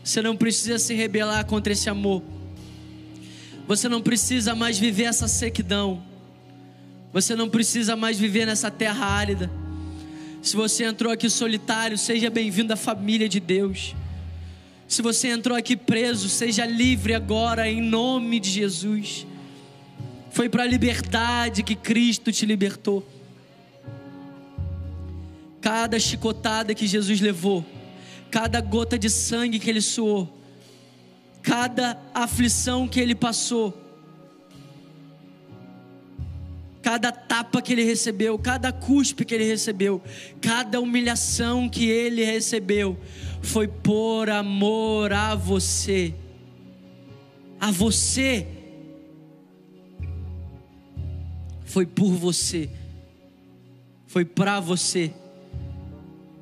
Você 0.02 0.20
não 0.20 0.36
precisa 0.36 0.78
se 0.78 0.94
rebelar 0.94 1.44
contra 1.46 1.72
esse 1.72 1.88
amor. 1.88 2.22
Você 3.66 3.88
não 3.88 4.02
precisa 4.02 4.54
mais 4.54 4.78
viver 4.78 5.04
essa 5.04 5.26
sequidão. 5.26 6.02
Você 7.12 7.34
não 7.34 7.48
precisa 7.48 7.96
mais 7.96 8.18
viver 8.18 8.44
nessa 8.44 8.70
terra 8.70 9.06
árida. 9.06 9.50
Se 10.42 10.56
você 10.56 10.84
entrou 10.84 11.10
aqui 11.10 11.30
solitário, 11.30 11.96
seja 11.96 12.28
bem-vindo 12.28 12.72
à 12.72 12.76
família 12.76 13.28
de 13.28 13.40
Deus. 13.40 13.94
Se 14.86 15.00
você 15.00 15.28
entrou 15.28 15.56
aqui 15.56 15.74
preso, 15.74 16.28
seja 16.28 16.66
livre 16.66 17.14
agora 17.14 17.68
em 17.68 17.80
nome 17.80 18.38
de 18.38 18.50
Jesus. 18.50 19.26
Foi 20.34 20.48
para 20.48 20.64
a 20.64 20.66
liberdade 20.66 21.62
que 21.62 21.76
Cristo 21.76 22.32
te 22.32 22.44
libertou. 22.44 23.06
Cada 25.60 25.96
chicotada 26.00 26.74
que 26.74 26.88
Jesus 26.88 27.20
levou, 27.20 27.64
cada 28.32 28.60
gota 28.60 28.98
de 28.98 29.08
sangue 29.08 29.60
que 29.60 29.70
ele 29.70 29.80
suou, 29.80 30.36
cada 31.40 31.96
aflição 32.12 32.88
que 32.88 32.98
ele 32.98 33.14
passou, 33.14 33.80
cada 36.82 37.12
tapa 37.12 37.62
que 37.62 37.72
ele 37.72 37.84
recebeu, 37.84 38.36
cada 38.36 38.72
cuspe 38.72 39.24
que 39.24 39.36
ele 39.36 39.44
recebeu, 39.44 40.02
cada 40.40 40.80
humilhação 40.80 41.68
que 41.68 41.88
ele 41.88 42.24
recebeu, 42.24 42.98
foi 43.40 43.68
por 43.68 44.28
amor 44.28 45.12
a 45.12 45.36
você. 45.36 46.12
A 47.60 47.70
você. 47.70 48.63
Foi 51.74 51.86
por 51.86 52.12
você. 52.12 52.70
Foi 54.06 54.24
para 54.24 54.60
você. 54.60 55.10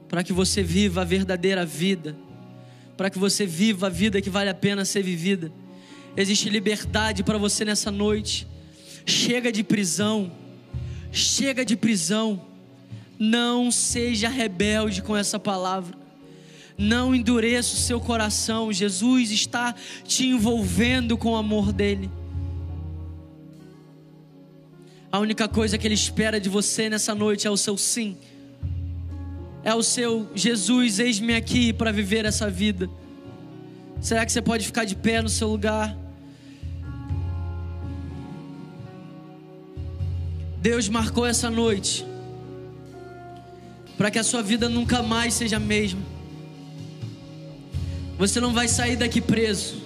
Para 0.06 0.22
que 0.22 0.30
você 0.30 0.62
viva 0.62 1.00
a 1.00 1.04
verdadeira 1.04 1.64
vida. 1.64 2.14
Para 2.98 3.08
que 3.08 3.18
você 3.18 3.46
viva 3.46 3.86
a 3.86 3.88
vida 3.88 4.20
que 4.20 4.28
vale 4.28 4.50
a 4.50 4.54
pena 4.54 4.84
ser 4.84 5.02
vivida. 5.02 5.50
Existe 6.18 6.50
liberdade 6.50 7.22
para 7.22 7.38
você 7.38 7.64
nessa 7.64 7.90
noite. 7.90 8.46
Chega 9.06 9.50
de 9.50 9.64
prisão. 9.64 10.30
Chega 11.10 11.64
de 11.64 11.76
prisão. 11.76 12.44
Não 13.18 13.70
seja 13.70 14.28
rebelde 14.28 15.00
com 15.00 15.16
essa 15.16 15.38
palavra. 15.38 15.96
Não 16.76 17.14
endureça 17.14 17.72
o 17.72 17.78
seu 17.78 17.98
coração. 17.98 18.70
Jesus 18.70 19.30
está 19.30 19.74
te 20.04 20.26
envolvendo 20.26 21.16
com 21.16 21.30
o 21.30 21.36
amor 21.36 21.72
dele. 21.72 22.10
A 25.12 25.18
única 25.18 25.46
coisa 25.46 25.76
que 25.76 25.86
ele 25.86 25.94
espera 25.94 26.40
de 26.40 26.48
você 26.48 26.88
nessa 26.88 27.14
noite 27.14 27.46
é 27.46 27.50
o 27.50 27.56
seu 27.56 27.76
sim. 27.76 28.16
É 29.62 29.74
o 29.74 29.82
seu 29.82 30.26
Jesus, 30.34 30.98
eis-me 30.98 31.34
aqui 31.34 31.70
para 31.70 31.92
viver 31.92 32.24
essa 32.24 32.48
vida. 32.48 32.88
Será 34.00 34.24
que 34.24 34.32
você 34.32 34.40
pode 34.40 34.64
ficar 34.64 34.86
de 34.86 34.96
pé 34.96 35.20
no 35.20 35.28
seu 35.28 35.48
lugar? 35.48 35.94
Deus 40.62 40.88
marcou 40.88 41.26
essa 41.26 41.50
noite 41.50 42.06
para 43.98 44.10
que 44.10 44.18
a 44.18 44.24
sua 44.24 44.42
vida 44.42 44.66
nunca 44.66 45.02
mais 45.02 45.34
seja 45.34 45.58
a 45.58 45.60
mesma. 45.60 46.00
Você 48.16 48.40
não 48.40 48.54
vai 48.54 48.66
sair 48.66 48.96
daqui 48.96 49.20
preso. 49.20 49.82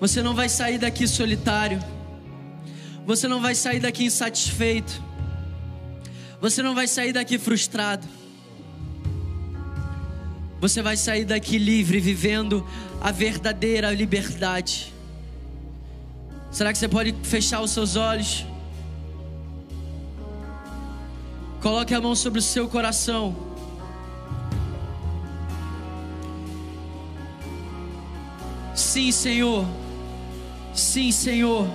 Você 0.00 0.22
não 0.22 0.34
vai 0.34 0.48
sair 0.48 0.78
daqui 0.78 1.06
solitário. 1.06 1.93
Você 3.06 3.28
não 3.28 3.40
vai 3.40 3.54
sair 3.54 3.80
daqui 3.80 4.04
insatisfeito. 4.04 5.02
Você 6.40 6.62
não 6.62 6.74
vai 6.74 6.86
sair 6.86 7.12
daqui 7.12 7.38
frustrado. 7.38 8.06
Você 10.60 10.80
vai 10.80 10.96
sair 10.96 11.24
daqui 11.24 11.58
livre, 11.58 12.00
vivendo 12.00 12.66
a 13.00 13.12
verdadeira 13.12 13.90
liberdade. 13.92 14.92
Será 16.50 16.72
que 16.72 16.78
você 16.78 16.88
pode 16.88 17.14
fechar 17.22 17.60
os 17.60 17.70
seus 17.70 17.96
olhos? 17.96 18.46
Coloque 21.60 21.94
a 21.94 22.00
mão 22.00 22.14
sobre 22.14 22.38
o 22.38 22.42
seu 22.42 22.68
coração. 22.68 23.34
Sim, 28.74 29.10
Senhor. 29.10 29.66
Sim, 30.74 31.10
Senhor. 31.10 31.68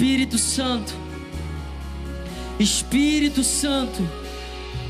Espírito 0.00 0.38
Santo. 0.38 0.94
Espírito 2.58 3.44
Santo. 3.44 4.02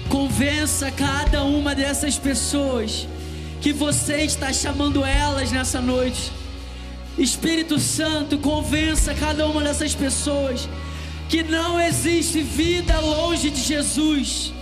Convença 0.08 0.88
cada 0.92 1.42
uma 1.42 1.74
dessas 1.74 2.16
pessoas 2.16 3.08
que 3.60 3.72
você 3.72 4.18
está 4.18 4.52
chamando 4.52 5.04
elas 5.04 5.50
nessa 5.50 5.80
noite. 5.80 6.30
Espírito 7.18 7.80
Santo, 7.80 8.38
convença 8.38 9.12
cada 9.12 9.48
uma 9.48 9.64
dessas 9.64 9.96
pessoas 9.96 10.68
que 11.28 11.42
não 11.42 11.80
existe 11.80 12.40
vida 12.40 13.00
longe 13.00 13.50
de 13.50 13.62
Jesus. 13.62 14.52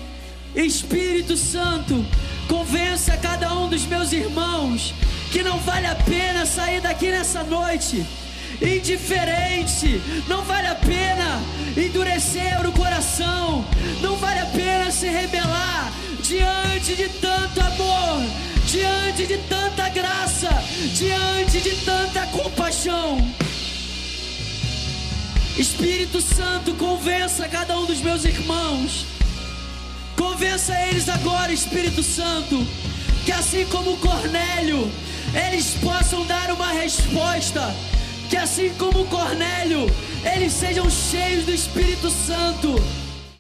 Espírito 0.57 1.37
Santo, 1.37 2.03
convença 2.49 3.19
cada 3.19 3.53
um 3.53 3.69
dos 3.69 3.85
meus 3.85 4.13
irmãos 4.13 4.95
que 5.31 5.43
não 5.43 5.59
vale 5.59 5.87
a 5.87 5.95
pena 5.95 6.47
sair 6.47 6.81
daqui 6.81 7.11
nessa 7.11 7.43
noite 7.43 8.07
indiferente, 8.61 10.01
não 10.27 10.43
vale 10.45 10.67
a 10.67 10.75
pena 10.75 11.41
endurecer 11.77 12.67
o 12.67 12.73
coração, 12.73 13.65
não 14.01 14.17
vale 14.17 14.41
a 14.41 14.47
pena 14.47 14.91
se 14.91 15.09
rebelar 15.09 15.93
diante 16.23 16.95
de 16.95 17.09
tanto 17.09 17.61
amor, 17.61 18.23
diante 18.67 19.27
de 19.27 19.39
tanta 19.49 19.89
graça, 19.89 20.49
diante 20.95 21.61
de 21.61 21.71
tanta 21.85 22.27
compaixão. 22.27 23.19
Espírito 25.57 26.21
Santo, 26.21 26.75
convença 26.75 27.49
cada 27.49 27.77
um 27.79 27.87
dos 27.87 28.01
meus 28.01 28.25
irmãos, 28.25 29.07
convença 30.17 30.73
eles 30.89 31.09
agora, 31.09 31.53
Espírito 31.53 32.03
Santo, 32.03 32.65
que 33.25 33.33
assim 33.33 33.67
como 33.67 33.97
Cornélio, 33.97 34.91
eles 35.35 35.75
possam 35.83 36.25
dar 36.27 36.51
uma 36.53 36.73
resposta. 36.73 37.75
Que 38.29 38.37
assim 38.37 38.71
como 38.75 39.07
Cornélio, 39.07 39.87
eles 40.35 40.53
sejam 40.53 40.89
cheios 40.91 41.47
do 41.47 41.53
Espírito 41.53 42.11
Santo 42.11 42.75